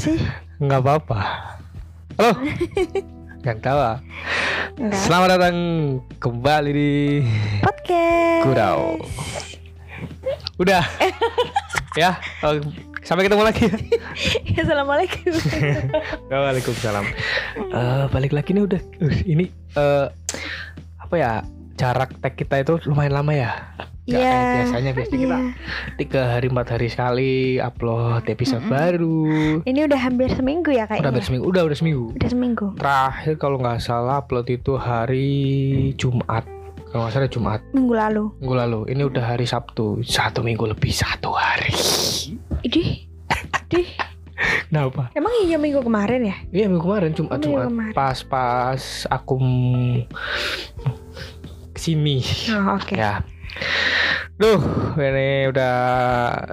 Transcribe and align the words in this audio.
sih? 0.00 0.16
Nggak 0.56 0.80
apa-apa. 0.80 1.20
Halo. 2.16 2.32
Nggak 3.44 3.56
tawa. 3.60 4.00
Enggak. 4.80 4.96
Selamat 4.96 5.28
datang 5.36 5.56
kembali 6.16 6.70
di 6.72 6.92
Podcast. 7.60 8.48
Gurau. 8.48 8.96
Udah. 10.56 10.88
ya, 12.00 12.16
oh, 12.40 12.56
sampai 13.04 13.28
ketemu 13.28 13.44
lagi. 13.44 13.68
Assalamualaikum. 14.64 15.36
Waalaikumsalam. 16.32 17.04
Eh, 17.60 18.04
balik 18.08 18.32
lagi 18.32 18.56
nih 18.56 18.64
udah. 18.64 18.80
Uh, 19.04 19.20
ini 19.28 19.52
eh 19.76 20.08
apa 20.96 21.14
ya? 21.20 21.44
Jarak 21.76 22.16
tag 22.24 22.40
kita 22.40 22.60
itu 22.60 22.80
lumayan 22.88 23.20
lama 23.20 23.36
ya. 23.36 23.52
Nggak 24.10 24.18
Iya. 24.18 24.32
kayak 24.32 24.50
biasanya 24.52 24.90
biasanya 24.90 25.14
kita 25.16 25.36
Iya. 25.38 25.50
tiga 25.96 26.22
hari 26.28 26.46
empat 26.48 26.66
hari 26.68 26.86
sekali 26.86 27.32
upload 27.56 28.22
episode 28.26 28.58
Mm-mm. 28.60 28.72
baru. 28.72 29.20
Ini 29.62 29.80
udah 29.86 30.00
hampir 30.00 30.28
seminggu 30.30 30.68
ya 30.68 30.82
Udah 30.82 30.86
kayaknya. 30.90 31.08
hampir 31.08 31.24
seminggu. 31.24 31.44
Udah 31.46 31.62
udah 31.62 31.76
seminggu. 31.76 32.04
Udah 32.12 32.28
seminggu. 32.28 32.66
Terakhir 32.74 33.34
kalau 33.36 33.56
nggak 33.56 33.78
salah 33.78 34.18
upload 34.18 34.46
itu 34.48 34.74
hari 34.74 35.30
Jumat. 35.94 36.42
Kalau 36.90 37.06
nggak 37.06 37.14
salah 37.14 37.30
Jumat 37.30 37.60
Minggu 37.70 37.94
lalu. 37.94 38.24
minggu 38.36 38.56
lalu. 38.56 38.80
Ini 38.88 39.02
udah 39.06 39.24
hari 39.28 39.46
Sabtu. 39.46 40.02
Satu 40.02 40.42
minggu 40.42 40.66
lebih 40.66 40.90
satu 40.90 41.30
hari. 41.30 41.70
Idih. 42.60 43.06
Idih. 43.70 43.86
Kenapa? 44.66 45.12
Emang 45.12 45.30
iya 45.40 45.54
minggu 45.54 45.78
kemarin 45.80 46.24
ya? 46.24 46.36
Iya 46.50 46.66
minggu 46.66 46.82
kemarin 46.82 47.12
Jumat 47.12 47.38
Minggu 47.38 47.46
Jumat. 47.52 47.66
kemarin. 47.68 47.92
Pas 47.92 48.18
pas 48.24 48.82
aku 49.06 49.34
ke 51.70 51.78
sini. 51.78 52.18
Oh, 52.50 52.74
oke. 52.74 52.92
Ya. 52.92 53.22
Duh, 54.36 54.60
ini 54.96 55.52
udah 55.52 55.74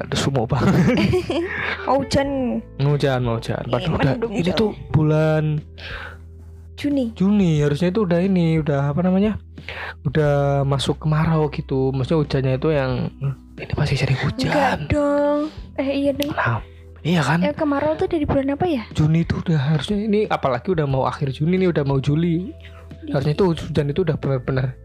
udah 0.05 0.17
sumuk 0.17 0.51
banget. 0.51 0.75
Oh, 1.87 2.03
hujan 2.03 2.59
Mau 2.83 2.99
hujan, 2.99 3.23
mau 3.23 3.39
hujan. 3.39 3.63
Padahal 3.63 3.95
udah 3.95 4.11
mendung 4.19 4.33
ini 4.35 4.51
tuh 4.51 4.75
bulan 4.91 5.63
Juni. 6.75 7.15
Juni 7.15 7.63
harusnya 7.63 7.89
itu 7.89 8.03
udah 8.03 8.19
ini 8.19 8.59
udah 8.59 8.91
apa 8.91 9.01
namanya 9.01 9.39
udah 10.03 10.61
masuk 10.61 10.99
kemarau 11.01 11.47
gitu 11.49 11.89
maksudnya 11.89 12.19
hujannya 12.21 12.53
itu 12.59 12.69
yang 12.69 12.91
ini 13.57 13.73
masih 13.73 13.95
sering 13.97 14.19
Enggak 14.19 14.29
hujan 14.29 14.77
dong. 14.91 15.39
Eh 15.79 15.89
iya 15.95 16.11
dong. 16.11 16.35
nah, 16.35 16.59
iya 17.01 17.21
kan 17.23 17.39
Eh 17.41 17.55
kemarau 17.55 17.95
tuh 17.95 18.05
dari 18.05 18.27
bulan 18.27 18.51
apa 18.53 18.67
ya? 18.67 18.83
Juni 18.91 19.23
itu 19.23 19.39
udah 19.39 19.57
harusnya 19.73 19.97
ini 19.97 20.27
apalagi 20.27 20.75
udah 20.75 20.85
mau 20.85 21.07
akhir 21.07 21.31
Juni 21.31 21.55
nih 21.57 21.71
udah 21.71 21.87
mau 21.87 21.97
Juli 21.97 22.51
harusnya 23.07 23.33
itu 23.33 23.45
hujan 23.55 23.87
itu 23.87 24.03
udah 24.03 24.15
benar-benar 24.19 24.67
eh, 24.67 24.75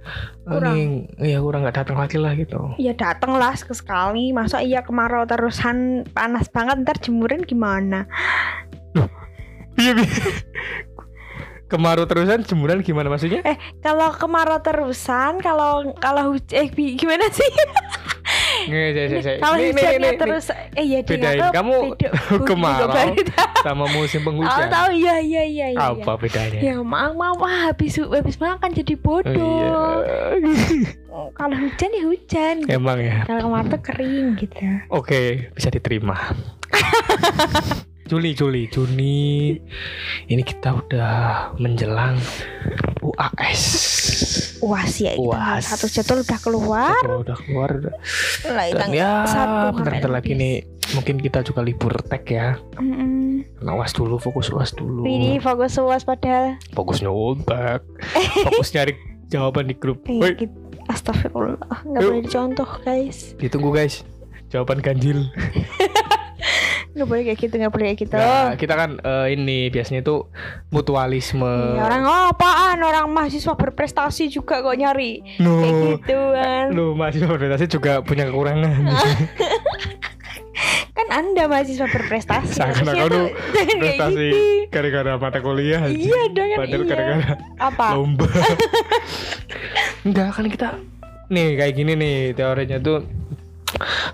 Kurang. 0.46 0.74
ini 0.78 0.86
ya 1.18 1.38
kurang 1.42 1.66
nggak 1.66 1.76
datang 1.82 1.98
lagi 1.98 2.16
lah 2.18 2.32
gitu 2.34 2.74
Ya 2.78 2.94
dateng 2.94 3.34
lah 3.34 3.54
sekali. 3.54 4.30
Masa 4.30 4.62
iya 4.62 4.82
kemarau 4.82 5.26
terusan 5.26 6.06
panas 6.10 6.46
banget 6.46 6.82
ntar 6.86 6.96
jemuran 7.02 7.42
gimana? 7.42 8.06
iya 9.80 9.96
kemarau 11.72 12.04
terusan 12.04 12.44
jemuran 12.44 12.84
gimana 12.84 13.08
maksudnya 13.08 13.40
Kalau 13.80 14.12
kemarau 14.12 14.60
terusan, 14.60 15.40
kalau 15.40 15.96
kalau 15.96 16.36
eh 16.52 16.68
gimana 16.70 17.26
sih? 17.32 17.48
Nggak, 18.64 18.88
saya- 18.88 19.08
saya- 19.08 19.22
saya- 19.22 19.38
Kalau 19.38 19.56
hujannya 19.56 20.10
terus 20.14 20.44
eh 20.50 20.84
iya 20.84 20.98
ding, 21.00 21.10
Bedain, 21.16 21.38
aku 21.38 21.52
kamu 21.52 21.74
kemarau 22.42 22.88
tahu. 22.96 23.14
sama 23.60 23.84
musim 23.88 24.20
penghujan 24.26 24.66
tahu 24.68 24.88
iya 24.92 25.16
iya 25.18 25.42
iya 25.44 25.66
iya. 25.70 25.80
apa 25.88 26.12
bedanya 26.16 26.60
Ya 26.60 26.74
maaf 26.78 27.12
maaf 27.12 27.38
habis 27.40 27.96
habis 27.96 28.36
makan 28.36 28.70
jadi 28.72 28.94
bodoh. 28.94 30.02
Iya. 30.02 30.42
Kalau 31.34 31.54
hujan 31.54 31.90
ya 31.90 32.04
hujan. 32.04 32.56
Emang 32.66 32.98
ya. 32.98 33.22
Kalau 33.22 33.46
kemarau 33.46 33.68
tuh 33.68 33.80
kering 33.82 34.26
gitu. 34.34 34.64
Oke, 34.88 35.52
bisa 35.52 35.68
diterima. 35.68 36.16
Juli, 38.12 38.36
Juli, 38.36 38.68
Juni. 38.68 39.56
Ini 40.28 40.42
kita 40.44 40.84
udah 40.84 41.12
menjelang 41.56 42.20
UAS. 43.00 43.62
Uas 44.60 45.00
ya. 45.00 45.16
Uas. 45.16 45.64
Satu 45.64 45.88
jadwal 45.88 46.20
udah 46.20 46.38
keluar. 46.44 46.92
Jadwal 47.00 47.24
udah 47.24 47.38
keluar. 47.40 47.70
udah. 47.72 47.96
Dan 48.52 48.88
ya, 48.92 49.24
satu 49.24 49.80
bentar-bentar 49.80 50.12
lagi 50.12 50.36
nih. 50.36 50.60
Mungkin 50.92 51.24
kita 51.24 51.40
juga 51.40 51.64
libur 51.64 51.96
tag 52.04 52.28
ya. 52.28 52.60
Mm-mm. 52.76 53.48
Nah, 53.64 53.80
UAS 53.80 53.96
dulu, 53.96 54.20
fokus 54.20 54.52
UAS 54.52 54.76
dulu. 54.76 55.08
Ini 55.08 55.40
fokus 55.40 55.80
uas 55.80 56.04
padahal. 56.04 56.60
Fokus 56.76 57.00
nyontek. 57.00 57.80
Fokus 58.44 58.76
nyari 58.76 58.92
jawaban 59.32 59.72
di 59.72 59.74
grup. 59.80 60.04
Woi, 60.04 60.36
gitu. 60.36 60.52
Astagfirullah, 60.92 61.56
nggak 61.88 62.00
boleh 62.04 62.20
dicontoh 62.28 62.68
guys. 62.84 63.32
ditunggu 63.40 63.72
guys. 63.72 64.04
Jawaban 64.52 64.84
ganjil. 64.84 65.24
Nggak 66.92 67.08
boleh 67.08 67.22
kayak 67.24 67.38
gitu, 67.40 67.54
nggak 67.56 67.72
boleh 67.72 67.84
kayak 67.88 68.00
gitu. 68.04 68.16
Nah, 68.20 68.52
kita 68.60 68.74
kan 68.76 68.90
eh, 69.00 69.26
ini 69.32 69.72
biasanya 69.72 70.04
itu 70.04 70.28
mutualisme. 70.68 71.54
Ya, 71.76 71.88
orang 71.88 72.02
oh, 72.04 72.24
apaan 72.36 72.78
orang 72.84 73.08
mahasiswa 73.08 73.56
berprestasi 73.56 74.28
juga 74.28 74.60
kok 74.60 74.76
nyari 74.76 75.24
No. 75.40 75.64
kayak 75.64 75.74
gituan. 76.04 76.64
Lu 76.76 76.92
mahasiswa 76.92 77.28
berprestasi 77.32 77.64
juga 77.72 78.04
punya 78.04 78.28
kekurangan. 78.28 78.84
Kan 80.92 81.08
anda 81.08 81.48
mahasiswa 81.48 81.88
berprestasi. 81.88 82.60
Tuh 82.60 82.60
jangan 82.60 82.84
kayak 82.96 83.80
prestasi 83.80 84.28
gara-gara 84.68 85.12
mata 85.16 85.40
kuliah. 85.40 85.88
Iya 85.88 86.28
dong 86.30 86.48
kan 86.52 86.58
Padahal 86.60 86.82
iya. 86.84 86.90
gara-gara 86.92 87.24
Apa? 87.56 87.86
lomba. 87.96 88.28
Enggak 90.06 90.28
kan 90.36 90.46
kita 90.52 90.68
nih 91.32 91.56
kayak 91.56 91.74
gini 91.74 91.92
nih 91.96 92.16
teorinya 92.36 92.76
tuh 92.76 93.08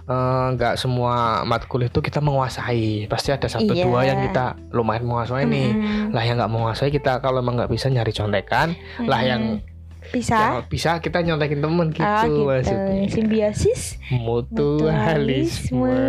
eh, 0.05 0.47
nggak 0.53 0.75
semua 0.75 1.15
matkul 1.43 1.83
itu 1.83 1.99
kita 1.99 2.19
menguasai. 2.19 3.07
Pasti 3.07 3.31
ada 3.31 3.47
satu 3.47 3.71
Iya. 3.71 3.85
dua 3.85 4.01
yang 4.03 4.19
kita 4.25 4.45
lumayan 4.71 5.05
menguasai 5.05 5.45
nih. 5.45 5.69
Lah 6.11 6.23
yang 6.23 6.37
nggak 6.37 6.51
menguasai 6.51 6.89
kita 6.89 7.19
kalau 7.19 7.39
emang 7.39 7.57
nggak 7.57 7.69
bisa 7.69 7.89
nyari 7.89 8.11
contekan. 8.11 8.73
Lah 9.01 9.21
yang 9.21 9.61
bisa. 10.09 10.37
yang 10.41 10.65
bisa 10.67 10.91
kita 10.99 11.21
nyontekin 11.21 11.61
temen 11.61 11.93
gitu, 11.93 12.01
ah, 12.01 12.25
gitu. 12.25 12.41
maksudnya. 12.43 13.05
Simbiosis. 13.07 13.83
mutualisme. 14.09 16.01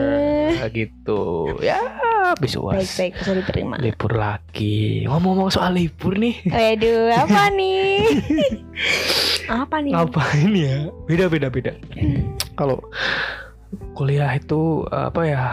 Gitu. 0.72 1.22
Ya 1.60 1.80
habis 2.30 2.54
uas. 2.56 2.78
Baik-baik 2.78 3.14
bisa 3.18 3.32
diterima. 3.34 3.76
libur 3.78 4.14
lagi. 4.14 5.04
Ngomong-ngomong 5.04 5.52
soal 5.52 5.74
libur 5.74 6.16
nih. 6.16 6.38
Waduh, 6.46 7.12
apa 7.18 7.50
nih? 7.58 8.06
apa 9.50 9.76
nih? 9.82 9.92
ngapain 9.92 10.52
ya? 10.54 10.78
Beda 11.10 11.26
beda 11.28 11.48
beda. 11.50 11.74
Kalau 12.54 12.80
kuliah 13.94 14.32
itu 14.34 14.84
apa 14.90 15.22
ya 15.24 15.44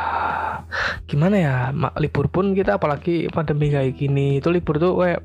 gimana 1.04 1.37
ya 1.37 1.54
libur 1.97 2.27
pun 2.27 2.53
kita 2.53 2.77
apalagi 2.77 3.28
pandemi 3.31 3.69
kayak 3.69 3.94
gini 3.94 4.41
itu 4.41 4.49
libur 4.49 4.77
tuh 4.77 4.97
kayak 4.97 5.21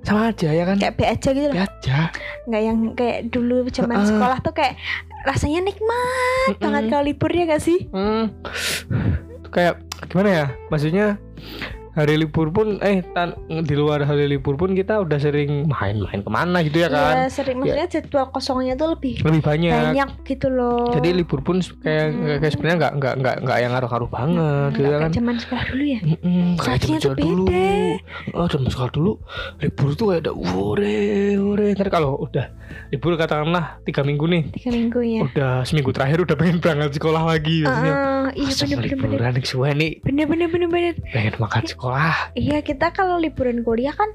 sama 0.00 0.32
aja 0.32 0.48
ya 0.48 0.64
kan 0.64 0.80
Kayak 0.80 0.96
B 0.96 1.00
aja 1.04 1.28
gitu 1.28 1.46
loh. 1.46 1.56
ya 1.56 1.64
aja 1.68 1.98
nggak 2.48 2.62
yang 2.62 2.78
kayak 2.96 3.18
dulu 3.28 3.68
zaman 3.68 4.00
Heeh. 4.00 4.08
sekolah 4.08 4.38
tuh 4.40 4.54
kayak 4.56 4.74
rasanya 5.28 5.60
nikmat 5.60 6.48
Mm-mm. 6.48 6.62
banget 6.62 6.82
kalau 6.88 7.04
libur 7.04 7.28
ya 7.28 7.44
gak 7.44 7.60
sih? 7.60 7.84
Hmm. 7.92 8.32
kayak 9.50 9.76
gimana 10.08 10.28
ya 10.32 10.46
maksudnya 10.72 11.20
hari 11.92 12.14
libur 12.16 12.48
pun 12.48 12.78
eh 12.80 13.02
tan- 13.08 13.34
di 13.48 13.74
luar 13.74 14.02
hari 14.02 14.26
libur 14.26 14.54
pun 14.54 14.72
kita 14.72 14.98
udah 14.98 15.16
sering 15.16 15.66
main-main 15.66 16.20
ke 16.20 16.30
mana 16.30 16.60
gitu 16.60 16.78
ya 16.78 16.88
kan 16.88 17.14
Iya, 17.16 17.26
sering 17.28 17.58
maksudnya 17.58 17.88
jadwal 17.88 18.26
kosongnya 18.28 18.74
tuh 18.74 18.94
lebih 18.94 19.18
lebih 19.20 19.40
banyak 19.40 19.72
banyak 19.72 20.08
gitu 20.24 20.46
loh. 20.48 20.92
jadi 20.92 21.08
libur 21.12 21.40
pun 21.40 21.58
kayak 21.76 22.06
Mm. 22.10 22.38
kayak 22.38 22.52
sebenarnya 22.52 22.76
nggak 22.78 22.92
nggak 22.96 23.14
nggak 23.16 23.36
nggak 23.40 23.58
yang 23.58 23.70
ngaruh-ngaruh 23.72 24.10
banget 24.10 24.70
gitu 24.72 24.80
Nggak 24.80 24.92
kan 24.92 25.00
kayak 25.02 25.16
zaman 25.16 25.36
sekolah 25.36 25.64
dulu 25.66 25.84
ya. 25.84 26.00
Mm-mm, 26.00 26.46
kayak 26.54 26.62
Seharusnya 26.80 26.98
zaman 27.00 27.16
tuh 27.16 27.26
dulu 27.26 27.44
oh 28.32 28.46
zaman 28.46 28.68
sekolah 28.68 28.90
dulu 28.90 29.12
libur 29.58 29.90
tuh 29.92 30.06
kayak 30.06 30.20
ada 30.20 30.32
ure 30.32 30.98
ure 31.36 31.66
ntar 31.72 31.88
kalau 31.88 32.10
udah 32.20 32.46
libur 32.88 33.12
katakanlah 33.16 33.82
tiga 33.82 34.00
minggu 34.00 34.24
nih 34.24 34.42
Tiga 34.52 34.70
minggu 34.70 35.00
ya. 35.00 35.20
udah 35.24 35.52
seminggu 35.62 35.90
terakhir 35.90 36.18
udah 36.20 36.36
pengen 36.36 36.58
berangkat 36.58 36.94
sekolah 36.94 37.22
lagi 37.24 37.62
biasanya 37.62 37.94
Ah, 38.22 38.30
iya 38.32 38.46
Masa 38.46 38.62
bener 38.62 38.76
bener 38.76 38.94
bener. 38.94 39.10
liburan 39.10 39.32
nih 39.72 39.92
Bener 40.00 40.24
bener 40.24 40.48
bener 40.48 40.68
bener. 40.68 40.94
pengen 41.04 41.34
makan 41.36 41.64
sekolah 41.66 41.89
Iya 42.32 42.60
kita 42.60 42.90
kalau 42.90 43.16
liburan 43.16 43.60
kuliah 43.60 43.92
kan 43.92 44.08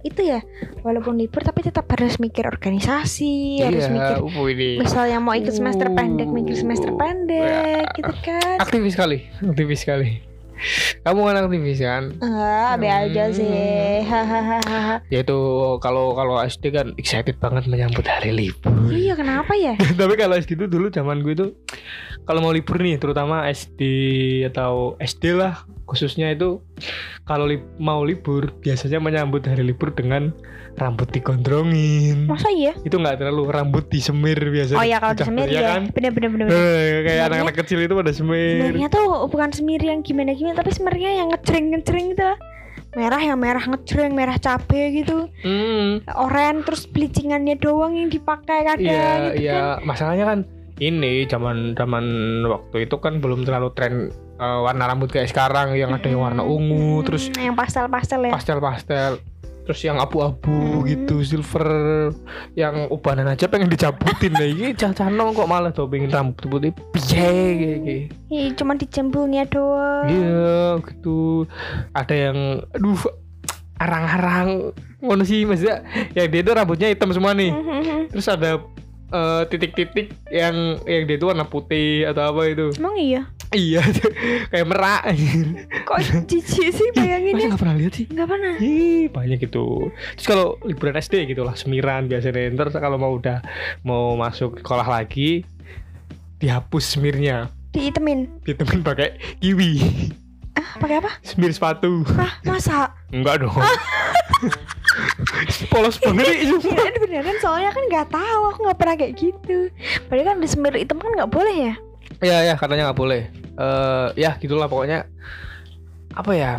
itu 0.00 0.24
ya 0.26 0.40
walaupun 0.80 1.14
libur 1.14 1.40
tapi 1.40 1.60
tetap 1.60 1.84
harus 1.86 2.16
mikir 2.16 2.44
organisasi, 2.44 3.60
harus 3.60 3.84
mikir 3.86 4.16
uh, 4.18 4.46
ini 4.46 4.76
misalnya 4.76 5.18
mau 5.18 5.32
ikut 5.32 5.52
semester 5.52 5.86
Uh, 5.86 5.94
pendek 5.94 6.28
mikir 6.28 6.54
semester 6.54 6.88
pendek 6.92 7.84
gitu 7.94 8.12
kan. 8.20 8.56
aktivis 8.58 8.94
sekali 8.94 9.18
aktivis 9.40 9.80
sekali 9.80 10.22
kamu 11.00 11.20
kan 11.22 11.36
aktivis 11.40 11.80
kan 11.80 12.02
Enggak, 12.16 12.72
be 12.76 12.86
aja 12.86 13.24
Hmm. 13.24 13.32
sih. 13.32 14.04
Hahaha. 14.04 15.00
yaitu 15.08 15.36
kalau 15.78 16.12
kalau 16.12 16.36
SD 16.38 16.68
kan 16.70 16.92
excited 16.94 17.36
banget 17.36 17.64
menyambut 17.64 18.04
hari 18.04 18.28
libur 18.30 18.68
Iya, 18.86 19.16
kenapa 19.16 19.52
ya? 19.52 19.72
tapi 20.00 20.14
kalau 20.14 20.36
SD 20.36 20.54
itu 20.54 20.66
dulu 20.66 20.88
zaman 20.88 21.20
gue 21.20 21.32
itu 21.34 21.46
kalau 22.22 22.40
mau 22.40 22.52
libur 22.52 22.76
nih 22.76 22.96
terutama 22.96 23.48
SD 23.48 23.80
atau 24.46 24.94
SD 24.96 25.32
lah 25.32 25.64
khususnya 25.90 26.30
itu 26.30 26.62
kalau 27.24 27.44
li- 27.44 27.58
mau 27.76 28.00
libur 28.00 28.54
biasanya 28.56 28.96
menyambut 28.96 29.42
hari 29.42 29.60
libur 29.60 29.90
dengan 29.90 30.30
rambut 30.72 31.10
digondrongin 31.10 32.24
Masa 32.24 32.46
iya? 32.48 32.70
itu 32.80 32.94
nggak 32.94 33.18
terlalu 33.18 33.50
rambut 33.50 33.90
disemir 33.90 34.38
biasa 34.38 34.78
Oh 34.78 34.86
ya 34.86 34.96
kalau 34.96 35.12
disemir 35.12 35.46
ya 35.46 35.58
ya. 35.58 35.68
kan 35.68 35.82
Bener 35.90 36.10
bener 36.10 36.30
bener. 36.30 36.46
bener. 36.46 36.54
Eh, 36.56 37.02
kayak 37.04 37.22
anak-anak 37.26 37.54
kecil 37.58 37.78
itu 37.80 37.90
pada 37.90 38.12
semir 38.12 38.62
Sebenarnya 38.62 38.88
tuh 38.88 39.06
bukan 39.26 39.50
semir 39.50 39.80
yang 39.80 40.00
gimana 40.00 40.30
gimana 40.30 40.54
tapi 40.54 40.70
semirnya 40.70 41.10
yang 41.12 41.28
ngejreng 41.28 41.74
ngejreng 41.74 42.06
gitu. 42.08 42.22
lah. 42.22 42.38
Merah 42.90 43.22
yang 43.22 43.38
merah 43.38 43.62
ngejreng, 43.62 44.12
merah 44.12 44.34
cabe 44.36 44.82
gitu. 44.92 45.26
hmm 45.42 46.06
Oren 46.16 46.62
terus 46.62 46.86
bleachingannya 46.86 47.54
doang 47.56 47.94
yang 47.94 48.08
dipakai 48.08 48.62
kadang 48.64 48.78
iya 48.80 49.10
gitu 49.28 49.42
iya 49.42 49.58
kan. 49.76 49.84
masalahnya 49.84 50.24
kan 50.24 50.38
ini 50.78 51.22
zaman 51.24 51.74
zaman 51.74 52.04
waktu 52.46 52.86
itu 52.86 52.96
kan 52.96 53.18
belum 53.18 53.42
terlalu 53.42 53.68
tren 53.74 54.08
eh, 54.40 54.58
warna 54.58 54.84
rambut 54.86 55.08
kayak 55.08 55.28
sekarang 55.28 55.72
yang 55.74 55.92
ada 55.92 56.04
yang 56.04 56.18
warna 56.18 56.40
ungu 56.42 56.98
Hmm, 56.98 57.04
terus 57.04 57.28
yang 57.30 57.52
pastel-pastel 57.52 58.24
ya. 58.24 58.32
pastel-pastel 58.32 59.20
terus 59.60 59.80
yang 59.80 59.96
abu-abu 59.96 60.50
Hmm. 60.80 60.82
gitu 60.84 61.22
silver 61.22 61.68
yang 62.54 62.88
ubanan 62.88 63.28
aja 63.28 63.46
pengen 63.46 63.68
dicabutin 63.68 64.32
lah 64.32 64.42
ini 64.44 64.72
cah-cah 64.72 65.06
nom 65.06 65.30
kok 65.30 65.46
malah 65.46 65.70
tuh 65.70 65.86
pengen 65.86 66.08
rambut 66.08 66.42
putih 66.42 66.72
piye 66.90 67.30
kayak 67.54 67.78
gitu 67.78 67.94
cuma 68.56 68.74
dijembulnya 68.74 69.44
doang. 69.44 70.06
iya 70.06 70.56
gitu 70.82 71.44
ada 71.92 72.14
yang 72.16 72.38
aduh 72.72 72.98
arang-arang 73.76 74.74
ngono 74.98 75.22
sih 75.22 75.44
maksudnya 75.44 75.80
ya 76.10 76.26
dia 76.26 76.40
tuh 76.40 76.52
rambutnya 76.52 76.88
hitam 76.88 77.08
semua 77.10 77.32
nih 77.32 77.48
Mhm. 77.50 78.00
terus 78.10 78.26
ada 78.26 78.60
eh, 79.08 79.42
titik-titik 79.46 80.12
yang 80.28 80.54
yang 80.84 81.02
dia 81.04 81.16
itu 81.16 81.26
warna 81.26 81.42
putih 81.42 82.04
atau 82.04 82.22
apa 82.26 82.46
itu 82.46 82.70
Emang 82.74 82.94
iya? 82.94 83.22
Iya 83.52 83.82
kayak 84.48 84.62
merak 84.64 85.02
Kok 85.82 85.98
jijik 86.24 86.42
sih 86.44 86.88
masa 86.88 86.94
bayanginnya? 86.94 87.46
nggak 87.48 87.60
pernah 87.60 87.76
lihat 87.76 87.92
sih 87.92 88.06
Enggak 88.06 88.28
pernah. 88.28 88.54
Ih, 88.56 89.06
banyak 89.08 89.38
gitu. 89.40 89.90
Terus 90.14 90.26
kalau 90.26 90.46
liburan 90.62 90.94
SD 90.94 91.26
gitu 91.26 91.42
lah, 91.42 91.54
semiran 91.54 92.06
biasanya. 92.06 92.46
Ntar 92.50 92.70
kalau 92.72 92.94
mau 92.94 93.12
udah 93.12 93.42
mau 93.80 94.14
masuk 94.14 94.58
sekolah 94.58 94.84
lagi, 94.84 95.42
dihapus 96.36 96.94
semirnya, 96.94 97.50
Diitemin. 97.70 98.26
ditemen 98.42 98.80
pakai 98.80 99.14
kiwi, 99.38 99.82
Ah, 100.52 100.78
pakai 100.78 100.98
apa? 100.98 101.10
semir 101.20 101.50
sepatu. 101.50 102.02
Ah, 102.12 102.38
masa? 102.42 102.94
Enggak 103.10 103.40
dong. 103.40 103.54
Polos 105.68 105.96
banget 105.98 106.24
nih. 106.26 106.38
sumpah. 106.48 106.70
Kirain 106.70 106.94
beneran 106.98 107.36
soalnya 107.38 107.70
kan 107.70 107.84
nggak 107.86 108.08
tahu 108.10 108.42
aku 108.48 108.58
nggak 108.64 108.78
pernah 108.78 108.94
kayak 108.96 109.14
gitu. 109.16 109.58
Padahal 110.06 110.26
kan 110.28 110.36
di 110.38 110.48
semir 110.48 110.74
hitam 110.74 110.98
kan 110.98 111.10
nggak 111.12 111.30
boleh 111.30 111.54
ya. 111.68 111.74
Iya 112.20 112.36
ya, 112.44 112.54
katanya 112.54 112.90
nggak 112.90 112.98
boleh. 112.98 113.22
Eh, 113.54 114.08
ya 114.14 114.36
gitulah 114.36 114.68
pokoknya. 114.68 115.08
Apa 116.12 116.32
ya? 116.32 116.52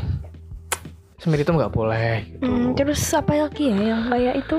Semir 1.17 1.39
itu 1.39 1.53
nggak 1.53 1.69
boleh 1.69 2.25
gitu. 2.27 2.41
Hmm, 2.41 2.73
terus 2.73 2.97
apa 3.13 3.37
lagi 3.37 3.69
ya 3.69 3.77
yang 3.93 4.09
kayak 4.09 4.41
itu 4.41 4.57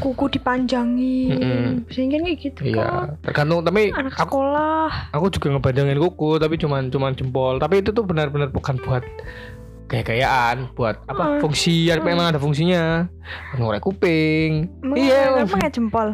kuku 0.00 0.32
dipanjangin, 0.32 1.84
biasanya 1.84 2.08
kan 2.10 2.20
kayak 2.24 2.38
gitu 2.40 2.60
kan. 2.64 2.72
Iya, 2.72 2.88
tergantung 3.20 3.60
tapi 3.60 3.92
Anak 3.92 4.16
aku 4.16 4.40
sekolah. 4.40 4.88
aku 5.12 5.24
juga 5.28 5.46
ngebanjangin 5.52 6.00
kuku 6.00 6.30
tapi 6.40 6.54
cuman 6.56 6.88
cuman 6.88 7.12
jempol 7.12 7.60
tapi 7.60 7.84
itu 7.84 7.92
tuh 7.92 8.00
benar-benar 8.00 8.48
bukan 8.48 8.80
buat 8.80 9.04
gaya-gayaan 9.84 10.72
buat 10.72 10.96
apa 11.04 11.36
Hmm. 11.36 11.40
fungsi 11.44 11.92
ya, 11.92 12.00
Hmm. 12.00 12.08
memang 12.08 12.32
ada 12.32 12.40
fungsinya 12.40 13.04
ngorek 13.52 13.84
kuping 13.84 14.72
Iya, 14.96 15.36
emang 15.36 15.52
pakai 15.52 15.68
jempol. 15.68 16.08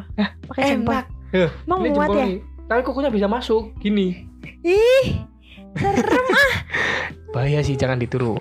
Pakai 0.51 0.63
jempol. 0.75 0.95
Eh, 1.31 1.51
Emang 1.63 1.79
muat 1.87 2.09
ya? 2.11 2.27
nih. 2.27 2.35
Tapi 2.67 2.81
kukunya 2.83 3.11
bisa 3.11 3.27
masuk. 3.31 3.75
Gini. 3.79 4.27
Ih, 4.67 5.23
serem 5.79 6.27
ah. 6.31 6.55
bahaya 7.35 7.61
sih 7.61 7.77
jangan 7.79 8.01
ditiru. 8.01 8.39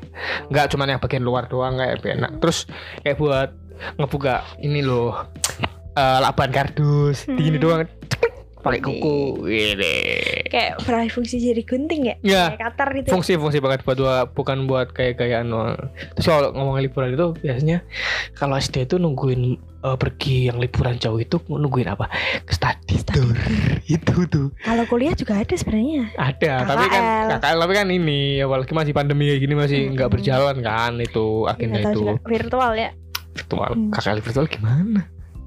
Nggak 0.50 0.76
cuman 0.76 0.96
yang 0.96 1.02
bagian 1.02 1.24
luar 1.24 1.48
doang 1.50 1.78
kayak 1.78 2.02
enak. 2.04 2.32
Terus 2.42 2.70
kayak 3.04 3.18
buat 3.18 3.50
ngebuka 4.00 4.44
ini 4.64 4.82
loh 4.82 5.14
eh, 5.96 6.20
laban 6.22 6.52
kardus. 6.52 7.28
Hmm. 7.28 7.38
gini 7.38 7.58
doang. 7.60 7.86
Ceklik, 7.86 8.35
pakai 8.66 8.82
kuku 8.82 9.18
ini 9.46 9.94
Kayak 10.46 10.82
berfungsi 10.82 11.36
jadi 11.38 11.62
gunting 11.62 12.02
ya? 12.04 12.16
ya 12.20 12.44
Kayak 12.50 12.62
cutter 12.66 12.88
gitu. 12.96 13.08
fungsi-fungsi 13.12 13.58
banget 13.60 13.80
buat 13.82 13.94
dua 13.96 14.16
bukan 14.26 14.66
buat 14.66 14.90
kayak 14.90 15.16
gayaan 15.16 15.48
doang. 15.48 15.78
Terus 16.14 16.26
kalau 16.26 16.50
ngomongin 16.50 16.82
liburan 16.84 17.10
itu 17.12 17.28
biasanya 17.38 17.78
kalau 18.34 18.56
SD 18.56 18.84
itu 18.84 18.96
nungguin 18.96 19.42
eh, 19.80 19.96
pergi 19.96 20.48
yang 20.48 20.58
liburan 20.58 20.96
jauh 20.96 21.18
itu 21.18 21.38
nungguin 21.46 21.86
apa? 21.88 22.10
Ke 22.42 22.52
study 22.52 22.96
Study 22.96 23.22
tour. 23.22 23.36
itu 23.86 24.16
tuh 24.26 24.48
Kalau 24.58 24.84
kuliah 24.86 25.14
juga 25.14 25.38
ada 25.38 25.54
sebenarnya. 25.54 26.10
ada, 26.16 26.54
tapi 26.66 26.86
kan 26.88 27.02
KKL. 27.02 27.28
KKL 27.38 27.58
tapi 27.60 27.74
kan 27.76 27.88
ini 27.88 28.20
apalagi 28.40 28.72
masih 28.72 28.94
pandemi 28.94 29.28
kayak 29.28 29.42
gini 29.42 29.54
masih 29.54 29.80
Hmm. 29.84 29.94
nggak 29.94 30.10
berjalan 30.10 30.56
kan 30.60 30.92
itu 30.98 31.26
Nggak 31.46 31.60
tahu 31.84 31.92
itu 31.92 32.00
juga. 32.02 32.14
virtual 32.26 32.72
ya. 32.74 32.90
virtual. 33.36 33.72
Hmm. 33.72 33.92
KKL 33.92 34.20
virtual 34.22 34.48
gimana? 34.48 35.02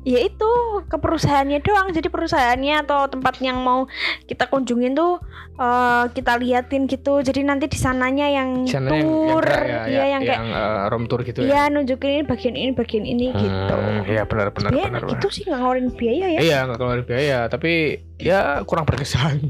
Ya 0.09 0.25
itu 0.25 0.51
ke 0.89 0.97
perusahaannya 0.97 1.61
doang. 1.61 1.93
Jadi 1.93 2.09
perusahaannya 2.09 2.81
atau 2.81 3.05
tempat 3.07 3.37
yang 3.45 3.61
mau 3.61 3.85
kita 4.25 4.49
kunjungin 4.49 4.97
tuh 4.97 5.21
eh, 5.55 6.05
kita 6.11 6.41
liatin 6.41 6.89
gitu. 6.89 7.21
Jadi 7.21 7.45
nanti 7.45 7.69
di 7.69 7.77
sananya 7.77 8.25
yang 8.25 8.65
Di 8.65 8.73
sana 8.73 8.89
yang, 8.89 9.05
yang 9.05 9.09
tour, 9.29 9.45
ya, 9.45 9.61
iya 9.85 9.85
ya, 9.85 10.05
yang 10.17 10.23
kayak 10.25 10.41
eh, 10.49 10.83
room 10.89 11.05
tour 11.05 11.21
gitu 11.21 11.45
ya. 11.45 11.49
Iya 11.53 11.63
nunjukin 11.69 12.09
ini 12.11 12.23
bagian 12.25 12.55
ini 12.57 12.73
bagian 12.73 13.05
ini 13.05 13.27
gitu. 13.31 13.75
Hmm, 13.77 14.01
Iya 14.03 14.23
benar 14.25 14.49
benar 14.49 14.71
Biaya 14.73 14.89
benar. 14.89 15.03
gitu 15.13 15.27
sih 15.29 15.43
nggak 15.45 15.61
ngeluarin 15.61 15.89
biaya 15.93 16.27
ya. 16.33 16.41
Iya 16.41 16.59
nggak 16.65 16.79
keluar 16.81 16.99
biaya 17.05 17.39
tapi 17.47 17.73
ya 18.17 18.41
kurang 18.65 18.89
berkesan. 18.89 19.45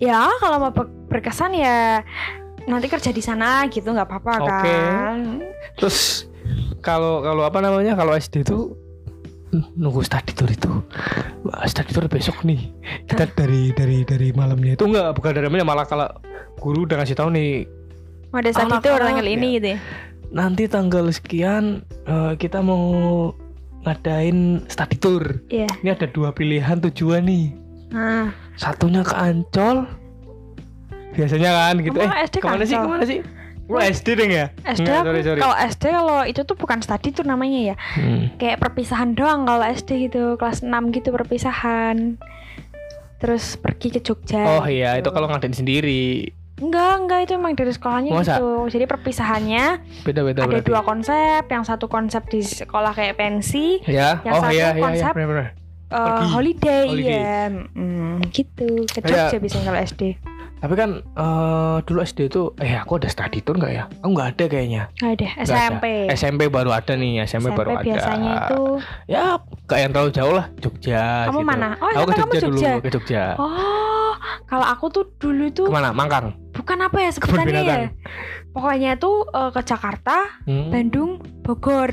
Ya 0.00 0.24
kalau 0.38 0.56
mau 0.58 0.72
ber- 0.72 0.88
berkesan 1.12 1.52
ya 1.52 2.00
nanti 2.64 2.88
kerja 2.88 3.12
di 3.12 3.20
sana 3.20 3.68
gitu 3.68 3.92
nggak 3.92 4.08
apa-apa 4.08 4.32
Oke. 4.40 4.48
kan. 4.48 5.16
Terus 5.76 6.24
kalau 6.80 7.20
kalau 7.20 7.44
apa 7.44 7.60
namanya 7.60 7.92
kalau 7.92 8.12
SD 8.12 8.40
itu 8.40 8.72
nunggu 9.74 10.00
study 10.00 10.32
tour 10.32 10.48
itu. 10.48 10.70
Study 11.64 11.90
tour 11.90 12.06
besok 12.06 12.42
nih. 12.42 12.72
Kita 13.04 13.28
dari 13.32 13.70
dari 13.70 14.02
dari 14.02 14.28
malamnya 14.32 14.74
itu. 14.74 14.84
Enggak 14.84 15.14
bukan 15.14 15.30
dari 15.32 15.46
malamnya 15.46 15.66
malah 15.66 15.86
kalau 15.86 16.08
guru 16.56 16.84
udah 16.84 16.98
ngasih 16.98 17.14
tahu 17.14 17.28
nih. 17.30 17.64
Mau 18.30 18.38
ada 18.38 18.50
study 18.50 18.76
tour 18.80 18.98
tanggal 18.98 19.26
ini 19.26 19.48
gitu 19.56 19.68
ya. 19.74 19.78
nanti 20.34 20.66
tanggal 20.66 21.06
sekian 21.08 21.86
eh, 22.04 22.34
kita 22.34 22.58
mau 22.58 22.82
ngadain 23.84 24.64
study 24.66 24.96
tour 24.98 25.22
Iya. 25.46 25.68
ini 25.78 25.90
ada 25.92 26.08
dua 26.08 26.34
pilihan 26.34 26.82
tujuan 26.90 27.22
nih. 27.22 27.54
Nah, 27.92 28.34
satunya 28.56 29.06
ke 29.06 29.14
Ancol. 29.14 29.86
Biasanya 31.14 31.50
kan 31.54 31.74
gitu. 31.78 31.94
Emang 31.94 32.18
eh 32.18 32.26
SD 32.26 32.36
ke 32.36 32.42
ke 32.42 32.48
mana 32.50 32.64
sih 32.66 32.74
ke 32.74 32.88
mana 32.90 33.04
sih 33.06 33.18
Lu 33.64 33.76
SD 33.76 34.06
deh 34.14 34.28
ya 34.28 34.46
SD 34.62 34.82
Enggak, 34.82 34.98
aku- 34.98 35.06
sorry, 35.06 35.20
sorry. 35.22 35.40
kalau 35.40 35.56
SD 35.58 35.84
kalau 35.88 36.18
itu 36.22 36.40
tuh 36.42 36.52
bukan 36.54 36.78
study 36.78 37.08
tour 37.10 37.24
namanya 37.24 37.72
ya. 37.72 37.76
Hmm. 37.94 38.28
Kayak 38.36 38.60
perpisahan 38.60 39.12
doang 39.12 39.44
kalau 39.44 39.64
SD 39.64 39.90
gitu, 40.04 40.36
kelas 40.36 40.60
6 40.60 40.68
gitu 40.90 41.08
perpisahan. 41.10 42.20
Terus 43.16 43.56
pergi 43.56 43.88
ke 43.90 44.00
Jogja. 44.00 44.60
oh 44.60 44.64
iya 44.64 44.94
itu 44.94 45.02
gitu. 45.02 45.10
kalau 45.10 45.26
ngadain 45.26 45.52
sendiri 45.52 46.28
Enggak, 46.54 46.92
enggak 47.00 47.18
itu 47.24 47.32
emang 47.34 47.52
dari 47.52 47.72
sekolahnya 47.72 48.10
Masa? 48.12 48.36
gitu. 48.36 48.46
Jadi 48.68 48.84
perpisahannya 48.84 49.64
beda 50.04 50.20
beda 50.22 50.38
ada 50.38 50.50
berarti 50.52 50.68
dua 50.68 50.82
konsep, 50.82 51.42
yang 51.44 51.64
satu 51.64 51.88
konsep 51.88 52.22
di 52.28 52.40
sekolah 52.40 52.92
kayak 52.92 53.16
pensi, 53.16 53.82
ya 53.82 54.22
Yang 54.22 54.34
oh 54.34 54.40
satu 54.40 54.52
iya 54.52 54.62
iya 54.62 54.70
iya 54.70 54.82
konsep 54.84 55.12
benar-benar 55.12 55.46
eh, 55.84 55.98
Pergi. 55.98 56.26
holiday, 56.30 56.84
Holiday. 56.86 57.10
iya. 57.10 57.38
Mm, 57.74 58.14
gitu. 58.30 58.70
Ke 58.86 59.00
Jogja 59.02 59.36
biasanya 59.36 59.64
kalau 59.64 59.80
SD. 59.82 60.02
Tapi 60.64 60.74
kan 60.74 60.90
eh, 61.04 61.76
dulu 61.84 62.00
SD 62.00 62.20
itu 62.26 62.56
eh 62.56 62.72
aku 62.74 62.96
ada 62.96 63.04
study 63.06 63.38
tour 63.38 63.60
nggak 63.60 63.68
ya? 63.70 63.84
Aku 64.00 64.10
nggak 64.10 64.28
ada 64.32 64.44
kayaknya. 64.48 64.82
Nggak 64.96 65.12
ada, 65.12 65.26
Nggak 65.26 65.44
ada. 65.44 65.44
SMP. 65.44 65.84
SMP 66.16 66.40
baru 66.48 66.70
ada 66.72 66.92
nih, 66.94 67.12
SMP, 67.22 67.52
baru 67.52 67.76
ada. 67.76 67.84
biasanya 67.84 68.32
itu 68.42 68.62
ya 69.04 69.36
kayak 69.68 69.80
yang 69.82 69.92
terlalu 69.92 70.10
jauh 70.10 70.32
lah 70.32 70.46
Jogja. 70.56 71.28
Kamu 71.28 71.36
gitu. 71.36 71.44
mana? 71.46 71.68
Oh, 71.76 71.88
aku 71.90 72.00
ke 72.00 72.00
SMP 72.08 72.16
kamu 72.16 72.32
Jogja, 72.32 72.40
Jogja. 72.40 72.70
dulu, 72.72 72.80
ke 72.80 72.90
Jogja. 72.90 73.24
Oh, 73.36 74.12
kalau 74.46 74.66
aku 74.66 74.84
tuh 74.88 75.04
dulu 75.14 75.44
tuh 75.52 75.66
Ke 75.68 75.72
mana? 75.74 75.92
Mangkang. 75.92 76.32
bukan 76.54 76.78
apa 76.80 76.96
ya 76.96 77.10
sebutannya 77.12 77.60
ya. 77.60 77.78
Pokoknya 78.50 78.96
tuh 78.96 79.28
eh, 79.28 79.50
ke 79.50 79.60
Jakarta, 79.60 80.16
Hmm. 80.48 80.72
Bandung, 80.72 81.10
Bogor, 81.42 81.92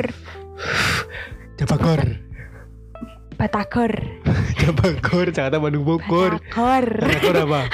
Jabagor. 1.58 2.31
Batagor. 3.42 3.90
Jabagor, 4.54 5.26
Jakarta, 5.36 5.58
Bandung, 5.58 5.82
Bogor. 5.82 6.38
Batagor. 6.38 6.86
Jabagor 7.02 7.36
apa? 7.42 7.62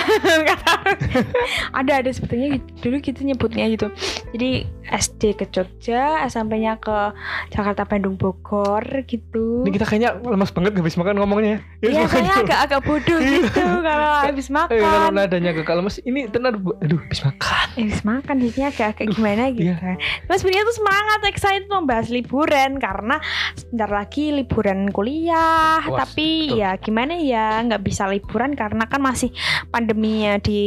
Ada 1.78 2.00
ada 2.00 2.10
sebetulnya 2.10 2.56
gitu- 2.56 2.72
dulu 2.80 2.96
gitu 3.04 3.20
nyebutnya 3.22 3.68
gitu. 3.68 3.92
Jadi 4.32 4.64
SD 4.88 5.36
ke 5.36 5.46
Jogja, 5.52 6.24
SMP-nya 6.26 6.80
ke 6.80 7.12
Jakarta, 7.52 7.84
Bandung, 7.84 8.16
Bogor 8.16 8.80
gitu. 9.04 9.68
Ini 9.68 9.72
kita 9.74 9.84
kayaknya 9.84 10.16
lemas 10.18 10.48
banget 10.50 10.80
habis 10.80 10.96
makan 10.96 11.20
ngomongnya. 11.20 11.60
Iya, 11.84 12.08
makanya. 12.08 12.08
saya 12.08 12.32
agak-agak 12.40 12.82
bodoh 12.82 13.20
gitu 13.20 13.52
kalau 13.84 14.12
habis 14.24 14.48
Eh, 14.48 14.56
kalau 14.80 15.00
makan. 15.04 15.12
nadanya 15.14 15.52
ke 15.52 15.68
lemes, 15.68 16.00
ini 16.02 16.32
tenar 16.32 16.56
aduh 16.56 17.00
habis 17.04 17.20
makan. 17.22 17.68
Habis 17.76 18.02
makan 18.02 18.36
jadinya 18.40 18.68
agak-agak 18.72 19.06
gimana 19.12 19.44
gitu. 19.52 19.68
iya. 19.68 20.00
Terus 20.24 20.40
sebenarnya 20.40 20.64
tuh 20.64 20.78
semangat 20.80 21.20
excited 21.28 21.66
membahas 21.68 22.08
liburan 22.08 22.80
karena 22.80 23.20
sebentar 23.54 23.90
lagi 23.92 24.32
liburan 24.32 24.88
kuliah. 24.90 25.57
Was, 25.88 26.00
tapi 26.06 26.50
betul. 26.50 26.60
ya 26.60 26.72
gimana 26.78 27.14
ya 27.18 27.62
nggak 27.64 27.82
bisa 27.82 28.06
liburan 28.06 28.54
karena 28.54 28.86
kan 28.86 29.00
masih 29.00 29.30
pandeminya 29.68 30.38
di 30.38 30.64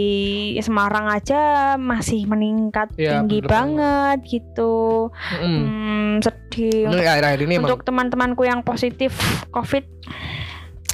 Semarang 0.61 1.09
aja 1.09 1.75
masih 1.77 2.27
meningkat 2.27 2.91
Iya, 2.95 3.21
tinggi 3.23 3.39
bener 3.41 3.51
banget 3.51 4.19
gitu. 4.27 5.09
Mm. 5.39 5.61
Hmm, 5.61 6.13
sedih. 6.21 6.89
Ini 6.89 7.05
akhir-akhir 7.05 7.41
ini 7.45 7.53
emang 7.57 7.69
Untuk 7.71 7.83
teman-temanku 7.83 8.43
yang 8.43 8.61
positif 8.61 9.15
COVID, 9.51 9.85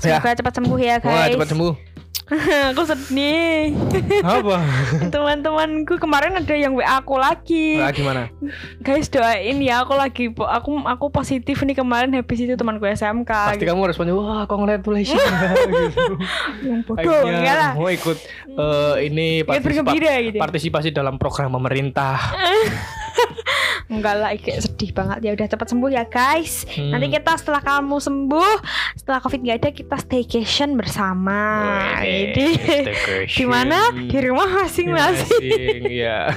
Ya. 0.04 0.20
semoga 0.20 0.36
cepat 0.36 0.52
sembuh 0.54 0.78
ya 0.78 0.96
Wah 1.00 1.24
guys. 1.26 1.34
cepat 1.34 1.48
sembuh. 1.50 1.72
aku 2.74 2.82
sedih. 2.82 3.70
Apa? 4.26 4.58
Teman-temanku 5.14 5.94
kemarin 6.02 6.34
ada 6.34 6.54
yang 6.58 6.74
WA 6.74 6.98
aku 6.98 7.14
lagi. 7.14 7.78
Nah, 7.78 7.94
gimana? 7.94 8.22
Guys 8.82 9.06
doain 9.06 9.62
ya 9.62 9.86
aku 9.86 9.94
lagi 9.94 10.24
aku 10.34 10.70
aku 10.82 11.06
positif 11.14 11.62
nih 11.62 11.78
kemarin 11.78 12.10
habis 12.18 12.42
itu 12.42 12.58
temanku 12.58 12.82
SMK. 12.82 13.30
Pasti 13.30 13.62
kamu 13.62 13.86
responnya 13.86 14.18
wah 14.18 14.42
congratulations 14.50 15.22
gitu. 15.70 16.14
Yang 16.66 16.80
bodoh 16.90 17.20
enggak 17.30 17.56
lah. 17.56 17.72
mau 17.78 17.90
ikut 17.94 18.18
eh, 18.42 18.94
ini 19.06 19.46
partisipa- 19.46 19.94
gitu. 19.94 20.38
partisipasi 20.42 20.90
dalam 20.90 21.22
program 21.22 21.54
pemerintah. 21.54 22.18
Enggak 23.86 24.14
lah, 24.16 24.30
kayak 24.34 24.60
sedih 24.60 24.90
banget 24.90 25.18
ya. 25.20 25.30
Udah 25.32 25.46
cepat 25.46 25.66
sembuh 25.68 25.88
ya 25.88 26.04
guys. 26.04 26.66
Hmm. 26.66 26.90
Nanti 26.90 27.06
kita 27.08 27.32
setelah 27.34 27.60
kamu 27.60 27.96
sembuh, 27.96 28.52
setelah 28.94 29.18
covid 29.18 29.40
nggak 29.40 29.58
ada 29.58 29.70
kita 29.70 29.96
staycation 29.96 30.74
bersama. 30.74 31.40
Wede, 31.98 32.58
Jadi 32.82 33.30
di 33.30 33.44
mana? 33.52 33.90
Di 33.92 34.18
rumah 34.20 34.48
masing-masing. 34.60 35.30
Masing, 35.30 35.82
Iya. 35.86 36.18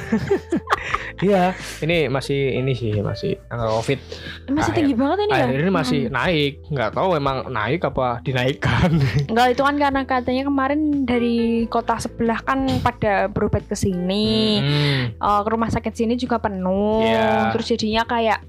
Iya, 1.20 1.52
ini 1.84 2.08
masih 2.08 2.56
ini 2.56 2.72
sih 2.72 2.96
masih 2.96 3.36
angka 3.52 3.68
covid. 3.74 4.00
Masih 4.48 4.64
Akhir- 4.64 4.78
tinggi 4.80 4.96
banget 4.96 5.18
ini 5.20 5.34
ya. 5.34 5.46
Ini 5.52 5.68
masih 5.70 6.02
naik, 6.08 6.64
nggak 6.66 6.96
tahu 6.96 7.10
emang 7.14 7.44
naik 7.46 7.84
apa 7.84 8.24
dinaikkan. 8.24 8.88
Enggak 9.30 9.48
itu 9.52 9.62
kan 9.62 9.76
karena 9.76 10.02
katanya 10.08 10.48
kemarin 10.48 10.80
dari 11.04 11.38
kota 11.68 12.00
sebelah 12.00 12.40
kan 12.40 12.64
pada 12.80 13.28
berobat 13.28 13.68
ke 13.68 13.76
sini. 13.76 14.64
Hmm. 14.64 15.02
Eh, 15.12 15.42
ke 15.44 15.50
rumah 15.52 15.68
sakit 15.68 15.92
sini 15.92 16.16
juga 16.16 16.40
penuh. 16.40 17.04
Iya. 17.42 17.52
Terus 17.52 17.66
jadinya 17.70 18.04
kayak 18.04 18.40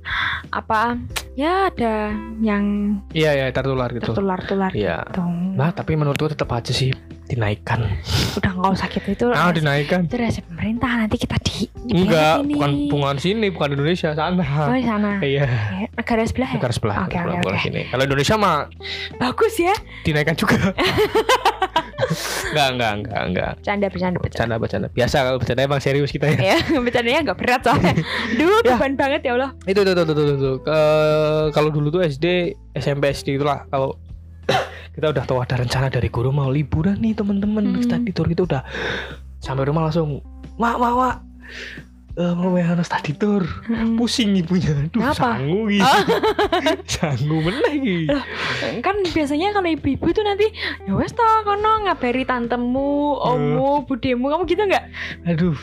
apa? 0.50 0.98
Ya 1.32 1.70
ada 1.70 2.10
yang 2.38 2.64
Iya 3.10 3.30
ya 3.32 3.46
tertular 3.50 3.88
gitu. 3.90 4.10
tertular-tular 4.10 4.70
Iya. 4.70 5.06
gitu. 5.06 5.22
Nah 5.54 5.70
tapi 5.70 5.94
menurutku 5.94 6.26
tetap 6.26 6.50
aja 6.50 6.70
sih 6.70 6.90
dinaikkan. 7.24 7.86
Udah 8.36 8.50
nggak 8.52 8.72
usah 8.74 8.88
gitu 8.88 9.08
itu. 9.08 9.26
Ah 9.30 9.48
res- 9.48 9.56
dinaikkan. 9.56 10.04
itu 10.04 10.16
resep 10.16 10.44
pemerintah 10.44 10.90
nanti 10.96 11.16
kita 11.16 11.38
di 11.40 11.70
Enggak, 11.88 12.42
ini. 12.42 12.54
bukan 12.54 12.70
bukan 12.88 13.16
sini, 13.16 13.46
bukan 13.48 13.68
Indonesia 13.72 14.10
Oh 14.10 14.18
sana. 14.18 14.42
di 14.72 14.82
sana. 14.82 15.10
Iya, 15.22 15.46
Negara 15.94 16.22
sebelah 16.22 16.50
ya? 16.50 16.56
negara 16.58 16.72
sebelah. 16.72 16.96
Oke, 17.00 17.16
bukan- 17.16 17.54
oke, 17.54 17.62
sini. 17.62 17.82
Kalau 17.86 18.02
Indonesia 18.04 18.34
mah 18.36 18.56
Bagus 19.16 19.54
ya. 19.56 19.74
dinaikkan 20.02 20.34
juga. 20.34 20.58
enggak, 22.50 22.68
enggak, 22.70 22.92
enggak, 22.96 23.22
enggak. 23.22 23.50
Bercanda, 23.56 23.86
bercanda, 23.86 24.18
bercanda. 24.18 24.18
Bercanda, 24.18 24.54
bercanda. 24.56 24.88
Biasa 24.90 25.16
kalau 25.22 25.38
bercanda 25.38 25.62
emang 25.62 25.80
serius 25.80 26.10
kita 26.10 26.26
ya. 26.28 26.38
ya, 26.52 26.58
bercandanya 26.84 27.20
nggak 27.24 27.38
berat 27.38 27.60
soalnya. 27.62 27.92
Duh, 28.38 28.58
Ya. 28.60 28.74
beban 28.74 28.92
banget 28.94 29.20
ya 29.22 29.32
Allah. 29.34 29.50
itu 29.64 29.80
tuh 29.80 29.92
tuh 29.92 30.04
tuh, 30.04 30.14
tuh, 30.14 30.36
tuh. 30.36 30.56
Ke- 30.60 31.48
kalau 31.50 31.68
dulu 31.68 31.88
tuh 31.90 32.02
SD 32.02 32.26
SMP 32.74 33.10
SD 33.10 33.36
itulah 33.36 33.64
kalau 33.66 33.96
kita 34.94 35.06
udah 35.08 35.24
tahu 35.24 35.38
ada 35.38 35.54
rencana 35.56 35.86
dari 35.86 36.08
guru 36.08 36.30
mau 36.30 36.48
liburan 36.48 36.98
nih 36.98 37.14
teman-teman 37.14 37.64
Hmm. 37.70 37.82
study 37.82 38.10
tour 38.10 38.26
gitu 38.26 38.44
udah 38.44 38.66
sampai 39.38 39.64
rumah 39.64 39.86
langsung 39.86 40.18
wah 40.56 40.74
wah 40.74 40.92
wah 40.92 41.14
Eh, 42.20 42.32
mau 42.36 42.52
main 42.52 42.68
study 42.82 43.16
tour 43.16 43.40
Mm-mm. 43.64 43.96
pusing 43.96 44.36
ibunya 44.36 44.76
duh 44.88 45.00
Kenapa? 45.00 45.40
sanggup 45.40 45.64
gitu 45.66 45.80
Oh. 45.80 46.04
sanggup 46.92 47.40
meneh 47.40 47.74
gitu 47.80 48.16
kan 48.78 48.92
biasanya 49.06 49.48
kalau 49.50 49.64
ibu-ibu 49.66 50.08
tuh 50.10 50.20
nanti 50.20 50.52
ya 50.84 50.92
wes 50.92 51.10
toh 51.10 51.24
kono 51.42 51.80
ngabari 51.82 52.22
tantemu, 52.22 52.92
ommu, 53.16 53.88
budemu 53.88 54.26
kamu 54.28 54.42
gitu 54.44 54.62
nggak? 54.62 54.84
aduh 55.24 55.56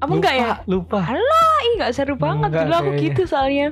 Kamu 0.00 0.10
lupa, 0.10 0.20
nggak 0.20 0.34
ya? 0.34 0.52
lupa 0.64 1.00
Ih 1.60 1.72
nggak 1.76 1.92
seru 1.92 2.14
banget 2.14 2.48
Nggak 2.48 2.62
dulu 2.62 2.74
aku 2.74 2.84
kayaknya. 2.86 3.04
gitu 3.06 3.22
soalnya. 3.24 3.66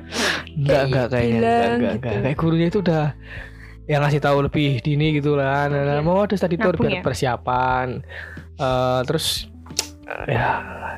enggak 0.51 0.81
enggak 0.83 1.05
kayaknya 1.07 1.33
enggak, 1.33 1.41
bilang 1.41 1.73
enggak, 1.73 1.93
gitu. 1.93 2.05
enggak. 2.05 2.21
kayak 2.21 2.37
gurunya 2.37 2.67
itu 2.67 2.79
udah 2.79 3.03
yang 3.83 4.01
ngasih 4.01 4.21
tahu 4.21 4.37
lebih 4.39 4.69
dini 4.79 5.07
gitu 5.13 5.31
lah 5.33 5.65
nah, 5.65 5.81
nah, 5.81 5.97
Iya. 5.97 6.01
mau 6.01 6.21
ada 6.21 6.33
study 6.33 6.55
tour 6.55 6.73
biar 6.73 6.93
ya? 6.93 7.01
persiapan 7.01 7.87
Eh, 8.53 8.99
terus 9.03 9.49
eh, 10.05 10.25
ya 10.29 10.49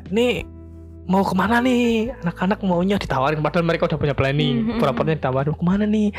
ini 0.05 0.43
mau 1.05 1.21
ke 1.21 1.33
mana 1.33 1.61
nih 1.61 2.09
anak-anak 2.19 2.59
maunya 2.61 2.97
ditawarin 2.97 3.37
padahal 3.39 3.61
mereka 3.61 3.85
udah 3.85 3.97
punya 3.97 4.13
planning 4.13 4.65
Mhm. 4.65 4.81
pura-puranya 4.81 5.17
ditawarin 5.17 5.53
mau 5.53 5.59
ke 5.59 5.65
mana 5.65 5.85
nih 5.85 6.09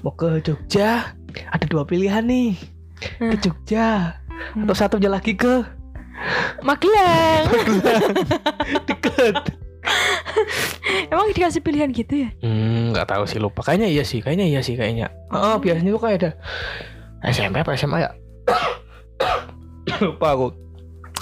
mau 0.00 0.12
ke 0.12 0.28
Jogja 0.40 1.16
ada 1.48 1.64
dua 1.64 1.82
pilihan 1.82 2.20
nih 2.22 2.52
ke. 2.98 3.36
Jogja 3.40 4.20
Hmm. 4.54 4.64
atau 4.64 4.74
satunya 4.74 5.08
lagi 5.08 5.32
ke 5.32 5.64
Magelang. 6.60 7.46
deket 8.90 9.34
Emang 11.12 11.30
dikasih 11.30 11.62
pilihan 11.62 11.88
gitu 11.90 12.26
ya? 12.26 12.28
Hmm, 12.42 12.92
nggak 12.92 13.08
tahu 13.08 13.24
sih 13.24 13.38
lupa. 13.38 13.62
Kayaknya 13.62 13.88
iya 13.88 14.04
sih, 14.04 14.20
kayaknya 14.20 14.46
iya 14.46 14.60
sih 14.60 14.74
kayaknya. 14.74 15.08
Oh, 15.30 15.56
biasanya 15.56 15.90
tuh 15.90 16.02
kayak 16.02 16.16
ada 16.18 16.30
SMP 17.24 17.62
apa 17.62 17.72
SMA 17.72 17.98
ya? 17.98 18.10
lupa 20.04 20.26
aku. 20.28 20.46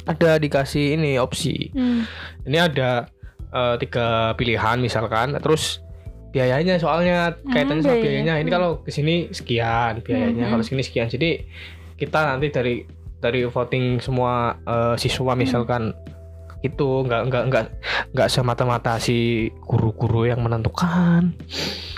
Ada 0.07 0.39
dikasih 0.39 0.95
ini 0.95 1.19
opsi. 1.19 1.71
Hmm. 1.75 2.07
Ini 2.47 2.59
ada 2.63 3.11
eh, 3.47 3.75
tiga 3.79 4.35
pilihan 4.35 4.79
misalkan, 4.79 5.35
terus 5.39 5.81
biayanya 6.35 6.77
soalnya 6.77 7.35
kaitannya 7.49 7.83
sama 7.83 7.97
biayanya. 7.99 8.35
Ini 8.43 8.49
Hmm. 8.51 8.57
kalau 8.59 8.71
ke 8.83 8.91
sini 8.91 9.31
sekian 9.31 10.03
biayanya, 10.03 10.47
Hmm, 10.47 10.53
kalau 10.59 10.63
hmm. 10.63 10.71
sini 10.71 10.83
sekian. 10.85 11.09
Jadi 11.09 11.47
kita 11.97 12.23
nanti 12.27 12.53
dari 12.53 12.85
dari 13.19 13.43
voting 13.49 13.99
semua 13.99 14.57
eh, 14.63 14.95
siswa 15.01 15.33
Hmm. 15.33 15.41
misalkan 15.41 15.83
itu 16.65 17.07
nggak 17.07 17.23
nggak 17.31 17.45
nggak 17.53 17.65
nggak 18.13 18.29
semata-mata 18.29 18.99
si 18.99 19.49
guru-guru 19.65 20.27
yang 20.27 20.43
menentukan. 20.43 21.33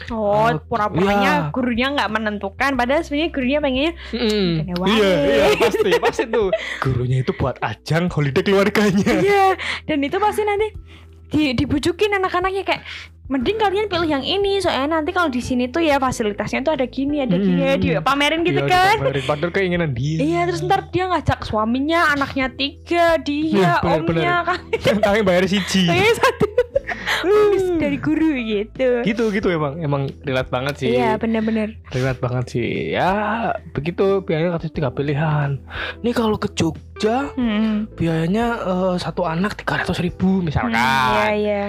Oh, 0.09 0.49
Oh, 0.49 0.57
pura-puranya 0.65 1.33
iya. 1.45 1.50
gurunya 1.50 1.87
nggak 1.91 2.11
menentukan, 2.11 2.71
padahal 2.75 3.00
sebenarnya 3.00 3.31
gurunya 3.31 3.59
pengennya 3.59 3.93
Mm. 4.11 4.53
Iya, 4.88 5.11
iya 5.21 5.45
pasti, 5.62 5.91
pasti 5.99 6.25
tuh. 6.27 6.49
Gurunya 6.79 7.21
itu 7.21 7.33
buat 7.33 7.61
ajang 7.61 8.09
holiday 8.09 8.41
keluarganya. 8.41 9.12
Iya, 9.15 9.47
dan 9.85 9.99
itu 10.00 10.17
pasti 10.17 10.43
nanti 10.43 10.69
di, 11.29 11.53
dibujukin 11.55 12.15
anak-anaknya 12.15 12.65
kayak 12.65 12.83
mending 13.29 13.61
kalian 13.61 13.87
pilih 13.87 14.09
yang 14.09 14.25
ini 14.25 14.57
soalnya 14.57 14.97
nanti 14.97 15.12
kalau 15.12 15.29
di 15.29 15.38
sini 15.38 15.69
tuh 15.69 15.85
ya 15.85 16.00
fasilitasnya 16.00 16.65
tuh 16.65 16.73
ada 16.73 16.88
gini 16.88 17.21
ada 17.21 17.37
gini 17.37 17.61
Hmm. 17.61 17.77
di 17.77 17.88
pamerin 18.00 18.41
gitu 18.41 18.57
Iya, 18.59 18.73
kan 18.73 18.97
dipamerin. 18.97 19.25
Padahal 19.29 19.53
keinginan 19.53 19.91
dia. 19.93 20.17
iya 20.19 20.41
terus 20.43 20.65
ntar 20.65 20.88
dia 20.88 21.05
ngajak 21.07 21.45
suaminya 21.45 22.09
anaknya 22.09 22.49
tiga 22.50 23.21
Iya, 23.21 23.21
dia 23.21 23.71
bener, 23.85 24.00
omnya 24.00 24.35
kan 24.49 24.59
Kami 25.05 25.21
bayar 25.21 25.45
siji. 25.45 25.85
Kayaknya 25.85 26.15
satu 26.17 26.47
Habis 27.23 27.64
dari 27.76 27.99
guru 28.00 28.35
gitu 28.38 29.02
gitu 29.04 29.25
gitu 29.35 29.49
emang 29.52 29.78
emang 29.83 30.02
relate 30.25 30.50
banget 30.50 30.75
sih. 30.80 30.90
iya 30.97 31.18
bener-bener 31.21 31.76
Relate 31.92 32.21
banget 32.23 32.45
sih. 32.57 32.95
Ya 32.95 33.52
begitu 33.76 34.25
biayanya 34.25 34.57
katanya 34.57 34.75
tiga 34.75 34.90
pilihan. 34.95 35.50
Nih 36.00 36.14
kalau 36.16 36.40
ke 36.40 36.49
Jogja 36.57 36.88
hmm. 37.07 37.95
biayanya 37.95 38.47
eh, 38.67 38.95
satu 38.99 39.23
anak 39.23 39.55
tiga 39.62 39.78
ratus 39.85 40.02
ribu 40.02 40.43
misalkan. 40.43 40.75
Hmm, 40.75 41.14
iya 41.14 41.28
iya 41.37 41.64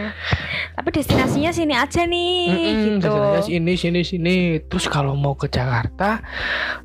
tapi 0.80 0.96
destinasinya 0.96 1.52
sini 1.52 1.76
aja 1.76 2.08
nih 2.08 2.40
Mm-mm, 2.56 3.04
gitu 3.04 3.12
destinasinya 3.12 3.44
sini 3.44 3.74
sini 3.76 4.02
sini. 4.08 4.38
Terus 4.64 4.88
kalau 4.88 5.12
mau 5.12 5.36
ke 5.36 5.52
Jakarta 5.52 6.24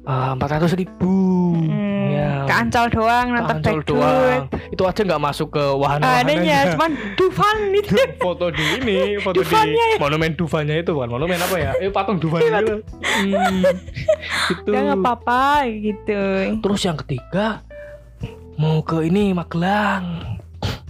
empat 0.03 0.49
ratus 0.59 0.75
ribu. 0.75 1.55
Hmm, 1.55 1.95
Ya, 2.15 2.47
ke 2.47 2.55
Ancol 2.55 2.87
doang 2.95 3.27
ke 3.27 3.35
nonton 3.39 3.57
Ancol 3.59 3.79
doang. 3.87 4.43
Itu 4.71 4.83
aja 4.87 5.01
nggak 5.03 5.23
masuk 5.23 5.49
ke 5.55 5.65
wahana-wahananya. 5.79 6.27
adanya 6.27 6.59
cuman 6.75 6.91
Dufan 7.15 7.59
itu 7.81 7.95
foto 8.19 8.47
di 8.51 8.65
ini, 8.83 8.99
foto 9.19 9.43
Dufannya 9.43 9.87
di 9.95 9.99
monumen 10.03 10.31
Dufanya 10.35 10.75
itu 10.79 10.91
bukan 10.91 11.11
monumen 11.15 11.39
apa 11.39 11.57
ya? 11.59 11.73
Eh 11.79 11.91
patung 11.95 12.19
Dufanya 12.19 12.61
itu. 12.67 12.77
Hmm, 12.83 13.63
itu. 14.53 14.69
udah 14.71 14.81
nggak 14.91 14.99
apa-apa 15.01 15.71
gitu 15.71 16.23
Terus 16.63 16.81
yang 16.83 16.99
ketiga 16.99 17.63
mau 18.59 18.81
ke 18.83 19.07
ini 19.07 19.35
Magelang. 19.35 20.39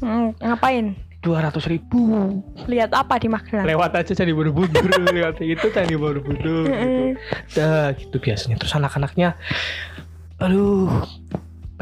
Hmm, 0.00 0.36
ngapain? 0.38 0.94
Dua 1.24 1.40
ratus 1.40 1.64
ribu. 1.66 2.40
Lihat 2.68 2.92
apa 2.92 3.16
di 3.16 3.32
Magelang? 3.32 3.64
Lewat 3.64 3.96
aja 3.96 4.12
Candi 4.12 4.36
Borobudur 4.36 4.84
lewat 5.16 5.40
itu 5.40 5.66
Candi 5.72 5.96
Borobudur 5.96 6.68
gitu. 6.68 7.16
Dah 7.56 7.96
gitu 7.96 8.16
biasanya. 8.20 8.60
Terus 8.60 8.74
anak-anaknya 8.76 9.36
aduh 10.42 10.90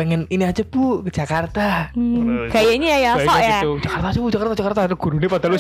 pengen 0.03 0.27
ini 0.27 0.43
aja 0.43 0.67
bu 0.67 1.07
ke 1.07 1.15
Jakarta. 1.15 1.95
Hmm, 1.95 2.51
kayaknya 2.51 2.99
ya 2.99 3.11
sok 3.15 3.23
Kayaknya 3.23 3.47
ya. 3.47 3.55
gitu. 3.55 3.71
Jakarta 3.79 4.07
sih 4.11 4.19
Bu, 4.19 4.29
Jakarta 4.29 4.53
Jakarta. 4.59 4.81
Ada 4.83 4.97
gurunya 4.99 5.29
padahal 5.31 5.55
lu 5.55 5.59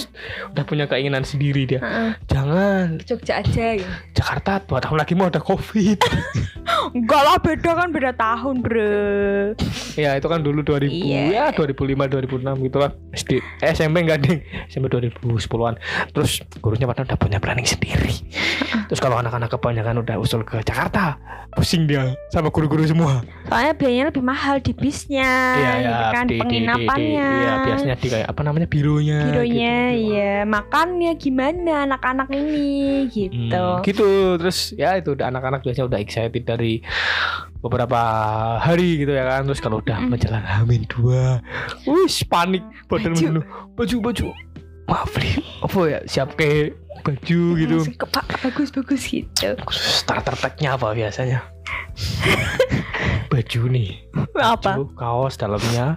udah 0.51 0.65
punya 0.67 0.85
keinginan 0.85 1.23
sendiri 1.23 1.63
dia. 1.65 1.79
Heeh. 1.79 2.11
jangan. 2.27 2.99
Jogja 3.07 3.39
aja 3.39 3.67
gitu. 3.79 3.93
Jakarta 4.13 4.59
dua 4.67 4.83
tahun 4.83 4.99
lagi 4.99 5.15
mau 5.15 5.31
ada 5.31 5.39
covid. 5.39 6.03
Enggak 6.99 7.23
lah 7.23 7.37
beda 7.39 7.71
kan 7.73 7.89
beda 7.91 8.11
tahun 8.13 8.55
bro 8.59 9.55
ya 9.93 10.17
itu 10.17 10.27
kan 10.27 10.41
dulu 10.41 10.63
2000 10.63 10.89
Iya. 10.89 11.23
ya 11.29 11.45
2005 11.53 11.95
2006 12.09 12.67
gitu 12.67 12.77
lah 12.79 12.91
SD 13.13 13.31
eh, 13.61 13.71
SMP 13.71 14.03
enggak 14.03 14.19
ding. 14.25 14.41
SMP 14.67 14.89
2010-an 14.89 15.75
terus 16.11 16.41
gurunya 16.59 16.87
padahal 16.87 17.07
udah 17.07 17.19
punya 17.19 17.39
planning 17.39 17.67
sendiri. 17.67 18.13
Terus 18.89 19.01
kalau 19.01 19.19
anak-anak 19.19 19.53
kebanyakan 19.53 20.03
udah 20.03 20.17
usul 20.19 20.43
ke 20.43 20.59
Jakarta 20.63 21.17
pusing 21.53 21.85
dia 21.85 22.17
sama 22.33 22.49
guru-guru 22.49 22.81
semua. 22.83 23.21
Soalnya 23.47 23.77
biayanya 23.77 24.05
lebih 24.09 24.25
mahal 24.25 24.32
di 24.59 24.73
bisnya 24.73 25.33
Iya 25.55 25.73
ya, 25.73 25.77
gitu 25.85 26.05
kan 26.11 26.25
di, 26.25 26.29
di, 26.29 26.29
di, 26.29 26.35
di, 26.35 26.41
penginapannya. 26.41 27.29
iya, 27.39 27.53
biasanya 27.63 27.97
di 27.97 28.09
kayak 28.09 28.29
apa 28.29 28.41
namanya 28.43 28.69
bironya. 28.69 29.21
bironya 29.29 29.77
gitu. 29.93 30.13
ya 30.15 30.35
makannya 30.45 31.13
gimana 31.17 31.73
anak-anak 31.85 32.29
ini 32.31 32.73
gitu. 33.09 33.65
Hmm, 33.77 33.83
gitu. 33.85 34.11
Terus 34.39 34.59
ya 34.75 34.97
itu 34.97 35.13
udah 35.13 35.29
anak-anak 35.29 35.61
biasanya 35.61 35.87
udah 35.87 36.01
excited 36.01 36.43
dari 36.43 36.81
beberapa 37.59 38.01
hari 38.59 39.05
gitu 39.05 39.13
ya 39.13 39.29
kan. 39.29 39.47
Terus 39.47 39.61
kalau 39.61 39.79
udah 39.79 39.99
Mm. 39.99 40.09
menjelang 40.11 40.43
Hamin 40.43 40.83
dua 40.89 41.39
wis 41.85 42.25
panik 42.25 42.65
badan 42.89 43.13
Baju. 43.13 43.41
baju 43.77 43.97
baju. 44.01 44.27
Maaf 44.89 45.15
nih 45.15 45.39
apa 45.63 45.79
ya 45.87 45.99
siap 46.05 46.35
kayak 46.35 46.75
baju 47.03 47.43
gitu. 47.55 47.77
Langsung 47.79 47.99
ke 47.99 48.07
pak 48.09 48.27
bagus 48.41 48.69
bagus 48.73 49.03
gitu. 49.07 49.51
Starter 49.71 50.35
packnya 50.35 50.75
apa 50.75 50.91
biasanya 50.91 51.52
baju 53.29 53.61
nih 53.67 53.91
apa 54.35 54.77
baju 54.77 54.85
kaos 54.93 55.35
dalamnya 55.35 55.97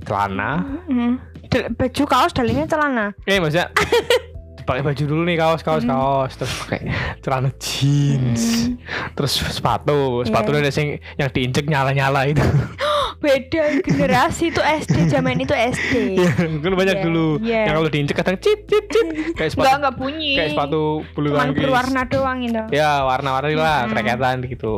celana 0.00 0.62
Hmm. 0.86 1.18
Del- 1.48 1.72
baju 1.72 2.02
kaos 2.04 2.32
dalamnya 2.32 2.66
celana 2.66 3.04
eh 3.24 3.38
maksudnya 3.38 3.68
pakai 4.68 4.84
baju 4.84 5.02
dulu 5.02 5.22
nih 5.24 5.36
kaos 5.36 5.60
kaos 5.60 5.82
Hmm. 5.82 5.90
kaos 5.90 6.32
terus 6.34 6.52
pakai 6.60 6.80
celana 7.18 7.50
jeans 7.56 8.42
Hmm. 8.64 8.78
terus 9.12 9.32
sepatu 9.34 10.22
sepatu 10.22 10.50
Iya. 10.52 10.60
ada 10.60 10.70
yang 10.72 10.88
yang 11.16 11.28
diinjek 11.30 11.66
nyala 11.66 11.90
nyala 11.90 12.20
itu 12.26 12.42
beda 13.18 13.82
generasi 13.82 14.48
itu 14.48 14.62
SD 14.62 15.08
zaman 15.08 15.34
itu 15.36 15.50
SD 15.50 15.94
Iya, 16.18 16.30
kan 16.32 16.72
banyak 16.72 16.96
Iya, 16.96 17.04
dulu 17.04 17.26
iya. 17.40 17.66
yang 17.66 17.74
kalau 17.76 17.88
diinjek 17.88 18.14
kadang 18.14 18.38
cit 18.38 18.62
cit 18.64 18.86
cit 18.86 19.06
kayak 19.34 19.50
sepatu 19.50 19.74
nggak 19.76 19.94
bunyi. 19.94 20.32
kayak 20.34 20.50
sepatu 20.52 20.82
bulu 21.12 21.26
cuman 21.28 21.40
tangkis 21.44 21.60
berwarna 21.60 22.02
doang 22.04 22.38
itu. 22.40 22.62
Ya 22.70 23.02
warna-warni 23.02 23.54
lah 23.54 23.78
Hmm. 23.80 23.92
kreketan 23.92 24.36
gitu. 24.44 24.74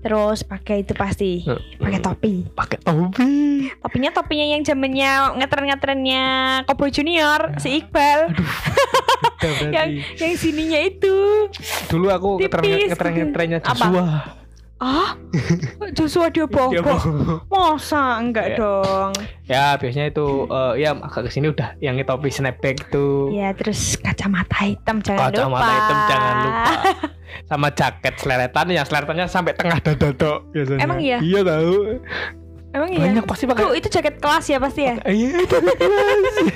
Terus 0.00 0.38
pakai 0.42 0.76
itu 0.80 0.92
pasti 0.92 1.42
pakai 1.76 1.98
topi. 1.98 2.34
Pakai 2.48 2.78
topi. 2.78 3.32
Topinya 3.76 4.10
topinya 4.12 4.46
yang 4.48 4.62
zamannya 4.62 5.12
ngetren 5.36 5.66
ngetrennya 5.66 6.24
Kobo 6.64 6.86
Junior 6.86 7.58
si 7.58 7.80
Iqbal. 7.80 8.30
Beda 9.42 9.66
yang 9.74 9.88
yang 10.16 10.34
sininya 10.34 10.80
itu. 10.80 11.46
Dulu 11.88 12.06
aku 12.08 12.30
ngetren 12.38 12.62
tipis. 12.62 12.88
ngetren 12.88 13.12
ngetrennya 13.12 13.58
Apa? 13.60 13.70
Joshua 13.74 14.04
ah? 14.82 15.14
Joshua 15.96 16.26
dia 16.26 16.44
mau- 16.44 16.74
masa 17.46 18.18
enggak 18.18 18.46
Iya. 18.48 18.58
dong? 18.58 19.12
Ya 19.44 19.66
biasanya 19.74 20.06
itu 20.08 20.26
eh, 20.44 20.72
ya 20.78 20.90
agak 20.92 21.22
ke 21.22 21.30
sini 21.30 21.46
udah 21.48 21.78
yang 21.78 21.94
topi 22.02 22.28
snapback 22.28 22.90
tuh 22.90 23.30
ya 23.30 23.54
terus 23.54 23.94
kacamata 23.96 24.58
hitam 24.60 24.98
jangan 24.98 25.30
kacamata 25.30 25.62
lupa. 25.62 25.72
hitam 25.72 25.98
jangan 26.04 26.34
lupa. 26.42 26.72
Sama 27.42 27.68
jaket 27.70 28.14
seleretan 28.18 28.66
yang 28.68 28.84
seleretannya 28.84 29.26
sampai 29.26 29.52
tengah 29.54 29.78
dada 29.78 30.08
tok 30.12 30.50
biasanya. 30.50 30.80
Emang 30.82 30.98
iya? 30.98 31.18
iya 31.18 31.40
tahu 31.40 32.02
emang 32.72 32.88
iya 32.88 33.00
banyak 33.02 33.24
pasti 33.24 33.44
pakai 33.44 33.62
Tuh, 33.62 33.74
itu 33.74 33.88
jaket 33.88 34.14
kelas 34.16 34.44
ya 34.46 34.58
pasti 34.58 34.82
ya 34.82 34.94
Iya, 35.04 35.28
itu 35.38 35.56
kelas. 35.60 36.48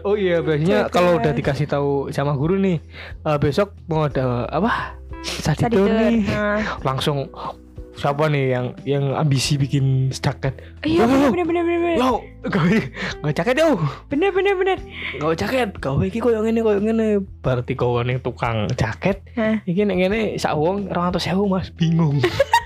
Oh 0.00 0.14
iya, 0.14 0.40
biasanya 0.40 0.88
kalau 0.88 1.16
udah 1.16 1.32
dikasih 1.32 1.66
tahu 1.66 2.08
sama 2.08 2.32
guru 2.32 2.56
nih, 2.56 2.80
eh, 3.20 3.38
besok 3.38 3.76
mau 3.84 4.04
ada 4.04 4.48
apa? 4.48 4.96
Saditur 5.20 5.88
nih. 5.88 6.24
Nah. 6.26 6.80
Langsung 6.82 7.28
siapa 7.94 8.26
nih 8.26 8.44
yang 8.50 8.66
yang 8.82 9.04
ambisi 9.14 9.54
bikin 9.54 10.10
jaket? 10.10 10.56
iya 10.82 11.04
Oh, 11.04 11.30
bener 11.30 11.46
bener 11.46 11.62
bener 11.62 11.78
bener 11.78 11.94
Yo, 11.94 12.10
gawe 12.42 12.76
gawe 13.22 13.32
jaket 13.32 13.54
yo. 13.54 13.78
bener 14.08 14.30
bener 14.30 14.54
bener 14.56 14.78
Gawe 15.14 15.30
jaket, 15.32 15.70
gawe 15.78 16.02
iki 16.02 16.18
koyo 16.18 16.42
ngene 16.42 16.60
koyo 16.60 16.80
ngene. 16.80 17.22
Berarti 17.38 17.72
kowe 17.72 18.02
ning 18.02 18.18
tukang 18.18 18.66
jaket, 18.72 19.22
Hah. 19.34 19.62
iki 19.62 19.84
nek 19.84 19.96
ngene 19.96 20.20
sak 20.36 20.56
wong 20.56 20.88
200.000 20.88 21.38
Mas, 21.44 21.70
bingung. 21.70 22.18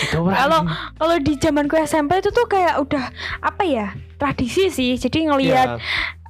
Itu 0.00 0.18
Kalau 0.22 0.60
kalau 0.96 1.16
di 1.18 1.34
zamanku 1.36 1.76
SMP 1.76 2.18
itu 2.18 2.30
tuh 2.30 2.46
kayak 2.46 2.78
udah 2.78 3.04
apa 3.40 3.62
ya 3.62 3.86
tradisi 4.16 4.68
sih. 4.68 4.94
Jadi 4.94 5.26
ngelihat 5.26 5.80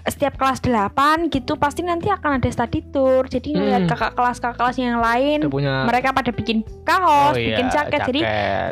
setiap 0.00 0.34
kelas 0.34 0.64
8 0.64 1.28
gitu 1.28 1.54
pasti 1.54 1.84
nanti 1.84 2.08
akan 2.08 2.40
ada 2.40 2.48
study 2.48 2.80
tour. 2.88 3.24
Jadi 3.24 3.52
ngelihat 3.52 3.84
Hmm. 3.84 3.90
kakak 3.90 4.12
kelas 4.14 4.36
kakak 4.38 4.56
kelas 4.56 4.76
yang 4.76 4.96
lain 4.96 5.44
punya 5.46 5.84
mereka 5.84 6.10
pada 6.10 6.32
bikin 6.32 6.64
kaos, 6.82 7.32
Oh 7.32 7.38
iya, 7.38 7.54
bikin 7.54 7.66
jaket. 7.68 8.00
Jadi 8.08 8.20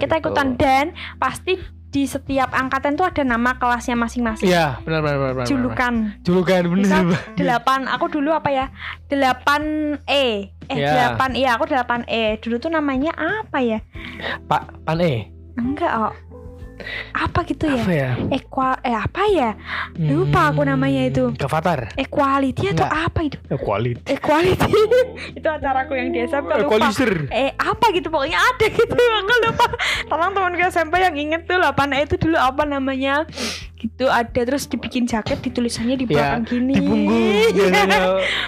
kita 0.00 0.14
gitu. 0.16 0.22
ikutan 0.25 0.56
dan 0.56 0.84
pasti 1.16 1.60
di 1.88 2.04
setiap 2.04 2.52
angkatan 2.52 2.96
tuh 2.96 3.04
ada 3.04 3.25
nama 3.25 3.56
kelasnya 3.56 3.97
masing-masing. 3.97 4.45
Iya, 4.45 4.76
benar 4.84 5.00
benar 5.00 5.16
benar. 5.19 5.32
benar. 5.36 5.47
Julukan. 5.49 5.95
Julukan 6.21 6.60
Misal 6.69 7.02
bener. 7.06 7.21
delapan 7.34 7.80
aku 7.88 8.06
dulu 8.08 8.32
apa 8.32 8.49
ya? 8.49 8.66
8 9.08 10.04
E. 10.04 10.52
Eh 10.69 10.76
Iya. 10.85 11.17
8 11.17 11.33
iya 11.37 11.57
aku 11.57 11.65
8 11.65 12.04
E. 12.09 12.37
Dulu 12.41 12.57
tuh 12.61 12.69
namanya 12.73 13.13
apa 13.17 13.59
ya? 13.65 13.81
Pak 14.49 14.85
Pan 14.85 15.00
E. 15.00 15.33
Enggak, 15.59 15.93
oh. 15.97 16.13
Apa 17.12 17.43
gitu 17.45 17.67
ya? 17.67 17.82
Apa 17.82 17.93
ya? 17.93 18.10
Equa 18.30 18.69
eh 18.82 18.95
apa 18.95 19.23
ya? 19.28 19.50
Lupa 19.99 20.50
aku 20.52 20.62
namanya 20.62 21.02
itu. 21.06 21.34
Gavatar. 21.34 21.93
Equality 21.99 22.73
atau 22.73 22.86
Enggak. 22.86 23.06
apa 23.10 23.21
itu? 23.26 23.38
Equality. 23.50 24.00
Equality. 24.06 24.73
itu 25.38 25.49
acaraku 25.49 25.93
yang 25.99 26.08
di 26.14 26.19
SMP 26.25 26.50
lupa. 26.54 26.64
Equalizer. 26.69 27.12
Eh 27.30 27.50
apa 27.54 27.84
gitu 27.93 28.08
pokoknya 28.08 28.38
ada 28.38 28.67
gitu 28.69 28.95
aku 28.95 29.34
lupa. 29.47 29.67
Tolong 30.06 30.30
temanku 30.32 30.62
SMP 30.69 30.95
yang 31.02 31.14
inget 31.14 31.43
tuh 31.45 31.58
8 31.58 31.75
E 31.95 31.99
itu 32.06 32.17
dulu 32.19 32.36
apa 32.38 32.62
namanya? 32.64 33.26
Gitu 33.78 34.10
ada 34.10 34.26
terus 34.34 34.67
dibikin 34.67 35.06
jaket 35.06 35.38
ditulisannya 35.38 35.95
di 35.95 36.06
Ya, 36.10 36.34
belakang 36.38 36.45
gini. 36.50 36.75
Di 36.75 37.62
biasanya 37.62 38.02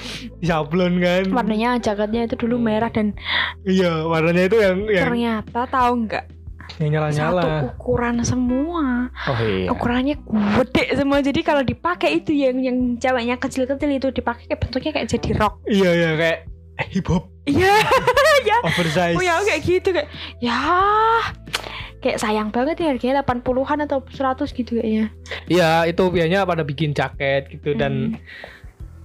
sablon 0.48 0.98
kan. 0.98 1.24
Warnanya 1.30 1.78
jaketnya 1.78 2.26
itu 2.26 2.34
dulu 2.34 2.58
merah 2.58 2.90
dan 2.90 3.14
Iya, 3.62 4.08
warnanya 4.08 4.48
itu 4.50 4.56
yang 4.58 4.76
yang, 4.90 5.06
ternyata 5.06 5.68
tahu 5.70 6.08
nggak 6.08 6.24
yang 6.80 6.90
nyala-nyala. 6.90 7.42
satu 7.42 7.66
ukuran 7.74 8.16
semua. 8.22 9.12
Oh 9.28 9.38
iya. 9.38 9.68
ukurannya 9.68 10.16
gede 10.56 10.84
semua 10.94 11.20
jadi 11.20 11.40
kalau 11.40 11.60
dipakai 11.60 12.16
itu 12.16 12.32
yang 12.32 12.56
yang 12.56 12.76
ceweknya 12.96 13.36
kecil-kecil 13.36 13.90
itu 13.92 14.08
dipakai 14.10 14.44
kayak 14.46 14.60
bentuknya 14.60 14.90
kayak 14.90 15.08
jadi 15.08 15.28
rok 15.36 15.54
Iya, 15.66 15.90
iya 15.92 16.10
kayak 16.16 16.38
hip 16.88 17.06
hop 17.06 17.28
iya 17.44 17.76
oversize. 18.64 19.12
oh 19.12 19.20
ya 19.20 19.36
kayak 19.38 19.60
gitu 19.60 19.88
kayak 19.90 20.08
ya 20.40 20.56
kayak 22.00 22.16
sayang 22.16 22.48
banget 22.48 22.80
ya 22.80 22.86
harganya 22.88 23.20
80-an 23.20 23.84
atau 23.84 24.00
100 24.00 24.48
gitu 24.50 24.80
kayaknya 24.80 25.12
Iya, 25.46 25.84
itu 25.84 26.00
biasanya 26.02 26.48
pada 26.48 26.64
bikin 26.64 26.90
jaket 26.90 27.52
gitu 27.52 27.76
dan 27.76 28.16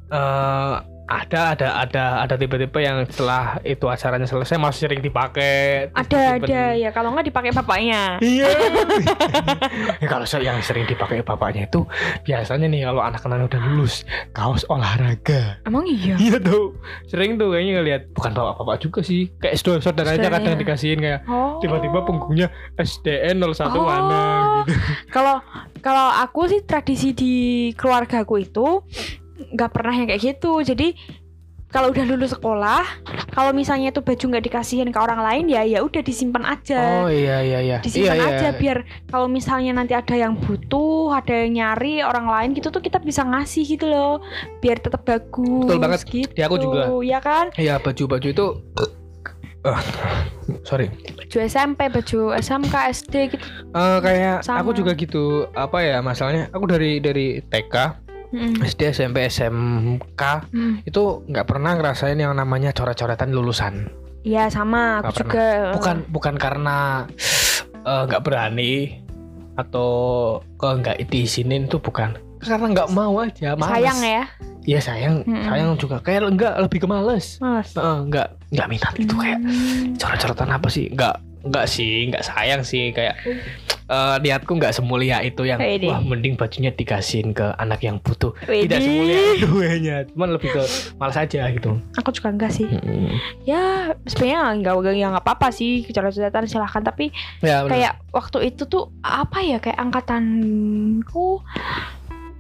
Hmm. 0.06 0.80
Ada 1.06 1.54
ada 1.54 1.68
ada 1.80 2.04
ada 2.22 2.36
tipe-tipe 2.36 2.78
yang 2.78 3.06
setelah 3.06 3.62
itu 3.62 3.86
acaranya 3.86 4.26
selesai 4.26 4.58
masih 4.58 4.86
sering 4.86 5.00
dipakai. 5.00 5.88
ada 5.92 6.02
disimpen. 6.34 6.50
ada 6.50 6.62
ya 6.74 6.90
kalau 6.90 7.10
nggak 7.12 7.26
dipakai 7.26 7.52
bapaknya 7.52 8.18
Iya. 8.18 8.50
Ya, 10.02 10.08
kalau 10.12 10.26
yang 10.36 10.58
sering 10.60 10.86
dipakai 10.86 11.22
bapaknya 11.22 11.66
itu 11.66 11.86
biasanya 12.22 12.66
nih 12.66 12.82
kalau 12.84 13.02
anak-anak 13.02 13.46
udah 13.46 13.62
lulus 13.64 14.02
kaos 14.32 14.66
olahraga. 14.66 15.62
emang 15.64 15.86
iya 15.86 16.18
Iya 16.18 16.38
tuh, 16.38 16.74
sering 17.06 17.36
tuh 17.36 17.52
kayaknya 17.52 17.74
ngeliat 17.80 18.02
bukan 18.12 18.32
bapak-bapak 18.32 18.78
juga 18.80 19.00
sih, 19.02 19.30
kayak 19.38 19.56
saudara 19.56 19.82
Saudaranya. 19.82 20.30
kadang 20.32 20.58
dikasihin 20.58 21.00
kayak 21.00 21.22
oh 21.26 21.58
tiba-tiba 21.58 22.02
punggungnya 22.02 22.48
SDN 22.76 23.40
01 23.42 23.74
Oh. 23.76 23.84
mana 23.84 24.22
gitu. 24.64 24.80
kalau 25.10 25.38
kalau 25.80 26.08
aku 26.16 26.48
sih 26.48 26.62
tradisi 26.62 27.12
di 27.12 27.34
keluargaku 27.74 28.42
itu 28.42 28.82
nggak 29.56 29.72
pernah 29.72 29.94
yang 29.94 30.08
kayak 30.08 30.24
gitu 30.26 30.60
jadi 30.62 30.92
kalau 31.66 31.92
udah 31.92 32.08
lulus 32.08 32.32
sekolah 32.32 32.88
kalau 33.30 33.52
misalnya 33.52 33.90
itu 33.90 34.00
baju 34.00 34.26
nggak 34.32 34.46
dikasihin 34.46 34.90
ke 34.90 35.00
orang 35.02 35.20
lain 35.20 35.46
ya 35.46 35.60
ya 35.62 35.80
udah 35.80 36.00
disimpan 36.00 36.46
aja 36.46 37.04
Oh 37.04 37.12
iya 37.12 37.42
iya 37.42 37.60
iya. 37.60 37.78
disimpan 37.80 38.16
iya, 38.16 38.24
iya. 38.24 38.32
aja 38.32 38.48
biar 38.54 38.78
kalau 39.06 39.28
misalnya 39.28 39.72
nanti 39.74 39.92
ada 39.92 40.16
yang 40.16 40.38
butuh 40.38 41.12
ada 41.12 41.36
yang 41.36 41.52
nyari 41.54 42.00
orang 42.00 42.28
lain 42.28 42.50
gitu 42.54 42.70
tuh 42.70 42.80
kita 42.80 42.96
bisa 42.98 43.24
ngasih 43.24 43.68
gitu 43.68 43.86
loh 43.86 44.24
biar 44.60 44.80
tetap 44.80 45.04
bagus 45.04 45.68
Betul 45.68 45.80
banget. 45.80 46.00
gitu 46.06 46.32
Di 46.32 46.42
aku 46.42 46.56
juga. 46.56 46.88
ya 47.04 47.20
kan 47.20 47.52
Iya 47.56 47.76
baju-baju 47.78 48.28
itu 48.30 48.46
eh, 49.66 49.82
sorry 50.64 50.88
baju 51.12 51.38
SMP 51.44 51.80
baju 51.90 52.20
SMK 52.36 52.74
SD 52.94 53.14
gitu 53.34 53.46
Eh, 53.76 53.98
kayak 54.00 54.48
Sama. 54.48 54.64
aku 54.64 54.72
juga 54.72 54.96
gitu 54.96 55.50
apa 55.52 55.84
ya 55.84 56.00
masalahnya 56.00 56.48
aku 56.50 56.64
dari 56.66 57.04
dari 57.04 57.44
TK 57.44 58.05
Mm, 58.36 58.60
SD 58.60 58.82
SMP 58.92 59.32
SMK 59.32 60.22
mm. 60.52 60.84
itu 60.84 61.02
nggak 61.32 61.48
pernah 61.48 61.72
ngerasain 61.80 62.20
yang 62.20 62.36
namanya 62.36 62.76
coret-coretan 62.76 63.32
lulusan. 63.32 63.88
Iya 64.26 64.52
sama 64.52 65.00
aku 65.00 65.08
Nggak 65.08 65.18
juga 65.22 65.46
bukan 65.80 65.98
bukan 66.12 66.36
karena 66.36 66.78
eh, 67.86 68.04
nggak 68.12 68.22
berani 68.26 69.00
atau 69.56 69.90
ke 70.60 70.68
nggak 70.68 70.98
diizinin 71.08 71.72
tuh 71.72 71.80
bukan. 71.80 72.20
Karena 72.44 72.68
nggak 72.76 72.90
mau 72.92 73.16
aja 73.24 73.56
males. 73.56 73.72
sayang 73.72 74.00
ya? 74.04 74.24
Iya 74.66 74.80
sayang. 74.82 75.16
Mm-mm. 75.24 75.46
sayang 75.46 75.70
juga. 75.78 75.98
Kayak 76.02 76.26
enggak 76.30 76.54
lebih 76.60 76.80
ke 76.84 76.88
males. 76.90 77.38
Mas 77.40 77.72
Eh, 77.78 77.98
nggak 78.12 78.28
nggak 78.52 78.68
minat 78.70 78.94
gitu 78.98 79.14
kayak 79.16 79.40
Hmm. 79.40 79.94
coret-coretan 79.96 80.50
apa 80.52 80.68
sih? 80.70 80.90
Nggak 80.92 81.16
nggak 81.46 81.66
sih 81.70 82.10
nggak 82.10 82.26
sayang 82.26 82.62
sih 82.66 82.90
kayak 82.90 83.22
eh, 83.86 84.16
niatku 84.22 84.58
nggak 84.58 84.74
semulia 84.74 85.22
itu 85.22 85.46
yang 85.46 85.62
Wede. 85.62 85.86
wah 85.86 86.02
mending 86.02 86.34
bajunya 86.34 86.74
dikasihin 86.74 87.32
ke 87.32 87.54
anak 87.62 87.86
yang 87.86 88.02
butuh. 88.02 88.34
Wede. 88.50 88.66
Tidak 88.66 88.80
semulia 88.82 89.18
itu 89.38 89.50
hanya, 89.62 89.96
cuman 90.10 90.30
lebih 90.36 90.50
ke 90.52 90.64
malas 90.98 91.18
aja 91.18 91.46
gitu. 91.54 91.78
Aku 92.02 92.10
juga 92.10 92.34
enggak 92.34 92.52
sih. 92.54 92.66
Mm-mm. 92.66 93.14
Ya 93.46 93.94
sebenarnya 94.10 94.42
nggak 94.66 94.74
ya 94.98 95.08
nggak 95.14 95.26
apa-apa 95.26 95.54
sih 95.54 95.86
coret-coretan 95.86 96.50
silahkan 96.50 96.82
tapi 96.82 97.14
Ya, 97.46 97.62
kayak 97.68 98.02
waktu 98.10 98.50
itu 98.50 98.66
tuh 98.66 98.90
apa 99.06 99.44
ya 99.46 99.62
kayak 99.62 99.78
angkatanku 99.78 101.46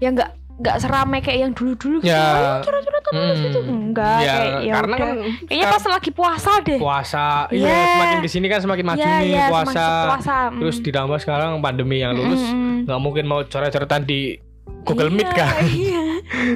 ya 0.01 0.09
nggak 0.11 0.44
nggak 0.55 0.77
seramai 0.79 1.19
kayak 1.19 1.39
yang 1.41 1.51
dulu-dulu 1.51 1.99
gitu. 1.99 2.09
Ya. 2.09 2.23
Ayo 2.31 2.63
coret-coretan 2.63 3.11
terus 3.11 3.35
Mm. 3.35 3.43
gitu. 3.43 3.59
Enggak 3.65 4.17
ya, 4.17 4.33
kayak 4.33 4.53
ya 4.61 4.73
karena 4.73 4.95
udah. 4.95 5.03
kan 5.03 5.15
Kayaknya 5.45 5.67
pas 5.69 5.83
lagi 5.89 6.11
puasa 6.11 6.51
deh. 6.61 6.79
puasa, 6.79 7.25
Iya. 7.49 7.67
iya 7.67 7.77
semakin 7.91 8.17
ke 8.17 8.29
sini 8.29 8.45
kan 8.45 8.59
semakin 8.59 8.85
maju 8.85 9.01
Ya, 9.01 9.13
nih 9.17 9.29
ya, 9.29 9.45
puasa. 9.45 9.67
semakin 9.67 10.07
puasa. 10.07 10.35
mm. 10.45 10.57
Terus 10.57 10.77
ditambah 10.81 11.17
sekarang 11.19 11.49
pandemi 11.59 11.97
yang 11.97 12.11
lulus 12.13 12.39
Mm, 12.41 12.55
mm. 12.55 12.77
nggak 12.85 12.99
mungkin 12.99 13.23
mau 13.25 13.39
coret-coretan 13.41 14.01
di 14.03 14.39
Google 14.81 15.09
Iya, 15.09 15.15
Meet 15.15 15.29
kan. 15.33 15.53
Iya. 15.65 16.03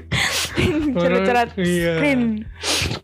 Coret-coret 0.95 1.49
Iya. 1.57 1.93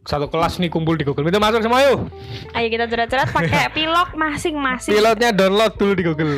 Satu 0.06 0.30
kelas 0.30 0.62
nih 0.62 0.70
kumpul 0.70 0.94
di 0.94 1.02
Google 1.02 1.26
Meet 1.26 1.34
masuk 1.36 1.60
semua 1.60 1.82
yuk. 1.82 2.14
Ayo 2.54 2.68
kita 2.70 2.86
coret-coret 2.86 3.26
pakai 3.26 3.70
pilok 3.76 4.14
masing-masing. 4.14 4.94
Pilotnya 4.94 5.34
download 5.34 5.74
dulu 5.76 5.94
di 5.98 6.04
Google. 6.06 6.30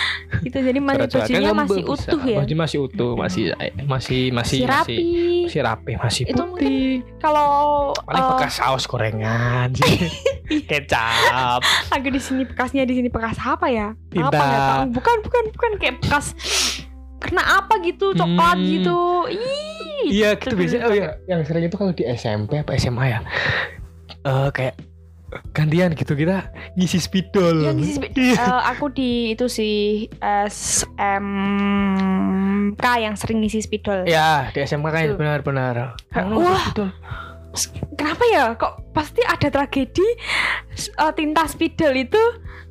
Itu 0.44 0.60
jadi 0.60 0.76
masih 0.76 1.08
bajunya 1.08 1.56
masih 1.56 1.82
utuh 1.82 2.20
ya. 2.20 2.38
Baju 2.44 2.54
masih 2.54 2.78
utuh, 2.84 3.12
masih 3.16 3.42
masih 3.80 4.22
masih 4.28 4.28
Masih 4.30 4.60
rapi. 4.62 4.96
masih 5.42 5.60
rapi, 5.64 5.92
masih 5.96 6.22
Itu 6.28 6.42
putih. 6.46 7.00
Kalau 7.16 7.48
Paling 7.96 8.20
eh, 8.20 8.28
bekas 8.36 8.52
saus 8.54 8.84
gorengan 8.84 9.72
sih. 9.72 9.96
Kecap. 10.68 11.64
aku 11.88 12.08
di 12.08 12.20
sini 12.20 12.44
bekasnya 12.44 12.84
di 12.84 12.92
sini 12.92 13.08
bekas 13.08 13.40
apa 13.40 13.72
ya? 13.72 13.96
Apa 14.14 14.36
nggak 14.36 14.60
tahu. 14.62 14.82
Bukan 14.92 15.16
bukan 15.24 15.42
bukan 15.56 15.70
kayak 15.80 15.96
bekas 15.98 16.36
kena 17.18 17.40
apa 17.40 17.80
gitu 17.80 18.12
coklat 18.12 18.54
Hmm. 18.54 18.68
gitu. 18.68 18.98
Ih. 19.32 19.77
Iya, 20.04 20.28
gitu 20.36 20.54
biasanya. 20.54 20.84
Oh 20.84 20.92
iya, 20.92 21.08
yang 21.26 21.42
sering 21.42 21.64
itu 21.64 21.74
kalau 21.74 21.90
di 21.90 22.06
SMP 22.06 22.56
apa 22.56 22.74
SMA 22.74 23.04
ya. 23.08 23.18
Eh 24.20 24.48
kayak 24.50 24.74
gantian 25.52 25.92
gitu 25.92 26.14
kita 26.14 26.48
ngisi 26.72 26.98
spidol. 26.98 27.60
Yang 27.60 27.76
ngisi 27.76 27.92
spe- 27.94 28.12
Iya. 28.14 28.34
Eh, 28.38 28.62
aku 28.66 28.88
di 28.88 29.10
itu 29.32 29.44
sih 29.44 30.08
SMK 31.48 32.84
yang 32.98 33.14
sering 33.14 33.40
ngisi 33.40 33.60
spidol. 33.60 34.04
Ya, 34.04 34.48
di 34.50 34.60
SMK 34.60 34.86
kan 34.86 35.04
benar-benar. 35.16 35.98
Wah. 36.14 36.60
spidol. 36.64 36.90
Kenapa 37.92 38.24
ya? 38.28 38.54
Kok 38.54 38.92
pasti 38.92 39.20
ada 39.20 39.48
tragedi 39.48 40.04
eh, 40.76 41.12
tinta 41.12 41.42
spidol 41.44 41.96
itu 41.96 42.20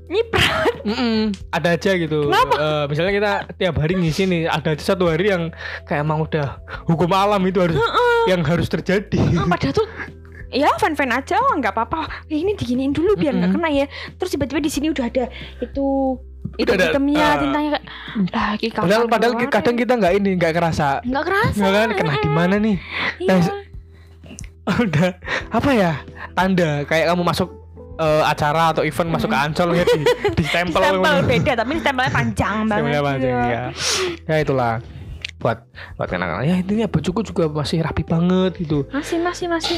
nyiprat. 0.07 0.73
Mm-mm, 0.81 1.19
ada 1.49 1.69
aja 1.73 1.91
gitu. 1.93 2.25
Kenapa? 2.25 2.55
Eh, 2.55 2.83
misalnya 2.87 3.13
kita 3.13 3.31
tiap 3.53 3.75
hari 3.77 3.93
ngisi 3.95 4.23
nih, 4.23 4.41
ada 4.47 4.71
aja 4.71 4.83
satu 4.85 5.05
hari 5.05 5.29
yang 5.29 5.51
kayak 5.83 6.01
emang 6.01 6.23
udah 6.23 6.57
hukum 6.85 7.11
alam 7.11 7.43
itu 7.43 7.59
harus 7.59 7.75
yang 8.25 8.39
harus 8.41 8.67
terjadi. 8.67 9.19
Ah, 9.35 9.45
Padahal 9.45 9.75
tuh 9.75 9.87
ya 10.47 10.71
fan 10.79 10.95
fan 10.95 11.11
aja 11.11 11.35
oh, 11.37 11.53
nggak 11.53 11.75
apa-apa 11.75 12.07
Eh, 12.25 12.39
ini 12.39 12.55
diginiin 12.55 12.95
dulu 12.95 13.13
biar 13.13 13.35
nggak 13.35 13.51
Mm-mm. 13.51 13.67
kena 13.67 13.83
ya 13.83 13.85
terus 14.15 14.31
tiba-tiba 14.31 14.63
di 14.63 14.71
sini 14.71 14.87
udah 14.87 15.05
ada 15.05 15.27
itu 15.59 16.15
itu 16.55 16.71
Udah 16.71 16.79
ada, 16.79 16.95
itemnya 16.95 17.19
ah. 17.19 17.35
tintanya 17.35 17.69
kayak 17.75 17.83
lah 18.31 18.49
Padahal 18.79 19.03
padahal 19.11 19.33
keluarin?" 19.35 19.51
kadang 19.51 19.75
kita 19.75 19.93
nggak 19.93 20.13
ini 20.15 20.29
nggak 20.39 20.53
kerasa. 20.55 21.03
nggak 21.03 21.23
kerasa 21.27 21.59
Nggak 21.59 21.73
kan 21.75 21.89
kena 21.93 22.13
di 22.15 22.29
mana 22.31 22.55
nih? 22.57 22.75
iya. 23.19 23.35
Nah, 23.35 23.43
udah 24.87 25.09
apa 25.47 25.69
ya 25.71 25.91
tanda 26.31 26.83
kayak 26.83 27.11
kamu 27.11 27.23
masuk 27.23 27.49
eh, 27.97 28.23
acara 28.23 28.63
atau 28.71 28.83
event 28.85 29.09
masuk 29.09 29.29
ke 29.33 29.37
ancol 29.37 29.69
ya 29.73 29.83
di, 29.83 30.01
di 30.37 30.43
stempel 30.45 30.81
stempel 30.81 31.15
beda 31.25 31.51
tapi 31.57 31.69
ini 31.75 31.81
stempelnya 31.81 32.11
panjang 32.13 32.55
banget 32.69 32.77
Stempelnya 32.77 33.03
panjang, 33.03 33.35
gitu. 33.35 33.53
ya. 33.53 33.63
ya 34.29 34.35
itulah. 34.41 34.73
Buat 35.37 35.69
buat 36.01 36.09
kenangan 36.09 36.41
ya 36.49 36.57
intinya 36.57 36.89
bajuku 36.89 37.21
juga 37.21 37.45
masih 37.53 37.85
rapi 37.85 38.01
banget 38.01 38.57
gitu. 38.57 38.89
Masih 38.89 39.21
masih 39.21 39.45
masih 39.45 39.77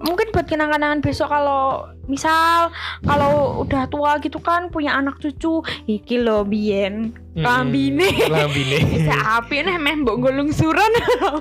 mungkin 0.00 0.28
buat 0.30 0.44
kenang-kenangan 0.44 0.98
besok 0.98 1.28
kalau 1.28 1.84
misal 2.04 2.72
kalau 3.02 3.62
udah 3.62 3.84
tua 3.86 4.16
gitu 4.18 4.38
kan 4.38 4.66
punya 4.66 4.92
anak 4.92 5.16
cucu 5.16 5.60
iki 5.84 6.16
lo 6.16 6.42
bien 6.42 7.12
lambine. 7.30 8.08
Lambine. 8.26 8.82
Bisa 8.92 9.14
api 9.38 9.62
nih 9.62 9.76
meh 9.76 9.94
mbok 9.98 10.18
golung 10.20 10.50
suran 10.50 10.90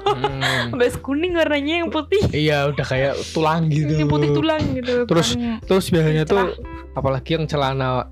Hmm. 0.06 0.76
Bes 0.76 0.95
kuning 0.95 1.34
warnanya 1.34 1.82
yang 1.82 1.89
putih. 1.89 2.22
Iya 2.30 2.67
udah 2.67 2.86
kayak 2.86 3.13
tulang 3.32 3.67
gitu. 3.67 3.89
Ini 3.89 4.06
putih 4.06 4.30
tulang 4.32 4.62
gitu 4.72 5.04
Terus- 5.06 5.34
bukan- 5.34 5.60
terus 5.63 5.86
biasanya 5.88 6.24
tuh 6.24 6.54
apalagi 6.93 7.36
yang 7.36 7.45
celana 7.45 8.06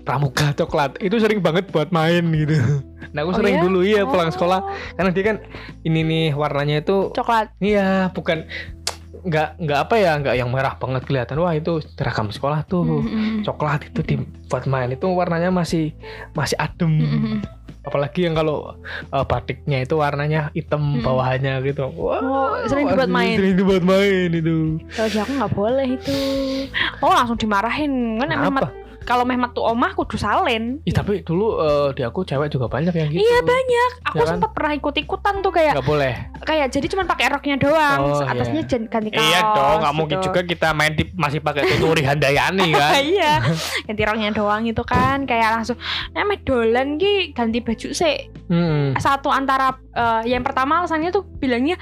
pramuka 0.00 0.56
coklat 0.56 0.96
itu 0.98 1.20
sering 1.20 1.38
banget 1.38 1.68
buat 1.68 1.90
main 1.90 2.24
gitu. 2.32 2.80
Nah 3.08 3.20
aku 3.22 3.30
Oh 3.30 3.36
sering 3.36 3.56
ya? 3.56 3.62
dulu 3.62 3.78
iya 3.82 4.02
pulang 4.02 4.28
Oh, 4.28 4.32
sekolah 4.32 4.60
karena 4.94 5.10
dia 5.12 5.24
kan 5.26 5.36
ini 5.82 6.00
nih 6.00 6.26
warnanya 6.32 6.80
itu 6.80 7.12
coklat. 7.12 7.52
Iya, 7.58 8.08
bukan 8.10 8.48
nggak 9.18 9.48
nggak 9.58 9.78
apa 9.80 9.94
ya 9.96 10.12
nggak 10.16 10.34
yang 10.36 10.48
merah 10.48 10.74
banget 10.74 11.02
kelihatan 11.02 11.36
wah 11.36 11.50
itu 11.50 11.80
seragam 11.92 12.28
sekolah 12.28 12.62
tuh 12.62 12.84
Mm-mm. 13.02 13.42
coklat 13.42 13.84
itu 13.84 14.00
di 14.00 14.14
buat 14.46 14.64
main 14.64 14.88
itu 14.88 15.06
warnanya 15.06 15.50
masih 15.50 15.90
masih 16.32 16.54
adem 16.56 16.92
Mm-mm. 16.94 17.36
apalagi 17.82 18.24
yang 18.24 18.32
kalau 18.32 18.76
eh, 19.08 19.24
batiknya 19.24 19.80
itu 19.80 19.96
warnanya 19.96 20.52
hitam 20.52 20.80
Mm-mm. 20.80 21.02
bawahannya 21.02 21.60
gitu 21.62 21.88
wah 21.90 22.20
Oh, 22.20 22.52
sering 22.64 22.86
dibuat 22.86 23.08
main. 23.08 23.36
sering 23.36 23.54
dibuat 23.56 23.82
main 23.82 24.28
itu 24.30 24.58
kalau 24.88 25.08
aku 25.18 25.32
nggak 25.34 25.52
boleh 25.52 25.88
itu 25.90 26.16
oh 27.00 27.10
langsung 27.10 27.36
dimarahin 27.36 27.92
kan 28.18 28.28
Kenapa? 28.28 28.70
Kalau 29.08 29.24
Mehmet 29.24 29.50
tuh 29.50 29.64
omah 29.64 29.96
kudu 29.96 30.14
salen. 30.14 30.84
Ih, 30.84 30.92
tapi 30.92 31.24
dulu 31.24 31.56
eh, 31.56 31.88
di 31.96 32.04
aku 32.04 32.20
cewek 32.22 32.52
juga 32.52 32.68
banyak 32.68 32.92
yang 32.92 33.08
gitu. 33.08 33.24
Iya 33.24 33.40
banyak. 33.40 33.90
Aku 34.04 34.14
Ya 34.14 34.22
kan? 34.22 34.32
sempat 34.36 34.50
pernah 34.52 34.72
ikut 34.74 34.94
ikutan 34.94 35.34
tuh 35.40 35.48
kayak 35.48 35.72
nggak 35.72 35.88
boleh. 35.88 36.12
kayak 36.38 36.68
jadi 36.68 36.86
cuma 36.86 37.04
pakai 37.04 37.26
roknya 37.28 37.56
doang. 37.56 38.00
Oh, 38.06 38.20
atasnya 38.20 38.62
iya. 38.62 38.78
ganti 38.86 39.08
kaos 39.08 39.20
iya 39.22 39.40
dong 39.50 39.76
nggak 39.80 39.94
mungkin 39.94 40.16
gitu. 40.16 40.26
juga 40.26 40.40
kita 40.42 40.68
main 40.72 40.92
di 40.92 41.08
masih 41.12 41.40
pakai 41.40 41.64
tuturi 41.66 42.04
handayani 42.04 42.68
kan? 42.76 42.92
Iya. 42.98 43.32
Ganti 43.88 44.02
roknya 44.02 44.30
doang 44.30 44.62
itu 44.64 44.82
kan. 44.82 45.24
Kayak 45.24 45.56
langsung 45.56 45.80
nah 46.12 46.22
meh 46.22 46.36
dolan 46.38 46.96
ki 46.96 47.32
ganti 47.32 47.58
baju 47.58 47.88
sih 47.90 48.28
Hmm. 48.48 48.96
satu 48.96 49.28
antara 49.28 49.76
eh, 49.92 50.24
yang 50.26 50.40
pertama 50.40 50.80
alasannya 50.80 51.12
tuh 51.12 51.20
bilangnya 51.20 51.76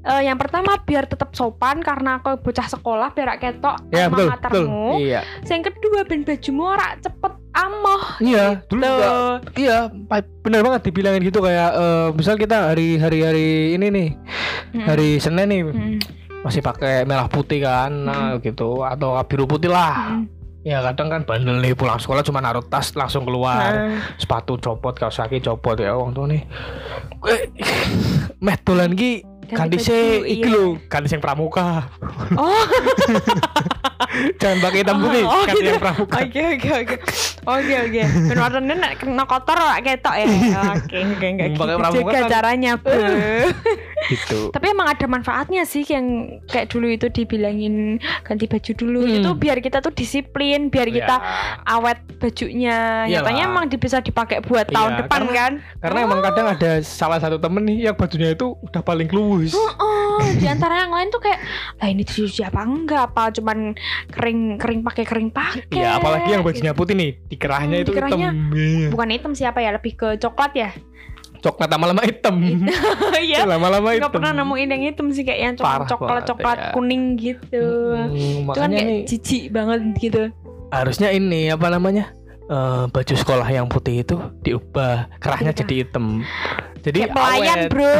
eh, 0.00 0.22
yang 0.22 0.38
pertama 0.38 0.78
biar 0.78 1.10
tetap 1.10 1.34
sopan 1.34 1.82
karena 1.82 2.22
aku 2.22 2.38
bocah 2.38 2.62
sekolah 2.64 3.10
biar 3.10 3.34
gak 3.34 3.40
ketok 3.42 3.76
ya 3.90 4.06
betul 4.06 4.30
betul 4.30 4.30
matermu. 4.30 4.86
iya. 5.02 5.26
Yang 5.42 5.74
kedua 5.74 6.06
ben 6.06 6.22
bajumu 6.22 6.62
ora 6.72 6.96
cepet 6.96 7.32
amoh 7.52 8.02
iya 8.18 8.64
dulu 8.64 8.80
Tuh. 8.80 8.88
nggak 8.88 9.12
Iya, 9.52 9.78
benar 10.40 10.60
banget 10.64 10.80
dibilangin 10.88 11.22
gitu 11.22 11.44
kayak 11.44 11.70
eh, 11.76 12.08
misal 12.16 12.34
kita 12.34 12.72
hari 12.72 12.96
hari 12.96 13.18
hari 13.20 13.48
ini 13.76 13.86
nih, 13.88 14.08
Mm. 14.72 14.84
hari 14.88 15.08
Senin 15.20 15.46
nih 15.46 15.62
Mm. 15.68 15.96
masih 16.40 16.64
pakai 16.64 17.04
merah 17.04 17.28
putih 17.28 17.60
kan, 17.60 17.92
nah 17.92 18.40
gitu 18.40 18.80
atau 18.80 19.20
biru 19.28 19.44
putih 19.44 19.68
lah. 19.68 20.16
Mm. 20.16 20.24
Ya 20.62 20.78
kadang 20.80 21.10
kan 21.10 21.20
bandel 21.26 21.58
nih 21.58 21.74
pulang 21.74 21.98
sekolah 21.98 22.22
cuma 22.22 22.38
naruh 22.38 22.62
tas 22.62 22.94
langsung 22.94 23.26
keluar, 23.26 23.74
Nah, 23.90 23.98
sepatu 24.14 24.54
copot, 24.56 24.94
kaos 24.94 25.18
kaki 25.18 25.42
copot 25.42 25.74
ya 25.74 25.92
wong 25.92 26.14
tuh 26.14 26.24
nih. 26.24 26.42
Eh, 27.26 27.42
meh 28.38 28.56
dolan 28.62 28.94
ki 28.94 29.26
ganti 29.44 29.76
baju, 29.76 29.82
se 29.82 29.98
iki 30.24 30.40
iya. 30.40 30.52
lho, 30.52 30.64
ganti 30.86 31.08
sing 31.08 31.18
pramuka. 31.18 31.90
oh 32.34 32.62
Jangan 34.36 34.58
pakai 34.60 34.78
hitam 34.78 34.96
putih, 34.98 35.24
Oh, 35.24 35.42
ganti 35.42 35.56
gitu. 35.56 35.68
yang 35.68 35.80
pramuka. 35.80 36.16
oke 36.18 36.42
oke 36.52 36.68
oke 36.74 36.94
oke 37.44 37.74
oke 37.80 38.02
ben 38.28 38.38
warnanya 38.38 38.74
nek 38.76 38.92
kena 38.96 39.24
kotor 39.24 39.56
ora 39.56 39.78
ketok 39.78 40.14
ya 40.14 40.26
oke 40.76 40.96
oke 41.08 41.24
enggak 41.24 41.46
Hmm, 41.48 41.54
gitu 41.54 41.62
pakai 41.62 41.76
pramuka 41.76 41.96
juga 42.02 42.18
kan. 42.18 42.30
caranya 42.30 42.72
Bu. 42.76 42.90
Gitu. 44.02 44.50
tapi 44.50 44.66
emang 44.68 44.90
ada 44.90 45.06
manfaatnya 45.06 45.62
sih 45.62 45.86
yang 45.86 46.02
kayak 46.44 46.66
dulu 46.66 46.90
itu 46.90 47.06
dibilangin 47.08 47.96
ganti 48.20 48.44
baju 48.44 48.72
dulu 48.74 49.00
Hmm. 49.00 49.14
itu 49.16 49.30
biar 49.32 49.58
kita 49.58 49.78
tuh 49.78 49.90
disiplin 49.90 50.66
biar 50.68 50.90
kita 50.90 51.16
Ya. 51.16 51.62
awet 51.70 52.02
bajunya 52.18 53.06
Iyalah. 53.06 53.30
nyatanya 53.30 53.42
emang 53.46 53.64
bisa 53.72 53.98
dipakai 53.98 54.42
buat 54.42 54.66
tahun 54.66 54.90
Iya, 54.92 54.98
depan 55.00 55.20
karena- 55.22 55.36
kan 55.38 55.52
Karena 55.78 55.98
emang 56.02 56.18
kadang 56.20 56.46
ada 56.48 56.70
salah 56.80 57.16
satu 57.16 57.38
temen 57.38 57.62
nih 57.62 57.78
yang 57.84 57.94
bajunya 57.94 58.34
itu 58.34 58.58
udah 58.58 58.82
paling 58.82 59.06
kelus. 59.44 59.54
Oh, 59.74 60.18
di 60.32 60.46
antara 60.54 60.74
yang 60.78 60.90
lain 60.90 61.08
tuh 61.08 61.18
kayak, 61.18 61.38
lah 61.74 61.86
ini 61.86 62.02
dicuci 62.02 62.40
apa 62.40 62.60
enggak? 62.60 63.02
Apa 63.08 63.30
cuman 63.32 63.74
kering 64.08 64.40
kering 64.56 64.80
pakai 64.82 65.02
kering 65.02 65.28
pakai? 65.28 65.66
Iya, 65.68 65.98
apalagi 65.98 66.28
yang 66.30 66.42
bajunya 66.42 66.72
putih 66.72 66.94
nih, 66.94 67.10
dikerahnya 67.26 67.76
Hmm, 67.76 67.82
itu 67.82 67.90
dikerahnya 67.90 68.28
hitam. 68.28 68.52
Iya. 68.52 68.88
Bukan 68.88 69.08
hitam 69.10 69.32
siapa 69.32 69.58
ya? 69.58 69.70
Lebih 69.72 69.92
ke 69.94 70.08
coklat 70.16 70.52
ya? 70.54 70.70
Coklat 71.38 71.68
lama-lama 71.68 72.02
hitam. 72.02 72.36
Iya. 73.18 73.42
lama-lama 73.44 73.88
hitam. 73.90 73.98
Enggak 74.00 74.14
pernah 74.14 74.32
nemuin 74.36 74.68
yang 74.68 74.82
hitam 74.84 75.06
sih 75.08 75.22
kayak 75.22 75.40
yang 75.40 75.54
coklat 75.54 75.74
Parah 75.74 75.88
coklat 75.88 76.22
coklat 76.24 76.58
ya. 76.58 76.70
kuning 76.72 77.04
gitu. 77.16 77.64
Hmm, 77.92 78.14
Itu 78.44 78.54
kan 78.54 78.70
makanya 78.70 78.76
kayak 78.76 78.86
nih 78.86 79.00
jijik 79.04 79.42
banget 79.50 79.80
gitu. 79.98 80.22
harusnya 80.70 81.08
ini 81.10 81.46
apa 81.48 81.68
namanya? 81.68 82.14
Eh, 82.44 82.84
baju 82.86 83.14
sekolah 83.14 83.46
yang 83.46 83.64
putih 83.64 84.02
itu 84.02 84.16
diubah 84.42 85.08
kerahnya 85.16 85.50
Diubah. 85.50 85.60
jadi 85.62 85.74
hitam. 85.78 86.06
Jadi 86.82 86.98
Kayak 87.00 87.14
pelayan, 87.14 87.58
awet. 87.62 87.70
Bro. 87.70 87.94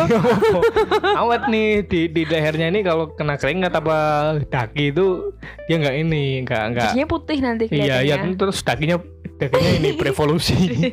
awet 1.23 1.43
nih 1.47 1.69
di 1.87 2.01
di 2.11 2.23
lehernya 2.27 2.67
ini 2.67 2.83
kalau 2.83 3.15
kena 3.15 3.39
keringat 3.39 3.71
apa 3.73 3.97
daki 4.45 4.91
itu 4.91 5.31
dia 5.65 5.77
nggak 5.79 5.95
ini 5.97 6.23
nggak 6.43 6.63
nggak 6.69 6.91
Jadinya 6.91 7.07
putih 7.07 7.39
nanti 7.39 7.65
Iya, 7.71 8.03
iya 8.03 8.19
terus 8.35 8.59
dakinya 8.61 8.99
dagingnya 9.39 9.73
ini 9.79 9.91
berevolusi 10.03 10.55
Jadi 10.59 10.89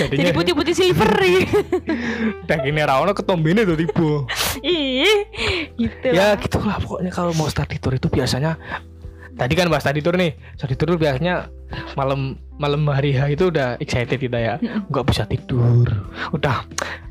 jadinya 0.00 0.32
putih-putih 0.32 0.74
silver 0.74 1.12
ya. 1.22 1.40
dagingnya 2.44 2.84
rawon 2.86 3.12
ketombene 3.12 3.62
tuh 3.62 3.76
tiba 3.76 4.24
Ih, 4.60 5.28
gitu 5.76 6.06
ya 6.08 6.32
lah. 6.32 6.40
gitulah 6.40 6.80
pokoknya 6.80 7.12
kalau 7.12 7.36
mau 7.36 7.46
study 7.46 7.76
tour 7.76 7.92
itu 7.92 8.08
biasanya 8.08 8.56
tadi 9.34 9.52
kan 9.52 9.66
bahas 9.66 9.82
study 9.82 10.00
tour 10.00 10.14
nih. 10.14 10.32
Study 10.54 10.74
tour 10.74 10.94
biasanya 10.94 11.48
malam 11.94 12.38
malam 12.54 12.86
hari 12.86 13.10
H 13.10 13.34
itu 13.34 13.50
udah 13.50 13.74
excited 13.78 14.16
kita 14.16 14.38
ya. 14.38 14.54
Nggak 14.88 15.04
bisa 15.10 15.22
tidur. 15.26 15.86
Udah 16.30 16.62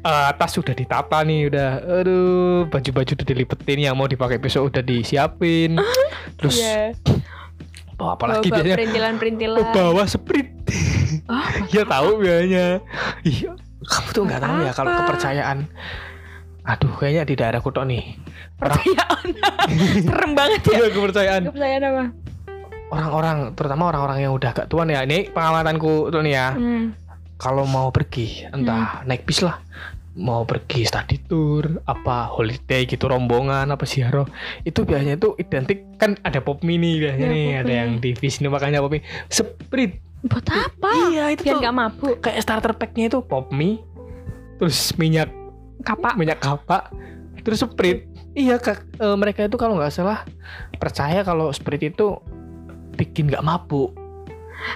eh, 0.01 0.31
tas 0.33 0.51
sudah 0.51 0.71
ditata 0.71 1.19
nih 1.21 1.51
udah 1.51 1.69
aduh 2.01 2.67
baju-baju 2.67 3.11
udah 3.13 3.27
dilipetin 3.27 3.79
yang 3.81 3.95
mau 3.95 4.07
dipakai 4.07 4.37
besok 4.37 4.71
udah 4.71 4.81
disiapin. 4.81 5.75
Terus 6.39 6.57
Iya. 6.57 6.95
oh, 7.97 8.11
apalagi 8.11 8.47
Bawa 8.47 8.57
biasanya? 8.59 8.75
perintilan-perintilan. 8.79 9.59
oh, 9.59 9.71
bawa 9.71 10.03
sprint. 10.05 10.49
Oh, 11.27 11.45
ya 11.75 11.83
tahu 11.83 12.09
biasanya. 12.19 12.65
Iya 13.23 13.51
kamu 13.83 14.09
tuh 14.15 14.23
nggak 14.23 14.39
tahu 14.39 14.57
ya 14.63 14.71
kalau 14.71 14.89
Apa? 14.89 14.99
kepercayaan. 15.03 15.57
Aduh 16.63 16.93
kayaknya 16.95 17.23
di 17.27 17.35
daerah 17.35 17.59
kutok 17.59 17.83
nih 17.83 18.15
orang 18.63 18.71
percayaan. 18.73 19.27
Serem 20.05 20.31
banget 20.33 20.61
ya. 20.63 20.73
Iya, 20.73 20.87
kepercayaan 20.89 21.41
Kepercayaan 21.47 21.83
apa? 21.85 22.03
orang-orang 22.89 23.37
terutama 23.53 23.83
orang-orang 23.87 24.17
yang 24.21 24.33
udah 24.33 24.49
agak 24.51 24.67
tua 24.67 24.83
nih 24.83 24.93
ya 24.93 25.01
ini 25.03 25.17
pengamatanku 25.27 25.93
tuh 26.07 26.21
nih 26.21 26.33
ya 26.35 26.47
Hmm. 26.53 26.93
kalau 27.35 27.65
mau 27.65 27.89
pergi 27.89 28.45
entah 28.47 29.01
naik 29.03 29.25
bis 29.25 29.41
lah 29.41 29.57
mau 30.13 30.45
pergi 30.45 30.85
study 30.85 31.17
tour 31.19 31.81
apa 31.83 32.29
holiday 32.29 32.85
gitu 32.85 33.09
rombongan 33.09 33.65
apa 33.67 33.81
ziarah 33.83 34.29
itu 34.61 34.85
biasanya 34.85 35.17
itu 35.17 35.33
identik 35.35 35.97
kan 35.97 36.21
ada 36.21 36.37
pop 36.37 36.61
mini 36.61 37.01
biasanya 37.01 37.25
Iya, 37.25 37.33
nih 37.33 37.41
pop 37.41 37.57
ada 37.57 37.65
mini. 37.65 37.73
yang 37.73 37.89
di 37.97 38.09
bis 38.13 38.35
ini 38.37 38.47
makanya 38.47 38.77
pop 38.79 38.91
mini 38.91 39.01
sprint 39.27 39.93
Buat 40.23 40.45
apa? 40.47 40.89
iya 41.09 41.33
itu 41.33 41.41
Biar 41.41 41.51
tuh 41.51 41.61
nggak 41.65 41.75
mabuk. 41.75 42.15
kayak 42.21 42.39
starter 42.39 42.71
packnya 42.73 43.09
itu 43.09 43.19
pop 43.19 43.49
mie 43.49 43.81
terus 44.55 44.93
minyak 44.95 45.33
Kapak. 45.81 46.13
minyak 46.13 46.37
kapak 46.37 46.93
terus 47.41 47.59
sprint 47.59 48.05
iya 48.33 48.57
kak 48.57 48.83
eh, 48.95 49.15
mereka 49.15 49.43
itu 49.43 49.55
kalau 49.55 49.75
nggak 49.75 49.89
salah 49.89 50.25
percaya 50.75 51.21
kalau 51.21 51.49
sprint 51.49 51.91
itu 51.91 52.17
bikin 52.93 53.29
nggak 53.29 53.41
mabuk 53.41 53.93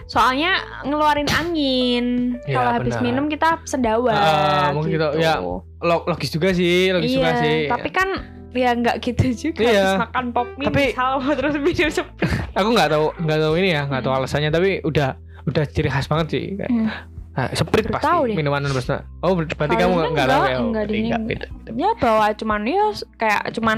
Soalnya 0.03 0.51
ngeluarin 0.83 1.31
angin. 1.31 2.35
Iya, 2.43 2.59
Kalau 2.59 2.71
habis 2.75 2.99
minum 2.99 3.31
kita 3.31 3.63
sendawa. 3.63 4.11
Ah, 4.11 4.67
mungkin 4.75 4.99
gitu. 4.99 5.07
gitu, 5.15 5.23
ya. 5.23 5.39
Lo- 5.79 6.03
logis 6.03 6.27
juga 6.27 6.51
sih 6.51 6.91
logis 6.91 7.07
iya, 7.07 7.15
juga 7.15 7.31
sih 7.39 7.57
tapi 7.69 7.89
kan 7.91 8.09
ya 8.51 8.73
nggak 8.73 8.99
gitu 8.99 9.25
juga 9.47 9.63
Iya. 9.63 9.79
habis 9.79 10.01
makan 10.03 10.25
pop 10.33 10.47
mie 10.57 10.67
Tapi- 10.67 10.91
misal 10.91 11.11
terus 11.39 11.55
minum 11.55 11.87
seprit. 11.87 12.31
aku 12.51 12.67
nggak 12.67 12.89
tahu 12.89 13.05
nggak 13.15 13.39
tahu 13.39 13.53
ini 13.55 13.69
ya 13.69 13.81
nggak 13.85 14.01
tahu 14.01 14.13
alasannya 14.13 14.49
tapi 14.49 14.69
udah 14.81 15.09
udah 15.45 15.63
ciri 15.69 15.87
khas 15.87 16.09
banget 16.09 16.27
sih 16.33 16.43
kayak 16.57 16.67
Hmm. 16.67 16.89
Nah, 17.37 17.47
sprint 17.53 17.85
Baru 17.85 17.93
pasti 17.93 18.07
tahu 18.07 18.21
deh. 18.25 18.35
minuman 18.35 18.61
bersama 18.65 19.01
oh 19.21 19.31
ber- 19.31 19.45
berarti 19.47 19.75
Kalau 19.75 19.85
kamu 19.85 19.93
ini 19.95 20.09
nggak 20.09 20.27
tahu 20.27 20.33
enggak, 20.35 20.49
ya? 20.49 20.57
Oh, 20.57 20.65
enggak 20.65 20.83
berarti 20.83 20.91
di- 20.91 21.05
nggak 21.05 21.21
beda, 21.23 21.47
beda. 21.53 21.69
ya 21.77 21.89
bawa 21.95 22.25
cuman 22.33 22.59
ya 22.65 22.85
kayak 23.15 23.41
cuman 23.53 23.77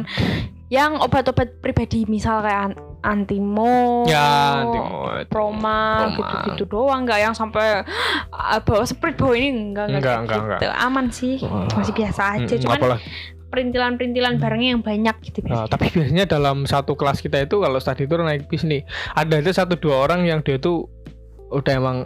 yang 0.70 0.92
obat-obat 0.98 1.50
pribadi 1.60 2.06
misal 2.06 2.40
kayak 2.40 2.62
an- 2.64 2.80
antimo 3.02 4.06
ya 4.06 4.62
timot 4.62 5.26
proma 5.28 5.82
gitu-gitu 6.14 6.64
doang. 6.68 7.04
Nggak 7.04 7.20
yang 7.22 7.34
sampai 7.34 7.82
ah, 8.30 8.60
bawa 8.60 8.84
sprit 8.84 9.16
bawa 9.16 9.34
ini 9.34 9.50
enggak 9.50 9.86
enggak, 9.88 9.98
Enggak, 10.00 10.16
kayak 10.24 10.40
enggak, 10.40 10.60
gitu. 10.62 10.68
aman 10.78 11.06
sih 11.10 11.36
Wah. 11.42 11.66
masih 11.74 11.94
biasa 11.94 12.22
aja. 12.34 12.54
Mm-mm, 12.54 12.64
cuman 12.64 12.78
apalagi 12.80 13.04
perintilan-perintilan 13.50 14.34
barangnya 14.38 14.70
yang 14.70 14.84
banyak 14.84 15.16
gitu 15.22 15.42
Nah, 15.42 15.66
biasanya. 15.66 15.70
tapi 15.70 15.86
biasanya 15.90 16.26
dalam 16.28 16.58
satu 16.64 16.94
kelas 16.94 17.18
kita 17.18 17.42
itu 17.42 17.58
kalau 17.58 17.78
study 17.78 18.06
tour 18.06 18.22
naik 18.22 18.46
bis 18.46 18.62
nih 18.62 18.86
ada 19.12 19.36
aja 19.36 19.52
satu 19.56 19.74
dua 19.74 20.06
orang 20.06 20.22
yang 20.24 20.40
dia 20.40 20.56
tuh 20.56 20.86
udah 21.50 21.74
emang 21.74 21.98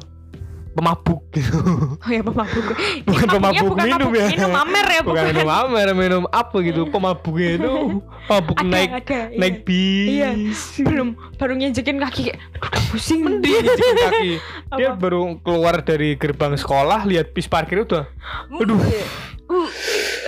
pemabuk. 0.74 1.22
Gitu 1.34 1.58
oh 1.98 2.10
ya 2.12 2.22
pemabuk. 2.26 2.66
Bukan 3.06 3.28
pemabuk 3.30 3.68
bukan 3.74 3.86
minum 3.86 4.10
mabuk 4.10 4.14
ya. 4.18 4.28
minum 4.34 4.52
amer 4.54 4.86
ya 4.90 5.02
bukan 5.06 5.24
minum 5.32 5.50
amer 5.50 5.88
minum 5.94 6.24
apa 6.34 6.58
gitu 6.66 6.82
pemabuknya 6.90 7.50
itu. 7.62 7.72
Mabuk 8.30 8.56
ada 8.56 8.72
naik 8.72 8.90
ada 9.04 9.20
iya. 9.36 9.40
naik 9.40 9.56
bis. 9.68 10.62
Iya. 10.80 10.88
belum. 10.88 11.10
Baru 11.36 11.54
ngejekin 11.60 11.98
kaki 12.00 12.22
kayak 12.32 12.40
"Aduh, 12.40 12.70
udah 12.72 12.84
pusing. 12.88 13.20
Mending 13.22 13.66
kaki. 14.08 14.32
Dia 14.80 14.96
Apa? 14.96 15.00
baru 15.00 15.22
keluar 15.44 15.84
dari 15.84 16.16
gerbang 16.16 16.56
sekolah 16.56 17.04
lihat 17.04 17.36
bis 17.36 17.52
parkir 17.52 17.84
udah. 17.84 18.08
Aduh 18.58 18.80
uh, 19.54 19.70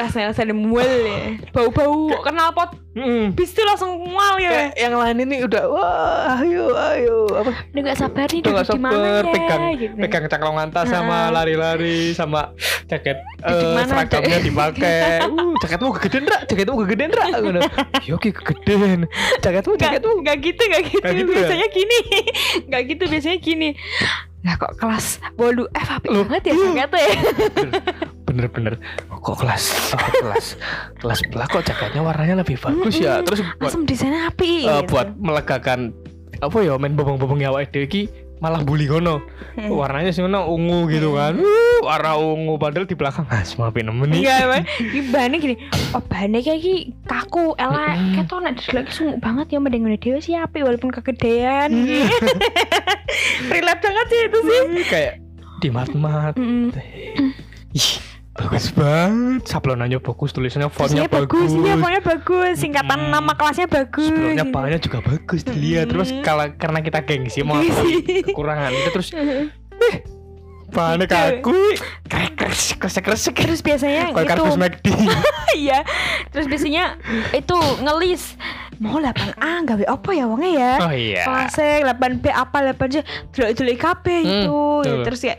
rasanya 0.01 0.25
rasanya 0.33 0.55
mual 0.55 0.85
ya 0.85 1.39
bau-bau 1.49 2.13
kenal 2.21 2.49
pot 2.53 2.77
mm. 2.93 3.33
bis 3.33 3.51
tuh 3.53 3.65
langsung 3.65 3.97
mual 3.97 4.37
ya 4.37 4.51
kayak 4.51 4.73
yang 4.77 4.93
lain 4.97 5.17
ini 5.25 5.35
udah 5.45 5.63
wah 5.69 6.39
ayo 6.41 6.65
ayo 6.93 7.17
apa 7.33 7.51
udah 7.73 7.81
gak 7.81 7.99
sabar 7.99 8.27
nih 8.29 8.41
udah 8.45 8.53
gak 8.61 8.69
sabar 8.69 8.91
ya 8.93 9.31
pegang 9.31 9.61
gitu. 9.79 9.95
pegang 10.01 10.23
caklongan 10.31 10.69
tas 10.73 10.87
sama 10.89 11.13
Nah. 11.15 11.31
lari-lari 11.31 12.11
sama 12.11 12.51
jaket 12.91 13.23
eh, 13.39 13.71
mana, 13.71 13.87
seragamnya 13.87 14.39
dipakai 14.43 15.23
uh 15.31 15.53
jaketmu 15.63 15.95
kegedean 15.95 16.25
rak 16.27 16.41
jaketmu 16.51 16.75
kegedean 16.83 17.11
rak 17.15 17.27
yo 18.03 18.19
ki 18.19 18.35
kegedean 18.35 19.07
jaketmu 19.39 19.73
Gak, 19.79 20.01
jaketmu 20.01 20.13
gak 20.23 20.37
gitu, 20.41 20.63
gak 20.67 20.83
gitu. 20.87 21.03
Gak 21.03 21.13
gitu 21.15 21.31
ya? 21.31 21.37
biasanya 21.37 21.67
gini. 21.69 21.99
Gak 22.71 22.81
gitu, 22.89 23.03
biasanya 23.05 23.37
gini. 23.39 23.69
Lah 24.45 24.55
kok 24.61 24.73
kelas 24.77 25.17
bolu 25.33 25.65
F 25.73 25.89
Loh, 26.05 26.21
banget 26.29 26.43
ya 26.49 26.53
iya. 26.53 26.85
jaketnya 26.85 26.99
ya. 27.01 27.13
Bener-bener 28.35 28.75
kok 29.07 29.39
kelas 29.39 29.95
oh, 29.95 30.11
kelas 30.21 30.45
kelas 30.99 31.17
sebelah 31.23 31.47
kok 31.47 31.63
jaketnya 31.63 32.03
warnanya 32.03 32.43
lebih 32.43 32.59
bagus 32.59 32.99
ya 32.99 33.23
terus 33.23 33.39
buat 33.55 33.71
Langsung 33.71 33.87
desainnya 33.87 34.27
api. 34.27 34.67
gitu. 34.67 34.91
buat 34.91 35.15
melegakan 35.15 35.95
apa 36.43 36.57
ya 36.59 36.75
main 36.75 36.93
bobong-bobongnya 36.93 37.49
awake 37.49 37.71
dhewe 37.71 37.87
iki 37.87 38.01
malah 38.43 38.59
bully 38.61 38.85
kono 38.85 39.23
Hmm. 39.55 39.71
warnanya 39.71 40.11
sih 40.11 40.19
ungu 40.19 40.91
gitu 40.91 41.15
kan 41.15 41.39
uh, 41.39 41.79
warna 41.79 42.19
ungu 42.19 42.59
padahal 42.59 42.83
di 42.83 42.91
belakang 42.91 43.23
ah 43.31 43.39
semua 43.39 43.71
nemen 43.71 44.11
nih 44.11 44.27
Iya. 44.27 44.59
Ini 44.91 45.01
bahannya 45.07 45.37
gini. 45.39 45.55
Oh, 45.95 46.03
bahannya 46.03 46.43
kayak 46.43 46.59
gini 46.59 46.91
kaku. 47.07 47.55
Mm-mm. 47.55 48.19
Kayak 48.19 48.27
tuh 48.27 48.39
nek 48.43 48.59
lagi 48.59 48.91
sungguh 48.91 49.15
banget 49.23 49.55
ya 49.55 49.63
mending 49.63 49.87
ngene 49.87 49.95
dhewe 49.95 50.19
sih 50.19 50.35
api 50.35 50.59
walaupun 50.59 50.91
kegedean. 50.91 51.71
Relate 53.55 53.79
banget 53.79 54.05
sih 54.11 54.19
itu 54.27 54.39
sih. 54.43 54.59
kayak 54.91 55.13
di 55.63 55.69
mat-mat. 55.71 56.35
Ih, 57.71 57.89
bagus 58.35 58.67
banget. 58.69 59.41
Sablonannya 59.45 59.97
bagus, 59.97 60.29
tulisannya 60.29 60.67
fontnya 60.67 61.07
bagus, 61.07 61.47
bagus. 61.47 61.51
iya 61.57 61.73
pokoknya 61.73 62.01
bagus. 62.03 62.53
Singkatan 62.57 62.99
Mm-mm. 62.99 63.13
nama 63.13 63.31
kelasnya 63.33 63.65
bagus. 63.65 64.05
Sebelumnya 64.05 64.45
bahannya 64.45 64.79
juga 64.79 64.99
bagus 65.01 65.41
dilihat. 65.41 65.87
Terus 65.87 66.09
Mm-mm. 66.11 66.21
kalau 66.21 66.45
karena 66.53 66.79
kita 66.79 66.99
gengsi 67.01 67.41
mau 67.41 67.57
kekurangan 67.57 68.71
itu 68.71 68.89
terus 68.91 69.09
bahannya 70.67 71.07
Gitu. 71.07 71.15
kaku, 71.39 71.55
kresek 72.35 72.77
kresek 72.77 73.03
kresek. 73.05 73.33
Terus 73.33 73.61
biasanya 73.61 74.11
Kayak 74.11 74.35
itu 74.35 74.43
McD. 74.53 74.87
Iya. 75.55 75.79
Terus 76.29 76.45
biasanya 76.45 76.99
itu 77.31 77.55
ngelis 77.79 78.35
mau 78.75 78.99
8A 78.99 79.63
gawe 79.63 79.85
apa 79.87 80.09
ya 80.11 80.27
wonge 80.27 80.51
ya? 80.51 80.73
Oh 80.83 80.91
iya. 80.91 81.23
Kelasnya 81.23 81.95
8B 81.95 82.25
apa 82.27 82.75
8C 82.75 82.95
delok-delok 83.31 83.77
kabeh 83.79 84.19
Hmm, 84.19 84.31
itu. 84.35 84.59
betul. 84.83 85.03
Terus 85.07 85.21
ya 85.23 85.35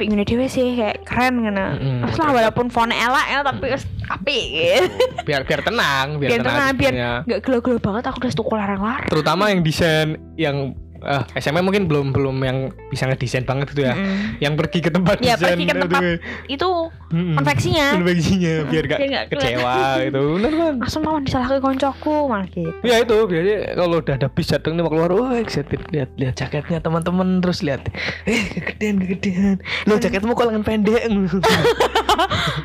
apik 0.00 0.16
ngene 0.16 0.24
dhewe 0.24 0.48
sih 0.48 0.80
kayak 0.80 1.04
keren 1.04 1.44
ngene. 1.44 1.76
Mm-mm, 1.76 2.00
Terus 2.08 2.16
lah 2.16 2.30
walaupun 2.32 2.72
fontnya 2.72 3.04
elek 3.04 3.26
ya 3.28 3.38
tapi 3.44 3.64
wis 3.68 3.84
apik 4.08 4.44
gitu. 4.48 4.88
Biar 5.28 5.44
biar 5.44 5.60
tenang, 5.60 6.16
biar, 6.16 6.30
Biar 6.32 6.40
tenang, 6.40 6.72
biar 6.72 6.92
sebenarnya. 6.96 7.28
Gak 7.28 7.40
gelo-gelo 7.44 7.78
banget 7.84 8.02
aku 8.08 8.16
udah 8.24 8.32
tuku 8.32 8.52
larang-larang. 8.56 9.10
Terutama 9.12 9.52
yang 9.52 9.60
desain 9.60 10.08
yang 10.40 10.56
eh, 11.02 11.22
SMA 11.36 11.60
mungkin 11.60 11.84
belum 11.84 12.10
belum 12.10 12.36
yang 12.40 12.58
bisa 12.86 13.04
ngedesain 13.04 13.42
banget 13.42 13.72
gitu 13.72 13.82
ya. 13.82 13.94
Mm-mm. 13.94 14.38
Yang 14.38 14.54
pergi 14.56 14.78
ke 14.80 14.90
tempat 14.90 15.16
Ya, 15.18 15.34
desain 15.34 15.54
pergi 15.54 15.64
ke 15.64 15.70
itu. 15.70 15.80
tempat 15.80 16.02
Itu 16.46 16.68
Mm-mm. 17.10 17.34
konveksinya. 17.36 17.86
konveksinya 17.94 18.54
biar 18.66 18.84
gak 18.86 18.98
Biar 18.98 19.08
nggak 19.10 19.26
kecewa 19.30 19.74
gitu. 20.02 20.20
Bener 20.36 20.52
kan? 20.52 20.74
langsung 20.78 21.02
mau 21.02 21.16
disalahkan 21.18 21.58
koncoku 21.58 22.14
malah 22.26 22.46
gitu. 22.46 22.70
Ya 22.80 22.96
itu 22.98 23.16
biasanya 23.22 23.58
kalau 23.74 23.96
udah 23.98 24.14
ada 24.14 24.28
bis 24.28 24.48
datang 24.48 24.72
nih 24.72 24.82
mau 24.82 24.90
keluar, 24.90 25.10
wah 25.10 25.34
excited 25.34 25.80
lihat 25.88 26.10
lihat 26.14 26.34
jaketnya 26.34 26.78
teman-teman 26.78 27.40
terus 27.40 27.60
lihat, 27.60 27.84
eh 28.24 28.40
kegedean 28.50 28.96
kegedean, 28.98 29.56
lo 29.84 29.96
jaketmu 29.96 30.32
kok 30.32 30.46
lengan 30.46 30.62
pendek, 30.62 31.02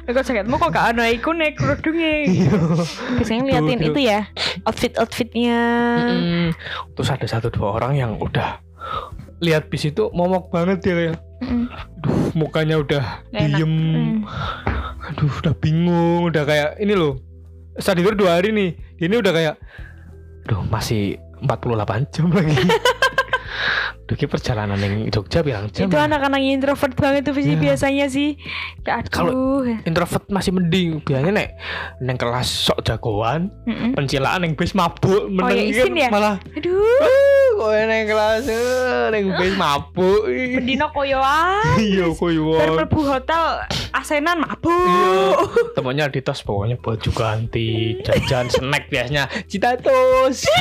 Eh, 0.06 0.12
Kok 0.12 0.22
jaketmu 0.24 0.56
kok 0.56 0.70
gak 0.70 0.94
ada 0.94 1.08
iku 1.08 1.32
nek 1.32 1.58
kerudungnya 1.58 2.26
Iya. 2.26 2.52
Biasanya 3.18 3.42
ngeliatin 3.42 3.80
Gitu, 3.80 3.92
itu 3.92 4.00
ya 4.04 4.20
Outfit-outfitnya 4.64 5.60
Mm. 5.96 6.50
Terus 6.94 7.10
ada 7.10 7.26
satu 7.26 7.48
dua 7.50 7.76
orang 7.76 7.94
yang 7.96 8.12
udah 8.26 8.60
lihat 9.40 9.68
bis 9.68 9.86
itu 9.86 10.10
momok 10.12 10.50
banget 10.50 10.80
dia 10.82 10.94
kayak, 10.96 11.18
Mm. 11.36 11.68
aduh 11.68 12.32
mukanya 12.34 12.76
udah 12.80 13.04
enak. 13.30 13.60
diem, 13.60 13.74
Mm. 13.76 14.14
aduh 15.06 15.32
udah 15.44 15.54
bingung, 15.60 16.22
udah 16.26 16.44
kayak 16.44 16.70
ini 16.80 16.96
loh, 16.96 17.20
saat 17.76 18.00
tidur 18.00 18.16
dua 18.16 18.40
hari 18.40 18.50
nih, 18.50 18.72
ini 18.98 19.16
udah 19.20 19.30
kayak, 19.30 19.56
aduh 20.48 20.64
masih 20.66 21.20
48 21.44 22.08
jam 22.10 22.32
lagi. 22.32 22.56
Duh, 24.06 24.14
ki 24.14 24.26
perjalanan 24.26 24.78
yang 24.78 25.10
Jogja 25.10 25.42
bilang 25.42 25.66
jam. 25.70 25.90
Itu 25.90 25.98
ya. 25.98 26.06
anak-anak 26.06 26.38
yang 26.38 26.60
introvert 26.60 26.94
banget 26.94 27.26
tuh 27.26 27.34
sih 27.36 27.52
Iya. 27.52 27.62
biasanya 27.62 28.06
sih 28.06 28.38
Ya 28.82 29.02
Kalau- 29.04 29.66
introvert 29.82 30.26
masih 30.28 30.52
mending 30.52 31.02
biasanya 31.02 31.34
nek 31.34 31.50
neng 32.00 32.16
kelas 32.16 32.46
sok 32.46 32.82
jagoan 32.82 33.50
Mm-mm. 33.66 33.94
pencilaan 33.94 34.42
neng 34.42 34.54
bis 34.54 34.72
mabuk 34.72 35.26
Oh, 35.26 35.26
ya, 35.26 35.42
meneng 35.42 35.68
isin 35.68 35.94
ya? 35.96 36.10
malah 36.10 36.38
Aduh 36.54 36.78
kok 37.56 37.72
neng 37.82 38.06
kelas 38.06 38.44
eh, 38.46 39.04
neng 39.10 39.26
bis 39.34 39.56
mabuk. 39.56 40.22
Bendino 40.28 40.86
koyo 40.92 41.18
ae. 41.18 41.80
Iya 41.80 42.12
koyo. 42.12 42.60
Mlebu 42.60 43.00
hotel 43.02 43.64
asenan 43.92 44.38
Iya. 44.38 44.46
mabuk. 44.46 45.72
Temennya 45.72 46.06
di 46.08 46.20
tas 46.20 46.44
pokoknya 46.44 46.76
baju 46.76 47.10
ganti, 47.10 47.96
jajan 48.02 48.52
snack 48.52 48.86
biasanya. 48.88 49.26
Citatos. 49.48 50.44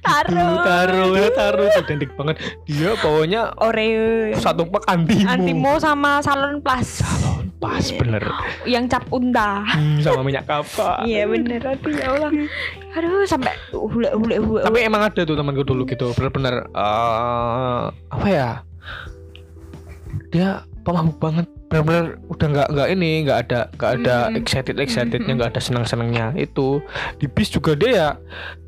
Taruh. 0.00 0.62
Taruh, 0.62 1.10
ya, 1.12 1.28
taruh 1.30 1.68
banget. 2.14 2.36
Dia 2.64 2.94
bawanya 3.02 3.50
Oreo. 3.58 4.36
satu 4.38 4.68
pak 4.70 4.86
antimo. 4.86 5.26
Antimo 5.26 5.72
sama 5.82 6.22
salon 6.22 6.62
plus 6.62 7.02
Salon 7.02 7.50
pas 7.56 7.80
bener. 7.96 8.20
yang 8.68 8.84
cap 8.86 9.02
unta. 9.08 9.64
Hmm, 9.64 9.98
sama 10.04 10.20
minyak 10.22 10.44
kapak. 10.44 11.08
Iya 11.08 11.24
bener 11.26 11.60
aduh 11.64 11.94
ya 11.96 12.06
Allah. 12.12 12.30
Aduh 12.94 13.24
sampai 13.24 13.56
hule 13.72 14.12
hule 14.12 14.36
hule. 14.38 14.62
Tapi 14.62 14.78
emang 14.84 15.02
ada 15.08 15.20
tuh 15.24 15.34
temanku 15.34 15.64
dulu 15.64 15.88
gitu, 15.88 16.12
bener-bener 16.14 16.68
eh, 16.70 17.82
apa 18.12 18.26
ya? 18.28 18.50
Dia 20.30 20.62
pemabuk 20.84 21.16
banget, 21.16 21.48
bener-bener 21.66 22.22
udah 22.30 22.46
nggak 22.46 22.68
nggak 22.78 22.88
ini, 22.94 23.10
nggak 23.26 23.38
ada 23.48 23.60
nggak 23.74 23.90
ada 24.00 24.16
Mm. 24.30 24.38
excited 24.38 24.76
excitednya, 24.78 25.32
nggak 25.34 25.50
ada 25.56 25.62
senang 25.62 25.82
senangnya. 25.82 26.30
Itu 26.38 26.78
di 27.18 27.26
bis 27.26 27.50
juga 27.50 27.74
dia 27.74 27.90
ya, 27.90 28.08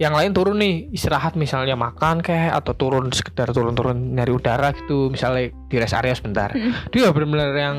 yang 0.03 0.19
lain 0.19 0.35
turun 0.35 0.59
nih 0.59 0.91
istirahat 0.91 1.39
misalnya 1.39 1.79
makan 1.79 2.19
kayak 2.19 2.59
atau 2.59 2.75
turun 2.75 3.15
sekedar 3.15 3.55
turun-turun 3.55 4.19
nyari 4.19 4.35
udara 4.35 4.75
gitu, 4.75 5.15
misalnya 5.15 5.55
di 5.71 5.77
rest 5.79 5.95
area 5.95 6.15
sebentar. 6.15 6.51
Mm. 6.51 6.73
Dia 6.91 7.15
bener-bener 7.15 7.51
yang 7.55 7.77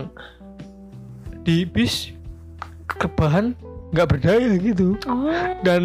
di 1.44 1.68
bis 1.68 2.16
kebahan 2.88 3.56
nggak 3.90 4.06
berdaya 4.08 4.54
gitu 4.56 4.94
Oh. 5.04 5.34
dan 5.60 5.82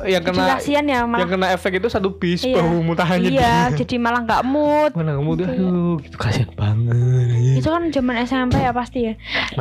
eh, 0.00 0.10
yang 0.10 0.22
kena 0.22 0.56
kasihan 0.56 0.80
ya 0.82 0.98
yang 0.98 1.06
malah. 1.06 1.28
kena 1.28 1.46
efek 1.50 1.76
itu 1.76 1.86
satu 1.86 2.08
bis 2.10 2.40
Iya. 2.40 2.56
bahu 2.56 2.80
mutahannya 2.82 3.28
Iya, 3.28 3.40
dia. 3.68 3.76
jadi 3.80 3.94
malah 3.96 4.20
nggak 4.22 4.42
mood. 4.42 4.90
mana 4.92 5.12
kamu 5.12 5.30
tuh 5.34 5.44
Iya. 5.44 5.54
aduh 5.54 5.94
gitu 6.00 6.16
kasihan 6.16 6.50
banget 6.54 7.28
Itu 7.54 7.68
kan 7.68 7.82
zaman 7.88 8.14
SMP 8.22 8.54
ya 8.58 8.70
pasti 8.70 8.98
ya. 9.02 9.14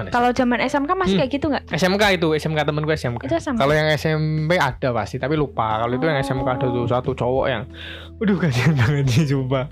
Kalau 0.08 0.30
zaman 0.32 0.60
SMK 0.62 0.92
masih 0.94 1.10
Hmm. 1.10 1.20
kayak 1.20 1.32
gitu 1.34 1.46
nggak? 1.48 1.64
SMK 1.70 2.04
itu 2.14 2.28
SMK 2.34 2.60
temenku 2.64 2.88
SMK 2.90 3.22
Itu 3.22 3.36
SMK. 3.36 3.58
kalau 3.58 3.74
yang 3.74 3.88
SMP 3.92 4.52
ada 4.56 4.90
pasti 4.94 5.16
tapi 5.18 5.34
lupa 5.34 5.82
kalau 5.82 5.92
itu 5.92 6.04
yang 6.04 6.18
SMK 6.18 6.48
ada 6.48 6.66
tuh 6.66 6.86
satu 6.86 7.12
cowok 7.14 7.46
yang 7.48 7.64
Waduh 8.18 8.38
kasihan 8.40 8.74
banget 8.74 9.06
sih 9.10 9.24
coba 9.30 9.70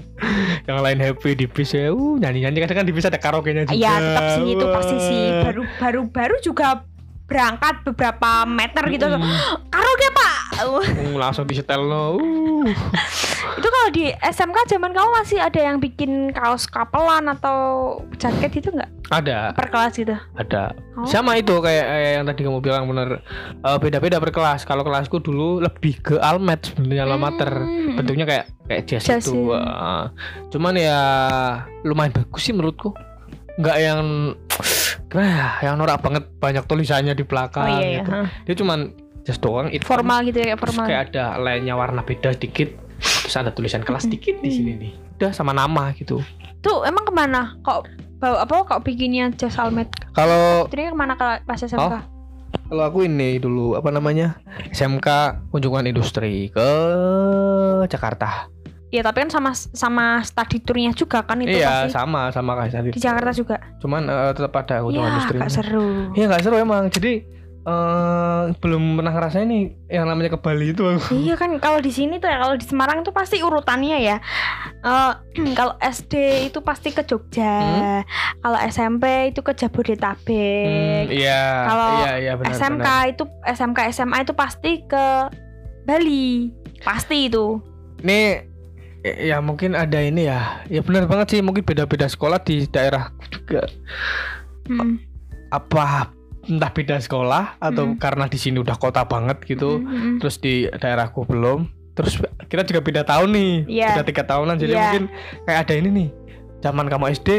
Yang 0.64 0.78
lain 0.80 1.00
happy 1.00 1.32
di 1.34 1.46
bis 1.46 1.72
ya 1.72 1.90
uh, 1.90 2.14
Nyanyi-nyanyi 2.16 2.60
kadang 2.60 2.78
kan 2.78 2.86
di 2.86 2.94
bis 2.94 3.02
ada 3.04 3.16
karaoke-nya 3.16 3.64
juga 3.64 3.74
Iya, 3.74 3.94
tetap 3.96 4.24
sih 4.32 4.46
itu 4.48 4.66
pasti 4.68 4.96
sih. 5.00 5.24
Wah. 5.24 5.42
Baru 5.44 5.62
baru 5.80 6.02
baru 6.08 6.36
juga 6.40 6.86
berangkat 7.26 7.82
beberapa 7.84 8.46
meter 8.46 8.84
gitu. 8.90 9.06
Mm. 9.10 9.22
Karaoke, 9.70 10.10
Pak. 10.14 10.36
Uh, 10.62 11.18
langsung 11.18 11.44
disetel 11.46 11.82
uh. 11.84 12.16
itu 13.60 13.68
kalau 13.68 13.90
di 13.94 14.10
SMK 14.26 14.58
zaman 14.68 14.92
kamu 14.92 15.10
masih 15.22 15.38
ada 15.38 15.60
yang 15.60 15.78
bikin 15.78 16.34
kaos 16.34 16.66
kapelan 16.66 17.30
atau 17.30 18.00
jaket 18.18 18.58
itu 18.58 18.70
nggak 18.74 18.90
Ada 19.14 19.54
per 19.54 19.70
kelas 19.70 19.94
gitu? 19.96 20.16
ada 20.36 20.74
Oh. 20.96 21.04
sama 21.04 21.36
itu 21.36 21.52
kayak, 21.60 21.86
kayak 21.92 22.12
yang 22.16 22.26
tadi 22.26 22.42
kamu 22.48 22.60
bilang 22.64 22.88
bener 22.88 23.20
eh, 23.68 23.78
beda-beda 23.84 24.16
per 24.16 24.32
kelas 24.32 24.64
kalau 24.64 24.80
kelasku 24.80 25.20
dulu 25.20 25.60
lebih 25.60 26.00
ke 26.00 26.16
almet 26.24 26.72
sebenarnya 26.72 27.04
alma 27.04 27.28
mater 27.28 27.52
Hmm. 27.52 28.00
bentuknya 28.00 28.24
kayak 28.24 28.46
kayak 28.72 28.84
jazz, 28.88 29.04
Jazz, 29.04 29.28
itu 29.28 29.52
iya. 29.52 29.60
eh, 29.60 30.04
cuman 30.56 30.74
ya 30.80 31.02
lumayan 31.84 32.16
bagus 32.16 32.48
sih 32.48 32.56
menurutku 32.56 32.96
nggak 33.56 33.78
yang 33.78 34.00
gimana 35.08 35.30
ya 35.30 35.50
yang 35.64 35.76
norak 35.76 36.00
banget 36.00 36.24
banyak 36.38 36.64
tulisannya 36.66 37.14
di 37.14 37.24
belakang 37.24 37.66
Oh 37.66 37.72
iya, 37.72 37.80
iya. 37.82 38.00
gitu. 38.02 38.12
Hah. 38.12 38.28
dia 38.44 38.56
cuman 38.56 38.80
just 39.24 39.40
doang 39.40 39.68
hitam, 39.70 39.88
Formal 39.88 40.22
gitu 40.24 40.38
ya, 40.38 40.54
kayak 40.54 40.60
terus 40.60 40.76
formal. 40.76 40.86
kayak 40.86 41.02
ada 41.10 41.26
lainnya 41.40 41.74
warna 41.74 42.02
beda 42.02 42.34
dikit 42.34 42.70
terus 43.00 43.36
ada 43.36 43.50
tulisan 43.50 43.82
kelas 43.82 44.06
dikit 44.06 44.38
di 44.40 44.50
sini 44.50 44.72
nih 44.76 44.92
udah 45.16 45.32
sama 45.32 45.52
nama 45.52 45.92
gitu 45.94 46.20
Tuh 46.60 46.82
emang 46.82 47.06
ke 47.06 47.14
mana? 47.14 47.54
Kok 47.62 47.86
bawa 48.18 48.42
apa? 48.42 48.56
Kok 48.66 48.82
bikinnya 48.82 49.30
jas 49.32 49.54
almet? 49.56 49.86
kalau 50.12 50.66
Itu 50.66 50.74
ke 50.74 50.98
mana 50.98 51.14
ke 51.14 51.46
pas 51.46 51.62
SMK? 51.62 51.78
Oh. 51.78 52.02
Kalau 52.66 52.84
aku 52.84 53.06
ini 53.06 53.38
dulu 53.38 53.78
apa 53.78 53.94
namanya 53.94 54.42
SMK 54.74 55.06
kunjungan 55.54 55.86
industri 55.86 56.50
ke 56.50 56.66
Jakarta. 57.86 58.50
Iya 58.88 59.02
tapi 59.02 59.18
kan 59.22 59.30
sama 59.30 59.52
sama 59.52 60.06
study 60.22 60.62
tournya 60.62 60.94
juga 60.94 61.20
kan 61.22 61.42
itu 61.42 61.58
iya 61.58 61.84
pasti 61.84 61.90
sama 61.92 62.30
sama 62.30 62.52
kayak 62.56 62.72
tadi. 62.72 62.90
di 62.94 63.00
Jakarta 63.00 63.32
juga. 63.32 63.58
Cuman 63.82 64.06
eh, 64.06 64.32
tetap 64.32 64.54
ada 64.56 64.76
kunjungan 64.80 65.02
Iya, 65.02 65.12
industri. 65.12 65.38
gak 65.38 65.52
seru. 65.52 65.90
Iya 66.14 66.26
nggak 66.28 66.44
seru 66.44 66.56
emang. 66.58 66.84
Jadi 66.90 67.14
eh 67.66 68.44
belum 68.56 69.02
pernah 69.02 69.10
ngerasain 69.10 69.50
nih 69.50 69.64
yang 69.90 70.06
namanya 70.06 70.30
ke 70.30 70.40
Bali 70.40 70.70
itu. 70.70 70.86
aku. 70.86 71.18
Iya 71.18 71.34
kan 71.34 71.58
kalau 71.58 71.82
di 71.82 71.90
sini 71.90 72.22
tuh 72.22 72.30
ya 72.30 72.38
kalau 72.38 72.54
di 72.54 72.62
Semarang 72.62 73.02
tuh 73.02 73.10
pasti 73.10 73.42
urutannya 73.42 73.98
ya. 74.00 74.22
Eh, 74.80 75.12
kalau 75.60 75.74
SD 75.76 76.14
itu 76.46 76.62
pasti 76.62 76.94
ke 76.94 77.02
Jogja. 77.02 78.06
Kalau 78.38 78.60
SMP 78.64 79.34
itu 79.34 79.42
ke 79.42 79.58
Jabodetabek. 79.58 81.10
Hmm, 81.10 81.10
iya. 81.10 81.44
Kalau 81.66 81.90
iya 82.00 82.14
iya 82.22 82.34
benar. 82.38 82.54
SMK 82.54 82.80
benar. 82.80 83.02
itu 83.10 83.24
SMK 83.50 83.80
SMA 83.92 84.18
itu 84.22 84.34
pasti 84.34 84.72
ke 84.86 85.06
Bali. 85.84 86.54
Pasti 86.80 87.28
itu. 87.28 87.58
Nih 88.00 88.46
ya 89.06 89.38
mungkin 89.40 89.74
ada 89.74 90.02
ini 90.02 90.26
ya. 90.26 90.66
Ya 90.66 90.82
benar 90.82 91.06
banget 91.06 91.38
sih 91.38 91.42
mungkin 91.42 91.62
beda-beda 91.62 92.06
sekolah 92.06 92.42
di 92.42 92.66
daerah 92.66 93.14
juga. 93.30 93.70
Hmm. 94.66 94.98
Apa 95.50 96.10
entah 96.46 96.70
beda 96.70 96.98
sekolah 96.98 97.58
atau 97.58 97.90
Hmm. 97.90 97.98
karena 97.98 98.26
di 98.26 98.38
sini 98.38 98.58
udah 98.58 98.78
kota 98.78 99.06
banget 99.06 99.42
gitu. 99.46 99.78
Hmm, 99.78 99.90
hmm. 99.90 100.16
terus 100.22 100.38
di 100.38 100.66
daerahku 100.70 101.26
belum 101.26 101.70
terus 101.96 102.20
kita 102.52 102.68
juga 102.68 102.84
beda 102.84 103.02
tahun 103.02 103.32
nih 103.32 103.52
Iya. 103.72 103.88
beda 103.96 104.04
tiga 104.04 104.24
tahunan 104.28 104.60
jadi 104.60 104.74
Iya. 104.76 104.82
mungkin 104.84 105.04
kayak 105.48 105.60
ada 105.64 105.74
ini 105.80 105.90
nih 105.90 106.08
zaman 106.60 106.86
kamu 106.92 107.06
SD 107.16 107.30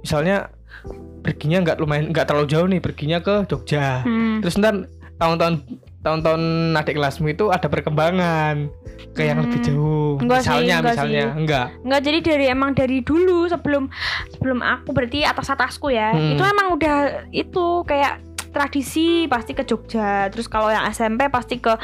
misalnya 0.00 0.48
perginya 1.20 1.58
nggak 1.60 1.76
lumayan 1.76 2.08
nggak 2.08 2.24
terlalu 2.24 2.48
jauh 2.48 2.64
nih 2.64 2.80
perginya 2.80 3.20
ke 3.20 3.44
Jogja 3.44 4.00
Hmm. 4.02 4.40
terus 4.40 4.56
ntar 4.56 4.88
tahun-tahun 5.20 5.54
tahun-tahun 6.06 6.42
adik 6.78 6.94
kelasmu 6.94 7.34
itu 7.34 7.50
ada 7.50 7.66
perkembangan 7.66 8.70
ke 9.10 9.26
yang 9.26 9.42
lebih 9.42 9.58
Hmm. 9.58 9.66
jauh 9.66 10.14
Enggak 10.22 10.40
sih, 10.40 10.48
misalnya 10.54 10.76
enggak 10.78 10.94
misalnya 10.94 11.18
sih. 11.26 11.38
enggak 11.42 11.66
Enggak 11.82 12.00
jadi 12.06 12.18
dari 12.22 12.44
emang 12.46 12.70
dari 12.78 12.98
dulu 13.02 13.38
sebelum 13.50 13.84
sebelum 14.30 14.58
aku 14.62 14.88
berarti 14.94 15.26
atas 15.26 15.50
atasku 15.50 15.90
ya. 15.90 16.14
Hmm. 16.14 16.38
Itu 16.38 16.42
emang 16.46 16.78
udah 16.78 16.96
itu 17.34 17.82
kayak 17.82 18.22
tradisi 18.54 19.26
pasti 19.28 19.52
ke 19.52 19.66
Jogja. 19.66 20.30
Terus 20.32 20.46
kalau 20.48 20.72
yang 20.72 20.86
SMP 20.88 21.28
pasti 21.28 21.60
ke 21.60 21.74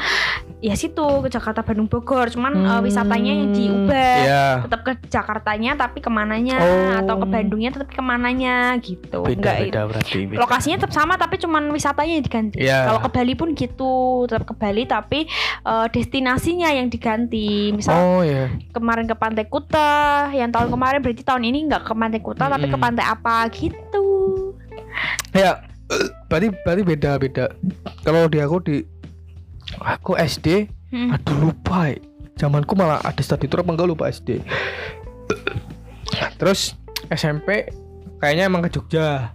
ya 0.63 0.71
situ 0.73 1.03
ke 1.19 1.27
Jakarta 1.27 1.59
Bandung 1.59 1.91
Bogor. 1.91 2.31
Cuman 2.31 2.55
eh, 2.55 2.81
wisatanya 2.81 3.31
yang 3.35 3.51
diubah. 3.51 4.15
ya 4.23 4.45
Tetap 4.63 4.81
ke 4.81 4.91
Jakartanya 5.05 5.75
tapi 5.75 5.99
ke 5.99 6.07
mananya 6.07 6.55
Oh. 6.55 7.03
atau 7.03 7.19
ke 7.19 7.27
Bandungnya 7.27 7.69
tetap 7.69 7.91
ke 7.91 7.99
mananya 7.99 8.79
gitu. 8.79 9.19
beda 9.19 9.35
Enggak, 9.35 9.55
beda 9.67 9.81
berarti 9.85 10.19
beda. 10.23 10.39
lokasinya 10.39 10.77
tetap 10.79 10.93
sama 10.93 11.13
tapi 11.15 11.35
cuman 11.35 11.67
wisatanya 11.67 12.13
yang 12.15 12.23
diganti. 12.23 12.55
Iya. 12.57 12.87
Kalau 12.87 12.99
ke 13.01 13.09
Bali 13.11 13.33
pun 13.35 13.51
gitu, 13.51 13.93
tetap 14.23 14.47
ke 14.47 14.55
Bali 14.55 14.87
tapi 14.87 15.27
eh, 15.61 15.85
destinasinya 15.91 16.71
yang 16.71 16.87
diganti. 16.87 17.75
Misal 17.75 17.93
oh 17.93 18.21
ya 18.23 18.47
kemarin 18.71 19.03
ke 19.03 19.13
Pantai 19.13 19.45
Kuta, 19.45 20.31
yang 20.31 20.47
tahun 20.47 20.71
kemarin 20.71 21.03
berarti 21.03 21.21
tahun 21.21 21.43
ini 21.43 21.67
nggak 21.67 21.83
ke 21.83 21.93
Pantai 21.93 22.21
Kuta 22.21 22.47
tapi 22.47 22.65
ke 22.65 22.71
Mm-mm. 22.71 22.81
pantai 22.81 23.03
apa 23.03 23.51
gitu. 23.51 24.05
ya 25.33 25.59
berarti 26.29 26.47
berarti 26.63 26.81
beda 26.85 27.11
beda 27.17 27.45
kalau 28.01 28.25
di 28.25 28.37
aku 28.37 28.57
di 28.61 28.77
aku 29.77 30.15
SD 30.15 30.69
Hmm. 30.89 31.09
Aduh 31.09 31.49
lupa 31.49 31.89
ya. 31.89 31.97
Zamanku 32.35 32.73
malah 32.73 33.01
ada 33.01 33.17
study 33.17 33.45
tour 33.45 33.61
apa 33.61 33.71
enggak 33.71 33.89
lupa 33.89 34.05
SD 34.07 34.45
Terus 36.35 36.77
SMP 37.09 37.65
Kayaknya 38.17 38.43
emang 38.45 38.61
ke 38.61 38.69
Jogja 38.69 39.33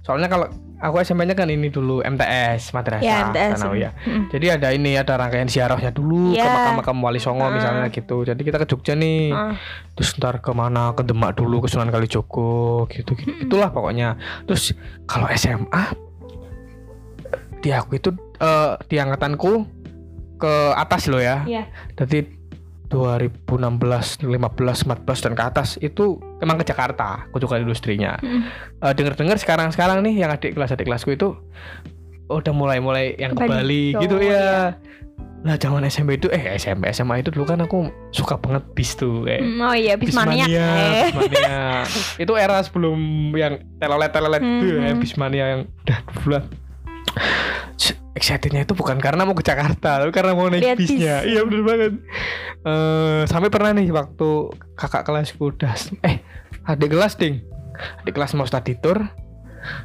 Soalnya 0.00 0.28
kalau 0.28 0.48
Aku 0.78 0.94
SMP-nya 0.96 1.34
kan 1.34 1.48
ini 1.48 1.68
dulu 1.68 2.00
MTS 2.00 2.70
Madrasah 2.70 3.02
Ya, 3.02 3.26
MTS. 3.26 3.58
Sanawiyah. 3.58 3.92
Mm. 3.98 4.24
Jadi 4.30 4.46
ada 4.46 4.68
ini 4.70 4.94
ada 4.94 5.18
rangkaian 5.18 5.50
ziarahnya 5.50 5.90
dulu 5.90 6.30
ke 6.30 6.38
Iya. 6.38 6.46
makam-makam 6.46 6.96
Wali 7.02 7.18
Songo 7.18 7.42
Ah. 7.42 7.50
misalnya 7.50 7.90
gitu. 7.90 8.22
Jadi 8.22 8.38
kita 8.38 8.62
ke 8.62 8.66
Jogja 8.68 8.94
nih. 8.94 9.34
Ah. 9.34 9.58
Terus 9.98 10.14
ntar 10.14 10.38
ke 10.38 10.54
mana 10.54 10.94
ke 10.94 11.02
Demak 11.02 11.34
dulu 11.34 11.58
ke 11.58 11.66
Sunan 11.66 11.90
Kalijogo 11.90 12.86
gitu 12.86 13.10
gitu. 13.10 13.26
Mm-mm. 13.26 13.50
Itulah 13.50 13.74
pokoknya. 13.74 14.22
Terus 14.46 14.70
kalau 15.02 15.26
SMA 15.32 15.82
di 17.58 17.74
aku 17.74 17.98
itu 17.98 18.14
eh, 18.38 18.72
di 18.84 18.96
angkatanku 18.96 19.66
ke 20.36 20.54
atas 20.72 21.06
loh 21.06 21.18
ya. 21.18 21.42
Iya. 21.44 21.66
Jadi 21.94 22.38
2016, 22.88 24.24
15, 24.24 24.24
14 24.24 24.88
dan 25.20 25.32
ke 25.34 25.44
atas 25.44 25.76
itu 25.78 26.04
emang 26.38 26.56
ke 26.56 26.64
Jakarta 26.64 27.28
kunjungan 27.30 27.62
industrinya. 27.62 28.16
Mm. 28.18 28.42
Eh, 28.80 28.92
dengar-dengar 28.94 29.36
sekarang-sekarang 29.36 30.00
nih 30.00 30.14
yang 30.18 30.30
adik 30.30 30.54
kelas 30.54 30.72
adik 30.72 30.86
kelasku 30.86 31.12
itu 31.12 31.36
udah 32.28 32.52
mulai-mulai 32.52 33.12
yang 33.14 33.32
ke 33.32 33.40
Bali 33.40 33.52
Bali. 33.52 33.84
gitu 33.98 34.16
Oh, 34.16 34.22
ya. 34.22 34.76
Nah, 35.38 35.54
zaman 35.54 35.86
SMP 35.86 36.18
itu 36.18 36.26
eh 36.28 36.56
SMP 36.56 36.90
SMA 36.90 37.22
itu 37.22 37.30
dulu 37.30 37.46
kan 37.46 37.60
aku 37.60 37.86
suka 38.10 38.34
banget 38.36 38.64
bis 38.74 38.92
tuh 38.92 39.22
kayak 39.22 39.38
Mm, 39.38 39.60
Oh 39.60 39.70
iya, 39.72 39.94
Bismania. 39.94 40.44
Eh. 40.44 41.08
Bismania. 41.08 41.58
itu 42.22 42.32
era 42.34 42.58
sebelum 42.58 42.98
yang 43.32 43.62
telolet 43.76 44.10
telolet 44.10 44.40
itu 44.40 44.66
ya, 44.72 44.90
Mhm. 44.90 44.98
Bismania 44.98 45.44
yang 45.46 45.60
udah 45.78 45.98
bulan. 46.16 46.42
Excitednya 48.18 48.66
itu 48.66 48.74
bukan 48.74 48.98
karena 48.98 49.22
mau 49.22 49.32
ke 49.38 49.46
Jakarta, 49.46 50.02
tapi 50.02 50.10
karena 50.10 50.34
mau 50.34 50.50
naik 50.50 50.62
Lihat 50.66 50.78
bisnya. 50.78 51.16
bis. 51.22 51.30
Iya 51.30 51.40
bener 51.46 51.62
banget. 51.62 51.92
Eh 52.66 53.22
sampai 53.30 53.48
pernah 53.48 53.70
nih 53.72 53.88
waktu 53.94 54.28
kakak 54.74 55.06
kelasku 55.06 55.54
udah 55.54 55.72
eh 56.02 56.18
adik 56.66 56.90
kelas 56.92 57.14
ding, 57.14 57.46
adik 58.02 58.18
kelas 58.18 58.34
mau 58.34 58.44
study 58.44 58.74
tour. 58.82 58.98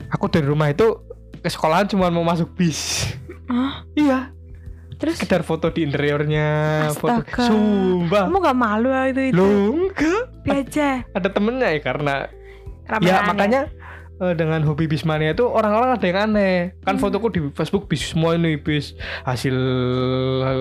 Aku 0.10 0.26
dari 0.28 0.50
rumah 0.50 0.74
itu 0.74 0.98
ke 1.40 1.50
sekolahan 1.50 1.86
cuma 1.86 2.10
mau 2.10 2.26
masuk 2.26 2.50
bis. 2.58 3.14
Hah? 3.52 3.84
Iya, 3.94 4.32
Terus 5.04 5.20
sekedar 5.20 5.44
foto 5.44 5.68
di 5.68 5.84
interiornya, 5.84 6.48
foto. 6.96 7.20
Astaga. 7.20 7.44
Sumpah. 7.52 8.24
kamu 8.32 8.38
gak 8.40 8.56
malu 8.58 8.90
itu 9.12 9.22
itu? 9.28 9.36
Loh, 9.36 9.52
enggak. 9.76 11.04
Ada 11.12 11.28
temennya 11.28 11.70
ya 11.76 11.82
karena 11.84 12.16
ya 13.04 13.24
makanya 13.28 13.62
eh, 14.16 14.34
dengan 14.34 14.62
hobi 14.62 14.86
bismania 14.86 15.32
itu 15.32 15.44
orang-orang 15.44 15.96
ada 15.96 16.06
yang 16.06 16.20
aneh 16.28 16.78
kan 16.80 16.96
Hmm. 16.96 17.02
fotoku 17.02 17.28
di 17.30 17.40
Facebook 17.52 17.86
bis 17.86 18.06
semua 18.06 18.34
ini 18.34 18.56
bis 18.56 18.94
hasil 19.24 19.56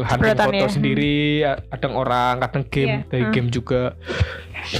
hunting 0.05 0.35
foto 0.35 0.57
ya. 0.57 0.69
sendiri 0.69 1.17
a- 1.43 1.61
kadang 1.69 1.95
orang 1.95 2.41
kadang 2.41 2.65
game 2.67 2.89
Iya. 2.89 3.09
dari 3.09 3.25
Hmm. 3.25 3.33
game 3.33 3.49
juga 3.49 3.83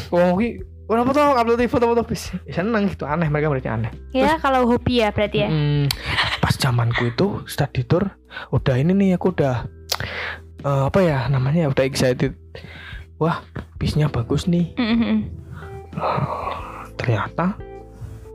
oh 0.09 0.37
ini 0.37 0.61
Kenapa 0.83 1.17
tuh 1.17 1.25
upload 1.25 1.63
foto-foto 1.73 2.05
bis? 2.05 2.37
Ya, 2.45 2.61
seneng 2.61 2.85
gitu 2.85 3.09
aneh 3.09 3.25
mereka 3.25 3.49
berarti 3.49 3.65
aneh. 3.65 3.89
Ya 4.13 4.37
kalau 4.37 4.69
hobi 4.69 5.01
ya 5.01 5.09
berarti 5.09 5.41
ya. 5.41 5.49
Hmm, 5.49 5.89
pas 6.37 6.53
zamanku 6.53 7.09
itu 7.09 7.41
study 7.49 7.81
tour 7.81 8.13
udah 8.53 8.77
ini 8.77 8.93
nih 8.93 9.11
aku 9.17 9.33
udah 9.33 9.73
eh, 10.61 10.83
apa 10.85 11.01
ya 11.01 11.25
namanya 11.27 11.73
udah 11.73 11.81
excited. 11.83 12.37
Wah 13.17 13.41
bisnya 13.75 14.13
bagus 14.13 14.45
nih. 14.45 14.77
Mm-mm. 14.77 15.33
ternyata 16.95 17.57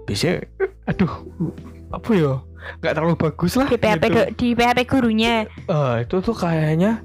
bisa 0.07 0.39
aduh 0.85 1.11
apa 1.89 2.09
ya 2.11 2.33
nggak 2.79 2.93
terlalu 2.93 3.15
bagus 3.17 3.53
lah 3.53 3.67
Di 3.67 3.75
PHP 3.75 4.03
gitu. 4.03 4.21
di 4.35 4.47
PHP 4.51 4.79
gurunya. 4.85 5.33
Eh, 5.45 5.95
itu 6.01 6.15
tuh 6.17 6.33
kayaknya 6.33 6.99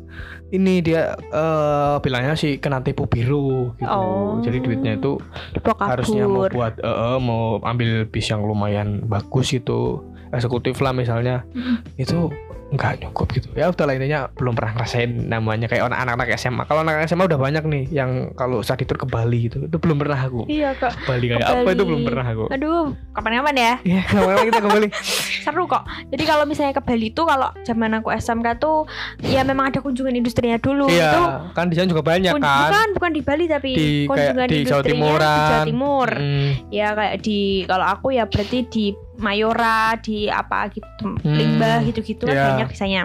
ini 0.49 0.81
dia 0.81 1.13
eh 1.15 1.95
bilangnya 1.99 2.35
sih 2.35 2.57
kena 2.57 2.79
tipu 2.79 3.05
biru 3.05 3.73
gitu 3.77 3.89
Oh. 3.89 4.39
jadi 4.39 4.59
duitnya 4.59 4.93
itu 4.97 5.17
Dibawa 5.53 5.75
kabur. 5.77 5.91
harusnya 5.91 6.25
mau 6.25 6.45
buat 6.47 6.75
eh, 6.77 6.89
eh, 6.89 7.19
mau 7.19 7.43
ambil 7.61 8.05
bis 8.05 8.27
yang 8.27 8.43
lumayan 8.43 9.03
bagus 9.03 9.51
gitu 9.51 10.03
eksekutif 10.29 10.77
lah 10.79 10.93
misalnya 10.93 11.47
Mm. 11.49 11.77
itu 11.97 12.29
nggak 12.73 13.05
cukup 13.05 13.27
gitu 13.33 13.49
ya 13.53 13.69
udah 13.69 13.85
intinya 13.93 14.21
belum 14.33 14.53
pernah 14.53 14.73
ngerasain 14.75 15.11
namanya 15.23 15.67
kayak 15.67 15.85
anak-anak 15.85 16.33
SMA 16.35 16.65
kalau 16.65 16.81
anak 16.81 17.05
SMA 17.05 17.25
udah 17.25 17.37
banyak 17.37 17.63
nih 17.63 17.85
yang 17.91 18.11
kalau 18.33 18.61
study 18.61 18.83
tour 18.83 18.97
ke 18.97 19.05
Bali 19.05 19.47
gitu 19.47 19.63
itu 19.63 19.77
belum 19.77 19.97
pernah 19.97 20.17
aku 20.17 20.49
Iya 20.49 20.73
kak. 20.75 21.05
Bali 21.05 21.27
kayak 21.29 21.45
apa 21.45 21.69
itu 21.69 21.85
belum 21.85 22.01
pernah 22.03 22.25
aku 22.25 22.45
Aduh, 22.49 22.85
kapan-kapan 23.13 23.55
ya? 23.55 23.73
Iya, 23.83 24.01
kapan 24.05 24.45
kita 24.47 24.59
ke 24.59 24.69
Bali? 24.69 24.89
Seru 25.45 25.65
kok. 25.65 25.83
Jadi 26.09 26.25
kalau 26.25 26.45
misalnya 26.45 26.73
ke 26.73 26.83
Bali 26.83 27.11
tuh 27.11 27.25
kalau 27.25 27.51
zaman 27.63 27.93
aku 27.95 28.09
SMK 28.11 28.57
tuh 28.57 28.87
ya 29.21 29.43
memang 29.43 29.69
ada 29.69 29.79
kunjungan 29.79 30.13
industrinya 30.13 30.57
dulu. 30.57 30.87
Itu 30.87 30.95
Iya, 30.95 31.51
kan 31.53 31.67
di 31.67 31.75
sana 31.75 31.89
juga 31.89 32.03
banyak 32.03 32.33
kan. 32.33 32.41
bukan 32.41 32.89
bukan 32.95 33.11
di 33.11 33.23
Bali 33.23 33.45
tapi 33.47 33.71
Di 33.71 33.89
kayak 34.03 34.09
kunjungan 34.09 34.49
di 34.49 34.59
Jawa 34.63 34.83
Timuran. 34.83 35.21
di 35.29 35.43
Jawa 35.45 35.63
Timur. 35.65 36.09
Hmm, 36.11 36.51
Ya 36.71 36.89
kayak 36.93 37.15
di 37.21 37.39
kalau 37.65 37.87
aku 37.87 38.07
ya 38.13 38.25
berarti 38.25 38.59
di 38.65 38.85
Mayora, 39.23 39.97
di 39.97 40.27
apa 40.27 40.67
gitu, 40.69 41.15
Hmm. 41.15 41.23
Limbah 41.23 41.81
gitu-gitu 41.85 42.27
kan 42.27 42.35
Iya. 42.35 42.47
banyak 42.53 42.69
bisanya. 42.69 43.05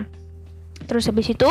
Terus 0.80 1.04
habis 1.04 1.28
itu 1.28 1.50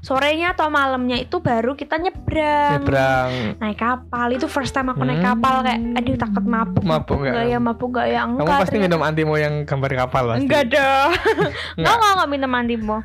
sorenya 0.00 0.56
atau 0.56 0.66
malamnya 0.66 1.14
itu 1.14 1.36
baru 1.38 1.76
kita 1.76 2.00
nyebrang. 2.00 2.80
nyebrang. 2.80 3.60
Naik 3.60 3.76
kapal 3.76 4.32
itu 4.32 4.48
first 4.48 4.72
time 4.72 4.88
aku 4.88 5.04
naik 5.04 5.20
Hmm. 5.20 5.36
kapal 5.36 5.60
kayak 5.60 5.76
aduh 5.92 6.16
takut 6.16 6.40
mabuk. 6.42 6.80
Mabuk 6.80 7.20
nggak? 7.20 7.32
Enggak 7.36 7.46
ya, 7.46 7.58
mabuk 7.60 7.88
enggak 7.90 8.06
ya? 8.08 8.20
Kamu 8.24 8.32
Enggak. 8.38 8.48
pasti 8.56 8.70
ternyata. 8.72 8.86
minum 8.88 9.00
antimo 9.02 9.34
yang 9.36 9.54
gambar 9.62 9.90
kapal 9.98 10.22
pasti. 10.26 10.40
Enggak 10.40 10.64
dong. 10.72 11.10
Enggak. 11.76 11.92
Enggak, 11.92 12.12
enggak, 12.16 12.28
minum 12.30 12.50
antimo. 12.50 12.96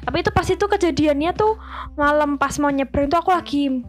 Tapi 0.00 0.16
itu 0.16 0.30
pas 0.30 0.46
itu 0.46 0.62
kejadiannya 0.64 1.30
tuh 1.34 1.52
malam 1.92 2.38
pas 2.38 2.54
mau 2.56 2.70
nyebrang 2.70 3.10
tuh 3.10 3.18
aku 3.18 3.34
lagi 3.34 3.82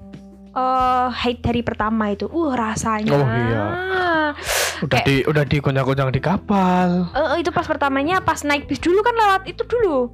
eh 0.54 1.08
hate 1.10 1.41
dari 1.41 1.62
pertama 1.62 2.10
itu. 2.10 2.26
Uh, 2.26 2.54
rasanya. 2.54 3.12
Oh, 3.12 3.26
iya. 3.26 3.66
Udah 4.82 4.99
Kayak- 4.99 5.06
di 5.06 5.16
udah 5.26 5.43
di 5.43 5.58
gonjang 5.60 6.10
di 6.10 6.20
kapal. 6.20 7.10
Eh, 7.12 7.39
itu 7.39 7.49
pas 7.49 7.64
pertamanya 7.64 8.20
pas 8.20 8.41
naik 8.41 8.66
bis 8.66 8.78
dulu 8.78 8.99
kan 8.99 9.14
lewat 9.14 9.41
itu 9.45 9.64
dulu. 9.64 10.10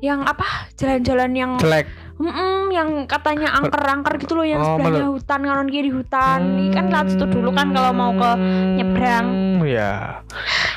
Yang 0.00 0.20
apa? 0.26 0.46
Jalan-jalan 0.74 1.30
yang 1.32 1.52
Jelek. 1.56 1.86
Mm-mm, 2.14 2.70
yang 2.70 3.10
katanya 3.10 3.58
angker-angker 3.58 4.14
gitu 4.16 4.38
loh 4.38 4.46
yang 4.46 4.62
Oh, 4.62 4.78
sebelahnya 4.78 5.02
melu- 5.02 5.18
hutan 5.18 5.40
kanan 5.42 5.66
kiri 5.66 5.90
hutan. 5.90 6.38
Ini 6.46 6.70
kan 6.70 6.84
lewat 6.88 7.06
situ 7.10 7.26
dulu 7.26 7.50
kan 7.50 7.74
kalau 7.74 7.90
mau 7.90 8.12
ke 8.12 8.30
nyebrang. 8.72 9.26
Hmm, 9.26 9.66
Ya. 9.66 10.22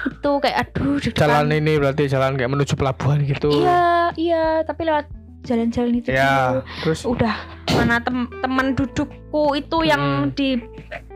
itu 0.07 0.31
kayak 0.39 0.57
aduh. 0.65 0.97
Jalan 1.03 1.51
ini 1.51 1.77
berarti 1.77 2.07
jalan 2.07 2.33
kayak 2.33 2.49
menuju 2.49 2.73
pelabuhan 2.73 3.21
gitu. 3.21 3.51
Iya, 3.53 3.85
iya, 4.15 4.45
tapi 4.63 4.81
lewat 4.83 5.05
jalan-jalan 5.47 5.93
itu 5.95 6.09
dulu. 6.09 6.19
Ya, 6.19 6.59
terus 6.83 7.01
udah 7.01 7.35
mana 7.69 7.97
tem 7.97 8.17
teman 8.37 8.73
dudukku 8.73 9.17
itu 9.53 9.77
yang 9.81 10.27
Hmm. 10.27 10.33
di 10.33 10.59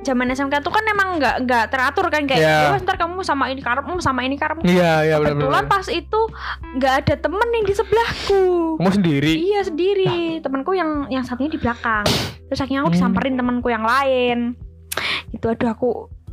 zaman 0.01 0.29
SMK 0.29 0.59
tuh 0.59 0.69
kan 0.69 0.83
emang 0.85 1.17
nggak 1.17 1.35
nggak 1.41 1.65
teratur 1.67 2.07
kan 2.07 2.23
kayak 2.23 2.39
Ya. 2.39 2.55
"Ya 2.63 2.69
wes, 2.71 2.81
ntar 2.81 2.95
kamu 2.95 3.21
sama 3.21 3.47
ini 3.47 3.59
karepmu 3.59 3.97
sama 3.97 4.21
ini 4.21 4.33
karepmu 4.33 4.63
Iya, 4.63 5.03
iya 5.03 5.15
benar 5.17 5.35
kebetulan 5.35 5.63
benar. 5.63 5.73
pas 5.73 5.85
itu 5.87 6.21
nggak 6.73 6.93
ada 6.97 7.15
temen 7.17 7.47
yang 7.51 7.63
di 7.63 7.73
sebelahku 7.73 8.43
Kamu 8.77 8.91
sendiri. 8.91 9.31
iya 9.37 9.61
sendiri 9.61 10.13
temanku 10.39 10.71
yang 10.71 11.05
yang 11.07 11.21
satunya 11.21 11.49
di 11.49 11.59
belakang 11.59 12.05
terus 12.45 12.59
akhirnya 12.59 12.81
aku 12.81 12.89
Hmm. 12.89 12.97
disamperin 12.97 13.35
temanku 13.35 13.67
yang 13.67 13.83
lain 13.83 14.57
itu 15.29 15.45
aduh 15.45 15.69
aku 15.69 15.89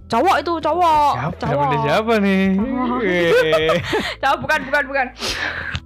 cowok 0.06 0.36
itu 0.38 0.52
cowok 0.58 1.12
Siapa? 1.14 1.36
cowok 1.38 1.64
Siapa, 1.68 1.84
siapa 1.84 2.14
nih? 2.18 2.44
Cowok. 2.54 3.00
Eh. 3.02 3.76
cowok 4.22 4.38
bukan 4.40 4.60
bukan 4.64 4.84
bukan 4.86 5.06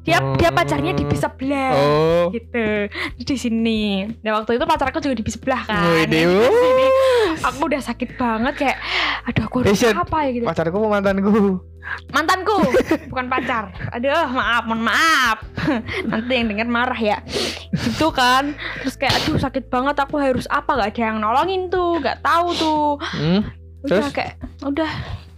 dia 0.02 0.18
dia 0.34 0.50
pacarnya 0.50 0.92
di 0.92 1.04
bis 1.04 1.18
sebelah 1.18 1.72
Oh. 1.72 2.26
gitu 2.28 2.90
di 3.16 3.36
sini 3.36 3.82
nah 4.20 4.36
waktu 4.36 4.56
itu 4.56 4.64
pacar 4.64 4.90
aku 4.90 4.98
juga 4.98 5.14
di 5.14 5.22
bis 5.22 5.34
sebelah 5.34 5.62
kan 5.62 6.06
Dew. 6.06 6.42
di 6.42 6.50
sini. 6.50 6.86
aku 7.40 7.60
udah 7.64 7.80
sakit 7.80 8.10
banget 8.14 8.54
kayak 8.56 8.78
aduh 9.24 9.44
aku 9.44 9.56
harus 9.62 9.78
apa 9.86 10.18
ya 10.22 10.30
gitu 10.32 10.44
Pacarku 10.44 10.78
mantanku. 10.82 11.32
mantanku 12.08 12.56
bukan 13.08 13.26
pacar 13.26 13.64
aduh 13.90 14.26
maaf 14.28 14.62
mohon 14.64 14.82
maaf 14.82 15.38
nanti 16.10 16.32
yang 16.32 16.46
denger 16.48 16.68
marah 16.68 16.94
ya 16.96 17.18
gitu 17.72 18.10
kan 18.10 18.54
terus 18.78 18.94
kayak 18.94 19.14
aduh 19.16 19.34
sakit 19.36 19.66
banget 19.66 19.98
aku 19.98 20.14
harus 20.16 20.46
apa 20.48 20.78
gak 20.78 20.90
ada 20.92 21.02
yang 21.04 21.18
nolongin 21.18 21.66
tuh 21.68 21.98
gak 21.98 22.18
tahu 22.20 22.50
tuh 22.52 22.86
Hmm? 23.12 23.42
udah 23.82 23.98
Terus? 23.98 24.14
kayak 24.14 24.34
udah 24.62 24.90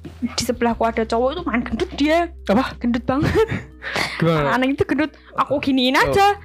di 0.05 0.43
sebelahku 0.43 0.83
ada 0.83 1.03
cowok 1.03 1.29
itu 1.31 1.43
main 1.43 1.61
gendut 1.61 1.91
dia 1.95 2.29
Apa? 2.45 2.77
gendut 2.77 3.05
banget 3.05 3.33
Gimana? 4.19 4.55
anak 4.55 4.69
itu 4.73 4.85
gendut 4.85 5.13
aku 5.35 5.57
giniin 5.61 5.95
Oh. 5.95 6.05
aja 6.05 6.37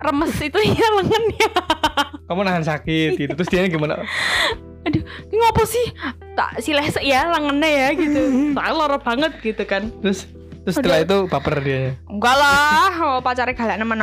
remes 0.00 0.34
itu 0.36 0.58
ya 0.58 0.86
lengannya 0.94 1.48
Kamu 2.28 2.44
nahan 2.44 2.60
sakit 2.60 3.16
gitu. 3.16 3.32
Terus 3.32 3.48
dia 3.48 3.64
gimana? 3.66 4.04
ini 4.88 5.00
ngopo 5.32 5.64
sih 5.64 5.92
tak 6.32 6.60
si 6.60 6.72
lesek 6.72 7.00
ya 7.00 7.28
lengannya 7.28 7.68
ya 7.68 7.88
gitu 7.92 8.20
soalnya 8.52 8.72
loro 8.74 8.96
banget 8.96 9.32
gitu 9.40 9.64
kan 9.64 9.88
Terus 10.00 10.24
terus 10.62 10.74
setelah 10.76 11.00
itu 11.00 11.16
baper 11.26 11.60
dia. 11.60 11.96
enggak 12.04 12.34
lah 12.34 12.92
oh, 12.98 13.18
pacarnya 13.18 13.52
galak 13.52 13.76
nemen 13.76 14.00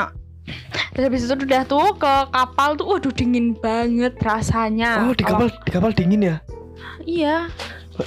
terus 0.91 1.05
habis 1.05 1.21
itu 1.23 1.33
udah 1.35 1.63
tuh 1.63 1.89
ke 1.95 2.13
kapal 2.29 2.73
tuh 2.73 2.85
waduh 2.87 3.09
dingin 3.09 3.53
banget 3.55 4.13
rasanya 4.19 5.01
Oh, 5.01 5.11
di 5.11 5.21
kapal 5.21 5.47
di 5.49 5.69
kapal 5.69 5.91
dingin 5.91 6.21
ya? 6.23 6.37
Iya 7.01 7.49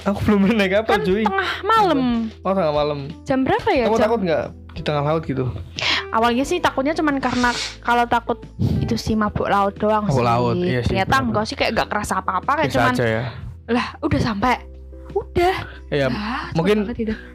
Aku 0.05 0.19
belum 0.21 0.39
pernah 0.43 0.57
naik 0.59 0.71
kapal, 0.75 0.91
kan 0.91 1.01
cuy. 1.01 1.23
tengah 1.23 1.51
malam 1.61 1.99
Oh, 2.39 2.51
tengah 2.51 2.69
malam. 2.71 2.99
jam 3.23 3.41
berapa 3.41 3.69
ya 3.69 3.85
Kamu 3.85 3.95
jam 3.95 4.03
takut 4.05 4.19
nggak 4.21 4.43
di 4.71 4.81
tengah 4.81 5.03
laut 5.03 5.23
gitu? 5.23 5.45
awalnya 6.09 6.41
sih 6.41 6.57
takutnya 6.57 6.91
cuman 6.91 7.17
karena 7.17 7.53
kalau 7.79 8.01
takut 8.03 8.41
itu 8.79 8.95
sih 8.95 9.13
mabuk 9.13 9.45
laut 9.45 9.73
doang 9.75 10.05
Mabuk 10.05 10.15
sih 10.15 10.25
laut, 10.25 10.55
iya 10.57 10.81
sih, 10.81 10.89
ternyata 10.91 11.15
enggak 11.19 11.45
sih 11.45 11.53
kayak 11.53 11.71
gak 11.75 11.87
kerasa 11.87 12.17
apa-apa 12.17 12.51
kayak 12.55 12.65
Biasa 12.67 12.75
cuman 12.75 12.93
aja 12.93 13.05
ya. 13.05 13.23
lah 13.67 13.85
udah 13.99 14.19
sampai 14.19 14.53
udah 15.11 15.55
Ya, 15.89 16.05
mungkin- 16.53 16.85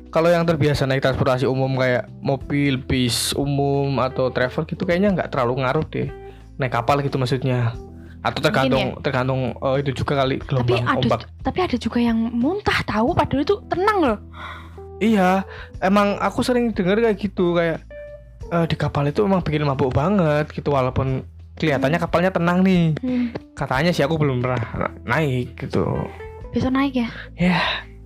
kalau 0.09 0.27
yang 0.27 0.43
terbiasa 0.43 0.87
naik 0.87 1.03
transportasi 1.03 1.43
umum 1.45 1.75
kayak 1.75 2.07
mobil, 2.19 2.79
bis 2.79 3.31
umum 3.33 3.99
atau 3.99 4.27
travel 4.29 4.63
gitu 4.65 4.83
kayaknya 4.83 5.11
nggak 5.13 5.27
terlalu 5.29 5.59
ngaruh 5.61 5.83
deh. 5.85 6.07
Naik 6.55 6.71
kapal 6.73 6.99
gitu 7.01 7.15
maksudnya. 7.15 7.75
Atau 8.25 8.41
tergantung 8.41 8.97
tergantung 8.99 9.41
eh, 9.55 9.77
itu 9.79 9.91
juga 9.95 10.18
kali 10.18 10.41
tapi 10.41 10.49
gelombang 10.75 10.81
ada 10.83 10.97
ombak. 10.99 11.20
tapi 11.41 11.59
ada 11.61 11.77
juga 11.77 11.99
yang 12.01 12.16
muntah 12.33 12.81
tahu 12.83 13.12
padahal 13.12 13.43
itu 13.43 13.55
tenang 13.68 13.99
loh 14.01 14.18
Iya, 14.97 15.43
emang 15.79 16.16
aku 16.16 16.41
sering 16.41 16.70
dengar 16.70 16.97
kayak 16.97 17.18
gitu 17.18 17.53
kayak 17.53 17.83
eh, 18.49 18.64
di 18.64 18.75
kapal 18.75 19.05
itu 19.05 19.20
emang 19.20 19.43
bikin 19.43 19.62
mabuk 19.62 19.91
banget 19.91 20.49
gitu 20.49 20.70
walaupun 20.70 21.27
kelihatannya 21.55 21.99
kapalnya 22.01 22.31
tenang 22.31 22.62
nih. 22.62 22.95
Katanya 23.53 23.91
sih 23.91 24.03
aku 24.03 24.16
belum 24.16 24.39
pernah 24.39 24.59
na- 24.75 24.95
naik 25.05 25.55
gitu. 25.57 25.85
besok 26.49 26.70
naik 26.70 26.95
ya 26.97 27.09
Ya, 27.37 27.59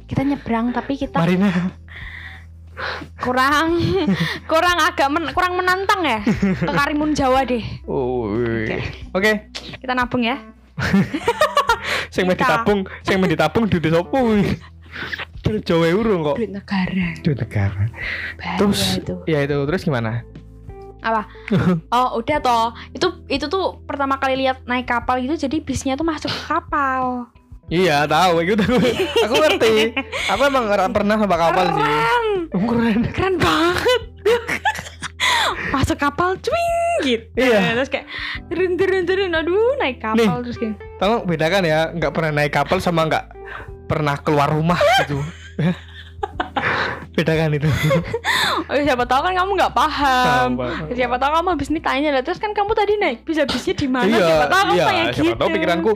kita 0.05 0.21
nyebrang 0.23 0.73
tapi 0.73 0.97
kita 0.97 1.15
Marina. 1.15 1.53
kurang 3.19 3.79
kurang 4.51 4.77
agak 4.79 5.09
men- 5.09 5.33
kurang 5.33 5.55
menantang 5.55 6.01
ya 6.03 6.23
ke 6.23 6.71
Karimun 6.71 7.13
Jawa 7.13 7.43
deh 7.43 7.63
Oh, 7.85 8.31
wih. 8.31 8.79
Oke, 9.11 9.51
kita 9.79 9.93
nabung 9.93 10.23
ya 10.23 10.39
sing 12.15 12.25
mau 12.25 12.39
ditabung, 12.39 12.87
sing 13.03 13.19
mau 13.19 13.27
ditabung 13.27 13.67
di 13.67 13.79
sopo. 13.83 14.19
Jawa 15.69 15.87
urung 15.91 16.21
kok. 16.23 16.37
duit 16.37 16.51
negara 16.51 17.07
Itu 17.15 17.33
negara. 17.33 17.85
Bahaya 18.37 18.59
Terus 18.59 18.81
itu 18.99 19.15
ya 19.25 19.39
itu 19.43 19.57
terus 19.65 19.83
gimana? 19.83 20.23
Apa? 20.99 21.31
Oh, 21.89 22.19
udah 22.19 22.39
toh. 22.43 22.67
Itu 22.91 23.23
itu 23.27 23.47
tuh 23.47 23.81
pertama 23.87 24.19
kali 24.19 24.35
lihat 24.39 24.67
naik 24.67 24.87
kapal 24.87 25.19
gitu 25.19 25.39
jadi 25.39 25.63
bisnya 25.63 25.95
tuh 25.95 26.03
masuk 26.03 26.27
ke 26.29 26.43
kapal. 26.47 27.31
Iya 27.69 28.09
tahu 28.09 28.41
gitu 28.49 28.65
aku, 28.65 28.81
aku 29.29 29.35
ngerti. 29.45 29.93
Aku 30.33 30.43
emang 30.49 30.73
pernah 30.89 31.21
sama 31.21 31.37
kapal 31.37 31.67
sih. 31.77 31.85
Keren. 31.85 32.29
Oh, 32.57 32.61
Keren. 32.65 33.01
Keren 33.13 33.35
banget. 33.37 34.03
masuk 35.69 36.01
kapal 36.01 36.33
cuing 36.41 36.97
gitu. 37.05 37.29
Iya. 37.37 37.77
Terus 37.77 37.93
kayak 37.93 38.07
turun 38.49 38.81
turun 38.81 39.05
turun 39.05 39.31
aduh 39.37 39.77
naik 39.77 40.01
kapal 40.01 40.41
terus 40.41 40.57
kayak 40.57 40.81
Tolong 40.97 41.29
bedakan 41.29 41.63
ya, 41.69 41.93
nggak 41.93 42.13
pernah 42.17 42.33
naik 42.33 42.53
kapal 42.57 42.81
sama 42.81 43.05
nggak 43.05 43.27
pernah 43.85 44.17
keluar 44.21 44.49
rumah 44.49 44.81
gitu. 45.05 45.21
bedakan 47.19 47.51
itu. 47.59 47.67
oh, 48.71 48.79
siapa 48.79 49.05
tahu 49.07 49.21
kan 49.27 49.35
kamu 49.35 49.51
nggak 49.59 49.75
paham. 49.75 50.49
Pak. 50.55 50.95
siapa 50.95 51.17
tahu 51.19 51.31
kamu 51.35 51.49
habis 51.59 51.69
ini 51.71 51.81
tanya 51.83 52.09
lah 52.15 52.23
terus 52.23 52.39
kan 52.39 52.55
kamu 52.55 52.71
tadi 52.79 52.95
naik 52.95 53.27
bisa 53.27 53.43
bisnya 53.43 53.75
di 53.75 53.89
mana 53.91 54.15
siapa 54.15 54.47
tahu 54.47 54.63
kamu 54.63 54.75
iya, 54.79 54.87
kayak 54.87 55.07
siapa 55.11 55.27
gitu 55.27 55.39
tahu 55.39 55.49
pikiranku 55.51 55.91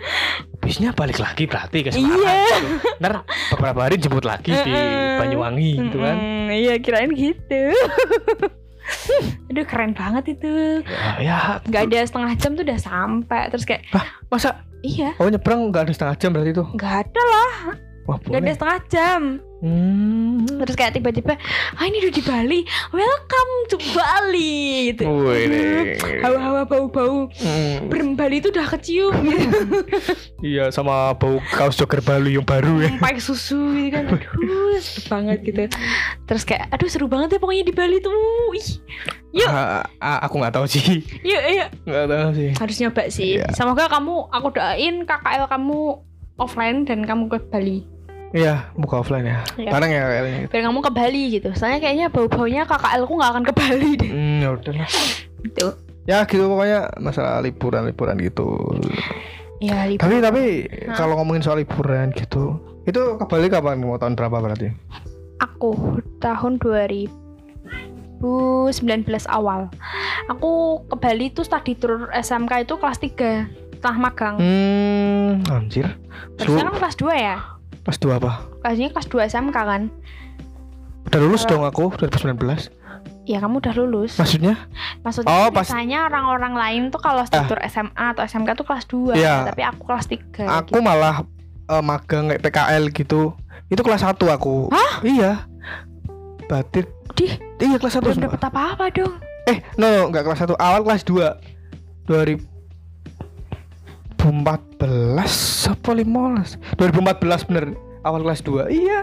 bisnya 0.62 0.90
balik 0.94 1.18
lagi 1.18 1.44
berarti 1.46 1.78
ke 1.86 1.90
Semarang. 1.94 2.18
Iya. 2.18 2.38
Ntar 2.98 3.12
beberapa 3.54 3.80
hari 3.86 3.96
jemput 4.02 4.26
lagi 4.26 4.50
di. 4.50 4.72
Banyuwangi 5.18 5.70
gitu 5.78 5.98
kan. 6.02 6.16
Iya 6.50 6.74
kirain 6.82 7.10
gitu 7.14 7.62
aduh 9.50 9.64
keren 9.66 9.92
banget 9.94 10.36
itu 10.38 10.82
Ya, 10.86 11.10
ya 11.22 11.38
nggak 11.68 11.82
ada 11.90 11.98
setengah 12.02 12.32
jam 12.38 12.50
tuh 12.58 12.64
udah 12.66 12.80
sampai 12.80 13.42
terus 13.52 13.64
kayak 13.64 13.82
Hah, 13.94 14.06
masa 14.28 14.64
iya 14.82 15.14
oh 15.22 15.28
nyebrang 15.30 15.70
nggak 15.70 15.88
ada 15.88 15.92
setengah 15.94 16.16
jam 16.18 16.30
berarti 16.34 16.52
tuh? 16.56 16.66
nggak 16.74 16.94
ada 17.06 17.22
lah 17.22 17.52
Wah 18.02 18.18
nggak 18.18 18.40
ada 18.42 18.52
setengah 18.54 18.80
jam. 18.90 19.22
Hmm. 19.62 20.42
terus 20.58 20.74
kayak 20.74 20.98
tiba-tiba 20.98 21.38
ah 21.78 21.84
ini 21.86 22.02
udah 22.02 22.10
di 22.10 22.22
Bali. 22.26 22.60
Welcome 22.90 23.52
to 23.70 23.78
Bali. 23.94 24.90
Gitu. 24.90 25.06
Hmm, 25.06 26.18
hawa-hawa 26.18 26.66
bau-bau. 26.66 27.30
Hmm, 27.30 27.86
Brem 27.86 28.18
Bali 28.18 28.42
itu 28.42 28.50
udah 28.50 28.66
kecium. 28.66 29.14
Gitu. 29.22 29.58
Iya 30.42 30.74
sama 30.74 31.14
bau 31.14 31.38
kaos 31.54 31.78
jogger 31.78 32.02
Bali 32.02 32.34
yang 32.34 32.42
baru 32.42 32.82
ya. 32.82 32.90
pakai 32.98 33.22
susu 33.22 33.70
gitu 33.78 33.94
kan. 33.94 34.10
Aduh 34.10 34.74
seru 34.82 35.02
banget 35.06 35.38
gitu. 35.46 35.62
Terus 36.26 36.42
kayak 36.42 36.66
aduh 36.74 36.90
seru 36.90 37.06
banget 37.06 37.38
ya 37.38 37.38
pokoknya 37.38 37.62
di 37.62 37.70
Bali 37.70 38.02
tuh. 38.02 38.10
Ih 38.58 38.68
yuk. 39.30 39.46
Ah, 39.46 40.18
aku 40.26 40.42
nggak 40.42 40.58
tahu 40.58 40.66
sih. 40.66 41.06
yuk 41.22 41.42
yuk. 41.54 41.68
Nggak 41.86 42.06
tahu 42.10 42.28
sih. 42.34 42.50
harus 42.58 42.76
nyoba 42.82 43.02
sih. 43.14 43.30
Iya. 43.38 43.46
semoga 43.54 43.86
kamu 43.86 44.26
aku 44.34 44.48
doain 44.58 45.06
KKL 45.06 45.46
kamu 45.46 46.02
offline 46.42 46.82
dan 46.82 47.02
kamu 47.02 47.26
ke 47.28 47.38
Bali 47.46 47.86
Iya, 48.32 48.64
buka 48.74 48.96
offline 48.98 49.28
ya. 49.28 49.44
Iya. 49.54 49.70
Barang 49.70 49.88
ya 49.88 50.02
kayaknya. 50.02 50.48
biar 50.48 50.62
kamu 50.64 50.78
ke 50.80 50.90
Bali 50.90 51.22
gitu 51.30 51.48
soalnya 51.52 51.78
kayaknya 51.78 52.06
bau-baunya 52.08 52.62
KKL 52.64 53.02
ku 53.04 53.14
nggak 53.14 53.30
akan 53.30 53.44
ke 53.44 53.52
Bali 53.52 53.90
deh 53.94 54.08
Hmm, 54.08 54.36
ya 54.40 54.48
udahlah. 54.50 54.88
gitu 55.42 55.66
Ya 56.02 56.18
gitu 56.24 56.44
pokoknya 56.44 56.80
masalah 56.98 57.38
liburan-liburan 57.40 58.16
gitu. 58.18 58.48
ya 59.60 59.86
libur 59.86 60.00
Tapi 60.00 60.14
tapi 60.18 60.42
Hah? 60.88 60.96
kalau 60.96 61.14
ngomongin 61.14 61.38
soal 61.40 61.60
liburan 61.60 62.10
gitu, 62.10 62.56
itu 62.82 62.98
ke 63.14 63.24
Bali 63.24 63.46
kapan? 63.46 63.78
Mau 63.78 63.94
tahun 63.94 64.16
berapa 64.16 64.34
berarti? 64.34 64.72
aku 65.38 65.74
tahun 66.18 66.58
2019 66.58 68.22
awal 69.28 69.66
aku 70.26 70.52
ke 70.86 70.96
Bali 70.96 71.26
tuh 71.28 71.42
study 71.42 71.74
tour 71.74 72.06
SMK 72.12 72.62
itu 72.62 72.74
kelas 72.76 72.98
3 72.98 73.46
setelah 73.82 73.98
magang 74.00 74.38
Hmm, 74.38 75.42
anjir. 75.50 75.98
Su 76.38 76.54
kan 76.54 76.70
kelas 76.70 76.94
2 76.94 77.10
ya 77.12 77.36
pas 77.82 77.98
dua 77.98 78.22
apa? 78.22 78.46
kelasnya 78.62 78.94
kelas 78.94 79.10
2 79.10 79.26
SMK 79.26 79.58
kan 79.58 79.82
Udah 81.02 81.18
lulus 81.18 81.42
Kalau- 81.42 81.66
dong 81.66 81.90
aku 81.90 81.98
2019. 81.98 82.70
ya 83.24 83.42
kamu 83.42 83.58
udah 83.58 83.74
lulus 83.74 84.14
Maksudnya? 84.14 84.54
maksudnya 85.02 85.26
Oh, 85.28 85.50
pas- 85.50 85.66
biasanya 85.66 86.06
orang-orang 86.06 86.54
lain 86.54 86.82
tuh 86.88 86.98
kalau 86.98 87.26
study 87.26 87.42
tour 87.44 87.58
SMA 87.60 87.90
atau 88.08 88.22
SMK 88.22 88.54
tuh 88.54 88.62
kelas 88.62 88.86
2 88.86 89.18
Iya. 89.18 89.50
tapi 89.50 89.62
aku 89.64 89.82
kelas 89.82 90.06
3 90.06 90.46
Aku 90.62 90.78
malah 90.78 91.26
eh, 91.64 91.82
magang 91.82 92.28
kayak 92.28 92.38
PKL 92.40 92.84
gitu. 92.92 93.34
Itu 93.66 93.80
kelas 93.80 94.02
1 94.04 94.28
aku. 94.28 94.68
Hah? 94.68 95.02
Iya. 95.02 95.46
Batit. 96.44 96.86
Dih, 97.14 97.34
Iya 97.58 97.78
kelas 97.78 97.96
1 97.96 98.02
belum 98.04 98.30
dapet 98.30 98.42
apa-apa 98.44 98.90
dong 98.90 99.14
Eh, 99.44 99.58
no, 99.74 99.86
no, 99.88 100.00
enggak 100.06 100.22
kelas 100.22 100.38
1. 100.40 100.54
Awal 100.54 100.80
kelas 100.84 101.02
2. 101.02 101.34
2014 104.22 104.78
apa 105.68 105.90
15? 105.92 106.78
2014 106.78 107.48
bener. 107.48 107.64
Awal 108.02 108.20
kelas 108.22 108.40
2. 108.40 108.66
Iya. 108.68 109.00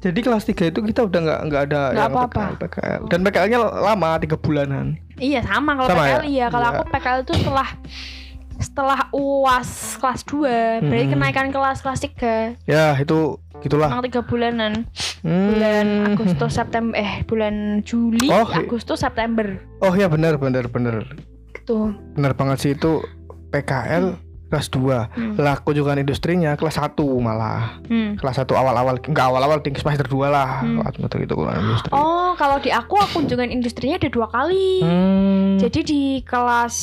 Jadi 0.00 0.20
kelas 0.20 0.44
3 0.44 0.68
itu 0.68 0.80
kita 0.82 1.00
udah 1.02 1.18
nggak 1.18 1.40
nggak 1.44 1.62
ada 1.64 1.80
Nggak 1.88 1.96
yang 1.96 2.12
apa-apa. 2.12 2.42
PKL, 2.44 2.54
PKL. 2.60 3.00
Dan 3.08 3.20
PKL-nya 3.22 3.58
lama, 3.80 4.10
tiga 4.18 4.36
bulanan. 4.36 4.86
Iya 5.16 5.40
sama 5.42 5.74
kalau 5.74 5.88
Sama 5.88 6.02
PKL 6.04 6.20
ya? 6.20 6.28
iya 6.28 6.46
kalau 6.48 6.66
Iya. 6.66 6.74
aku 6.74 6.82
PKL 6.90 7.18
itu 7.20 7.32
setelah 7.36 7.68
setelah 8.56 9.00
UAS 9.10 9.70
kelas 9.96 10.20
2 10.24 10.46
berarti 10.80 11.04
Hmm. 11.04 11.12
kenaikan 11.12 11.48
kelas 11.50 11.78
kelas 11.80 12.00
3 12.04 12.54
Ya, 12.64 12.94
itu 12.94 13.18
gitulah. 13.60 13.88
Emang 13.88 14.04
tiga 14.04 14.20
bulanan 14.20 14.86
Hmm. 15.20 15.48
bulan 15.48 15.86
Agustus 16.08 16.52
September 16.52 16.94
eh 16.94 17.24
bulan 17.24 17.54
Juli 17.82 18.28
Oh, 18.28 18.44
Agustus 18.44 19.00
September 19.00 19.58
Oh 19.80 19.90
ya 19.92 20.06
benar 20.06 20.36
benar 20.36 20.66
benar. 20.66 21.02
gitu 21.52 21.96
Benar 22.12 22.34
banget 22.34 22.58
sih 22.60 22.70
itu 22.72 23.00
PKL 23.48 24.18
kelas 24.54 24.70
2. 24.70 25.10
Hmm. 25.10 25.34
Lah 25.34 25.58
aku 25.58 25.74
juga 25.74 25.90
industrinya 25.92 26.54
kelas 26.54 26.78
1 26.78 26.94
malah. 27.18 27.82
Hmm. 27.84 28.14
Kelas 28.14 28.38
1 28.38 28.46
awal-awal 28.48 29.02
enggak 29.02 29.26
awal-awal 29.26 29.58
tinggi 29.58 29.82
semester 29.82 30.06
2 30.06 30.30
lah. 30.30 30.62
Hmm. 30.62 30.78
Semester 30.88 31.18
itu 31.18 31.34
kan 31.34 31.58
industri. 31.58 31.90
Oh 31.90 32.32
kalau 32.34 32.56
di 32.56 32.70
aku 32.70 32.94
kunjungan 33.10 33.50
industrinya 33.50 33.96
ada 33.96 34.06
dua 34.06 34.26
kali 34.26 34.78
Hmm. 34.80 35.56
jadi 35.56 35.80
di 35.80 36.02
kelas 36.20 36.76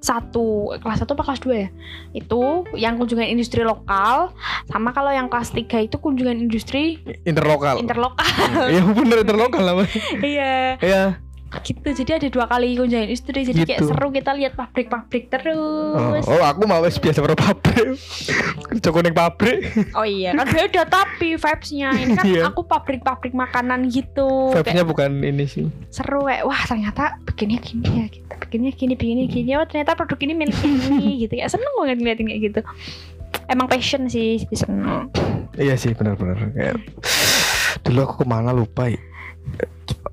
satu 0.00 0.72
kelas 0.78 1.04
satu 1.04 1.12
apa 1.12 1.28
kelas 1.28 1.40
2 1.40 1.52
ya 1.54 1.68
itu 2.12 2.40
yang 2.74 2.96
kunjungan 2.96 3.28
industri 3.28 3.60
lokal 3.60 4.32
sama 4.66 4.90
kalau 4.90 5.12
yang 5.12 5.28
kelas 5.28 5.52
3 5.52 5.60
itu 5.82 5.96
kunjungan 5.96 6.40
industri 6.40 7.04
interlokal. 7.22 7.76
interlokal 7.76 8.24
Iya 8.72 8.80
bener 8.86 9.20
interlokal 9.20 9.60
lah. 9.60 9.74
iya 10.18 10.80
Iya. 10.80 11.02
Gitu 11.58 11.82
jadi 11.82 12.22
ada 12.22 12.28
dua 12.30 12.46
kali 12.46 12.78
kunjungan 12.78 13.10
industri 13.10 13.42
jadi 13.42 13.60
kayak 13.66 13.80
Gitu. 13.82 13.90
seru 13.90 14.08
kita 14.10 14.30
lihat 14.32 14.54
pabrik-pabrik 14.54 15.26
Oh, 15.26 15.34
terus 15.34 16.24
oh, 16.26 16.38
aku 16.40 16.62
mau 16.64 16.78
biasa 16.78 17.18
ber 17.18 17.34
pabrik. 17.34 17.98
Kerja 18.70 18.88
kuning 18.88 19.10
pabrik. 19.10 19.66
oh 19.92 20.06
iya 20.06 20.30
kan 20.32 20.46
beda 20.46 20.86
tapi 20.86 21.34
vibesnya 21.34 21.90
ini 21.92 22.14
kan 22.14 22.24
Iya. 22.24 22.42
aku 22.50 22.62
pabrik-pabrik 22.62 23.34
makanan 23.34 23.90
gitu 23.90 24.54
kayak 24.54 24.62
Vibes-nya 24.70 24.84
bukan 24.86 25.10
ini 25.20 25.44
sih. 25.46 25.66
seru 25.90 26.24
kayak 26.24 26.46
wah 26.46 26.62
ternyata 26.64 27.18
bikinnya 27.24 27.58
gini 27.58 27.88
ya 27.88 28.06
kita 28.06 28.32
bikinnya 28.38 28.70
gini 28.70 28.94
bikinnya 28.94 29.26
gini 29.26 29.50
oh 29.58 29.66
ternyata 29.66 29.98
produk 29.98 30.18
ini 30.22 30.32
milik 30.36 30.58
ini 30.60 31.10
gitu 31.26 31.32
kayak 31.34 31.50
seneng 31.50 31.72
banget 31.82 31.98
ngeliatin 31.98 32.26
kayak 32.30 32.42
gitu 32.46 32.60
emang 33.48 33.66
passion 33.66 34.06
sih 34.06 34.38
jadi 34.46 34.56
seneng 34.56 35.10
Iya 35.58 35.74
sih 35.74 35.90
benar-benar 35.98 36.54
kayak 36.54 36.78
dulu 37.82 37.98
aku 38.02 38.14
ke 38.22 38.26
mana 38.26 38.54
lupa 38.54 38.86
ya. 38.86 39.00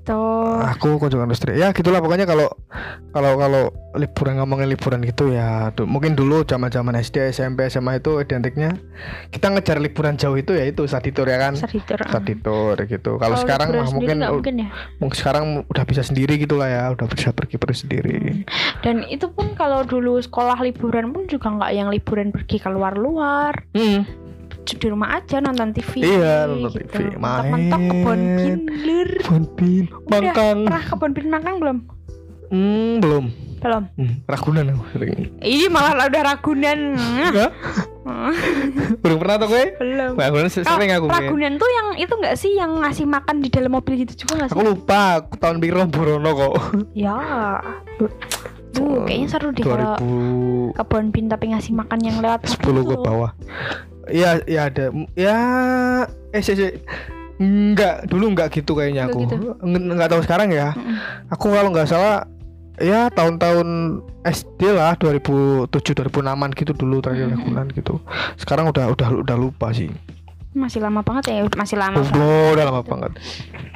Tuh 0.08 0.64
Aku 0.66 0.96
kunjungan 0.96 1.28
industri. 1.28 1.54
Ya 1.54 1.68
gitulah 1.70 2.00
pokoknya 2.00 2.24
kalau 2.24 2.48
kalau 3.10 3.36
kalau 3.36 3.62
liburan 3.94 4.38
ngomongin 4.38 4.68
liburan 4.68 5.00
gitu 5.02 5.28
ya 5.28 5.68
du- 5.70 5.84
mungkin 5.84 6.12
dulu 6.12 6.42
zaman-zaman 6.42 6.96
SD, 6.96 7.28
SMP, 7.28 7.68
SMA 7.68 7.98
itu 7.98 8.16
identiknya 8.16 8.76
kita 9.28 9.48
ngejar 9.48 9.76
liburan 9.76 10.14
jauh 10.14 10.34
itu 10.34 10.52
ya 10.52 10.64
itu 10.64 10.84
study 10.84 11.10
tour 11.10 11.26
ya 11.26 11.36
kan. 11.38 11.52
tour 11.54 12.00
Study 12.00 12.34
tour 12.38 12.76
gitu. 12.80 13.16
Kalau 13.16 13.36
sekarang 13.36 13.68
mah 13.70 13.88
mungkin 13.88 14.18
mungkin 14.22 14.54
ya 14.58 14.68
mungkin 14.96 15.16
sekarang 15.16 15.44
udah 15.64 15.84
bisa 15.84 16.00
sendiri 16.00 16.36
gitu 16.36 16.56
lah 16.56 16.66
ya, 16.66 16.82
udah 16.90 17.06
bisa 17.06 17.28
pergi 17.30 17.56
pergi 17.56 17.76
sendiri. 17.78 18.16
dan 18.78 19.02
itu 19.04 19.28
pun 19.28 19.52
kalau 19.52 19.82
dulu 19.82 20.16
sekolah 20.18 20.56
liburan 20.60 21.10
pun 21.10 21.26
juga 21.26 21.50
nggak 21.50 21.72
yang 21.72 21.88
liburan 21.88 22.30
pergi 22.30 22.56
keluar-luar 22.56 23.52
Hmm. 23.70 24.06
Di 24.74 24.86
rumah 24.86 25.08
aja 25.14 25.38
nonton 25.38 25.70
TV 25.70 26.02
Iya, 26.02 26.44
nonton 26.44 26.68
gitu. 26.74 26.78
TV, 26.90 27.16
mentok-mentok 27.16 27.80
kebon 27.80 28.18
main. 28.18 28.36
pinler 28.36 29.10
Bonpin, 29.22 29.84
Udah, 29.86 30.04
Mangkang. 30.10 30.58
pernah 30.62 30.82
kebon 30.84 31.10
bin 31.12 31.26
makan 31.28 31.54
belum 31.56 31.78
Hmm, 32.48 32.94
belum. 32.98 33.24
belum 33.58 33.82
Hmm, 33.92 34.12
Ragunan 34.24 34.70
aku 34.70 34.84
sering. 34.90 35.34
Ih 35.38 35.66
malah 35.66 36.06
udah 36.06 36.22
Ragunan 36.26 36.78
Enggak? 36.96 37.50
Belum 38.98 39.18
pernah 39.18 39.36
tuh 39.36 39.48
gue? 39.50 39.64
belum 39.76 40.16
Ragunan 40.16 40.48
se- 40.48 40.64
sering 40.64 40.88
aku. 40.90 41.06
Ragunan 41.06 41.52
tuh 41.54 41.68
yang 41.68 41.88
itu 41.98 42.08
nggak 42.10 42.34
sih 42.34 42.54
yang 42.54 42.78
ngasih 42.78 43.04
makan 43.04 43.38
di 43.38 43.48
dalam 43.48 43.68
mobil 43.70 44.00
gitu 44.00 44.24
juga 44.24 44.32
nggak 44.38 44.48
sih 44.48 44.54
Aku 44.54 44.62
lupa, 44.64 45.00
aku 45.20 45.36
tahun 45.36 45.58
biru 45.58 45.84
Borono 45.84 46.30
kok. 46.32 46.54
ya 46.94 47.18
Duh, 48.70 49.02
kayaknya 49.02 49.28
seru 49.28 49.50
deh 49.50 49.60
kalau 49.60 49.98
2010 49.98 50.78
kebon 50.78 51.04
bin 51.10 51.26
tapi 51.26 51.50
ngasih 51.50 51.72
makan 51.74 51.98
yang 52.00 52.16
lewat 52.18 52.46
mobil 52.46 52.80
ke 52.80 52.94
tuh. 52.94 53.02
bawah. 53.02 53.30
Iya, 54.08 54.30
iya 54.44 54.60
ada. 54.66 54.84
Ya, 55.14 55.38
eh 56.30 56.40
sih, 56.40 56.54
sih. 56.54 56.72
Enggak, 57.38 58.06
dulu 58.06 58.34
enggak 58.34 58.50
gitu 58.50 58.74
kayaknya 58.74 59.06
Nggak 59.06 59.14
aku. 59.14 59.18
gitu. 59.22 59.34
Nge- 59.60 59.86
Enggak 59.88 60.10
tahu 60.10 60.22
sekarang 60.22 60.48
ya. 60.50 60.74
Mm-mm. 60.74 60.96
Aku 61.30 61.46
kalau 61.48 61.70
nggak 61.70 61.86
salah 61.86 62.26
ya 62.76 63.06
tahun-tahun 63.08 63.68
SD 64.24 64.70
lah 64.70 64.94
2007 64.94 65.70
2006an 65.70 66.50
gitu 66.52 66.72
dulu 66.74 66.98
terakhir. 66.98 67.30
Ragunan 67.30 67.70
gitu. 67.70 68.02
Sekarang 68.34 68.66
udah 68.66 68.90
udah 68.90 69.08
udah 69.22 69.36
lupa 69.36 69.70
sih. 69.70 69.86
Masih 70.50 70.82
lama 70.82 71.06
banget 71.06 71.30
ya, 71.30 71.46
masih 71.54 71.78
lama. 71.78 72.02
Oh, 72.02 72.50
udah 72.50 72.64
lama 72.66 72.82
banget. 72.82 73.14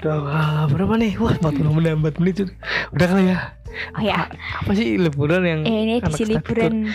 Udah 0.01 0.17
wah, 0.19 0.63
berapa 0.67 0.99
nih? 0.99 1.15
Wah, 1.15 1.37
40 1.37 1.71
menit, 1.71 1.95
4 1.95 2.19
menit. 2.19 2.37
Udah 2.91 3.07
kali 3.07 3.31
ya. 3.31 3.39
Oh 3.95 4.03
ya, 4.03 4.27
Apa 4.59 4.75
sih 4.75 4.99
liburan 4.99 5.41
yang 5.43 5.61
eh, 5.63 5.79
ini 5.87 5.95
study 6.03 6.35
liburan 6.35 6.91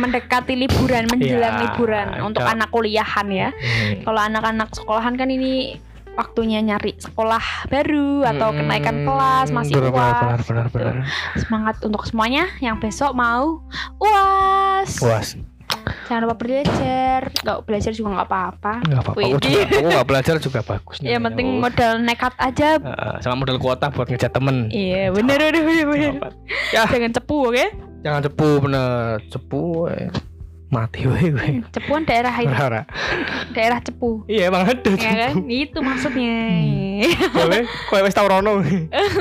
mendekati 0.00 0.56
liburan 0.56 1.04
menjelang 1.06 1.54
Iya, 1.54 1.62
liburan 1.66 2.06
untuk 2.22 2.42
anak 2.42 2.68
kuliahan 2.68 3.28
ya. 3.28 3.48
Hmm. 3.52 4.00
Kalau 4.02 4.20
anak-anak 4.22 4.68
sekolahan 4.72 5.14
kan 5.14 5.28
ini 5.28 5.76
waktunya 6.10 6.58
nyari 6.58 6.96
sekolah 6.96 7.40
baru 7.66 8.26
atau 8.26 8.50
kenaikan 8.50 8.96
Hmm, 8.98 9.06
kelas 9.06 9.48
masih 9.50 9.74
benar, 9.74 9.88
uas. 9.88 9.94
benar, 9.94 10.16
benar, 10.18 10.40
benar, 10.42 10.64
gitu. 10.66 10.76
benar. 10.76 10.94
Semangat 11.38 11.76
untuk 11.80 12.02
semuanya 12.04 12.44
yang 12.58 12.76
besok 12.76 13.12
mau 13.12 13.62
uas. 14.00 14.90
Puas. 14.96 15.36
Jangan 16.06 16.26
lupa 16.26 16.36
belajar. 16.36 17.30
Gak 17.32 17.58
belajar 17.62 17.90
juga 17.94 18.08
nggak 18.12 18.28
apa-apa. 18.28 18.72
Enggak 18.82 19.00
apa-apa. 19.00 19.18
Aku 19.22 19.38
juga 19.40 19.60
aku 19.62 19.86
nggak 19.86 20.06
belajar 20.06 20.34
juga 20.36 20.60
bagus. 20.60 20.96
Ya 21.00 21.16
penting 21.16 21.46
Oh. 21.48 21.60
modal 21.62 21.92
nekat 22.00 22.34
aja. 22.36 22.68
Eh, 22.76 23.16
sama 23.20 23.34
modal 23.38 23.56
kuota 23.56 23.86
buat 23.88 24.04
ngecat 24.04 24.28
temen. 24.30 24.66
Iya 24.68 25.08
bener 25.08 25.38
bener 25.40 25.62
bener 25.62 25.86
bener. 25.86 26.12
Ya, 26.74 26.84
Jangan 26.84 27.14
cepu 27.14 27.48
oke? 27.48 27.64
Jangan 28.00 28.20
cepu 28.22 28.48
bener. 28.60 29.20
Cepu 29.26 29.62
eh. 29.88 30.08
mati 30.70 31.02
weh 31.02 31.28
weh. 31.30 31.58
Cepuan 31.68 32.02
daerah 32.04 32.30
itu, 32.32 32.46
Berharap. 32.46 32.86
daerah 33.50 33.78
cepu. 33.80 34.22
Iya 34.24 34.48
emang 34.48 34.62
ada 34.64 34.78
Ya 34.92 34.94
kan? 35.26 35.34
cepu. 35.34 35.40
Itu 35.44 35.78
maksudnya. 35.80 36.34
Kowe 37.28 37.58
kowe 37.90 38.00
wis 38.00 38.14
tau 38.14 38.24
rono. 38.24 38.62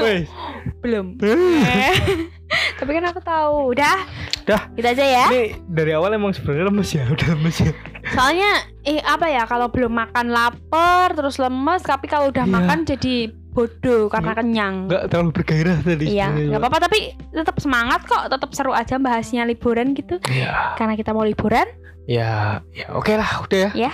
Belum. 0.83 1.17
Tapi 2.79 2.91
kan 2.91 3.05
aku 3.05 3.19
tahu. 3.19 3.73
Udah. 3.73 3.97
Dah. 4.45 4.61
Gitu 4.73 4.87
aja 4.87 5.05
ya. 5.05 5.25
Ini 5.27 5.43
dari 5.65 5.91
awal 5.91 6.13
emang 6.13 6.33
sebenarnya 6.33 6.65
lemes 6.65 6.89
ya, 6.91 7.05
udah 7.07 7.27
lemes 7.33 7.57
ya. 7.59 7.71
Soalnya 8.09 8.51
eh 8.81 9.01
apa 9.01 9.25
ya 9.27 9.45
kalau 9.45 9.69
belum 9.69 9.91
makan 9.91 10.29
lapar 10.29 11.13
terus 11.13 11.37
lemes 11.37 11.81
tapi 11.81 12.05
kalau 12.05 12.29
udah 12.29 12.45
Iya. 12.45 12.53
makan 12.55 12.79
jadi 12.83 13.29
bodoh 13.49 14.07
karena 14.07 14.31
kenyang. 14.37 14.75
Enggak 14.87 15.03
terlalu 15.09 15.29
bergairah 15.33 15.77
tadi. 15.81 16.05
Iya, 16.09 16.27
nggak 16.31 16.59
apa-apa 16.61 16.79
tapi 16.85 16.99
tetap 17.33 17.57
semangat 17.57 18.01
kok, 18.05 18.29
tetap 18.29 18.49
seru 18.53 18.71
aja 18.71 18.95
bahasnya 19.01 19.43
liburan 19.43 19.97
gitu. 19.97 20.21
Iya. 20.29 20.77
Karena 20.77 20.93
kita 20.93 21.11
mau 21.11 21.25
liburan. 21.25 21.65
Ya, 22.09 22.61
ya 22.73 22.89
oke 22.93 23.13
lah, 23.13 23.45
udah 23.45 23.59
ya. 23.69 23.89
Ya. 23.89 23.91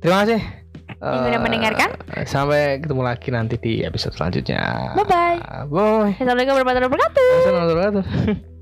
Terima 0.00 0.24
kasih. 0.24 0.40
Yang 1.04 1.36
Eh, 1.36 1.40
mendengarkan. 1.40 1.90
Sampai 2.24 2.80
ketemu 2.80 3.02
lagi 3.04 3.28
nanti 3.28 3.56
di 3.60 3.84
episode 3.84 4.16
selanjutnya. 4.16 4.92
Bye 4.96 5.04
bye. 5.04 5.38
Bye. 5.68 6.16
Assalamualaikum 6.16 6.54
warahmatullahi 6.56 6.88
wabarakatuh. 6.88 7.28
Assalamualaikum 7.40 7.76
warahmatullahi 7.76 8.08
wabarakatuh. 8.08 8.52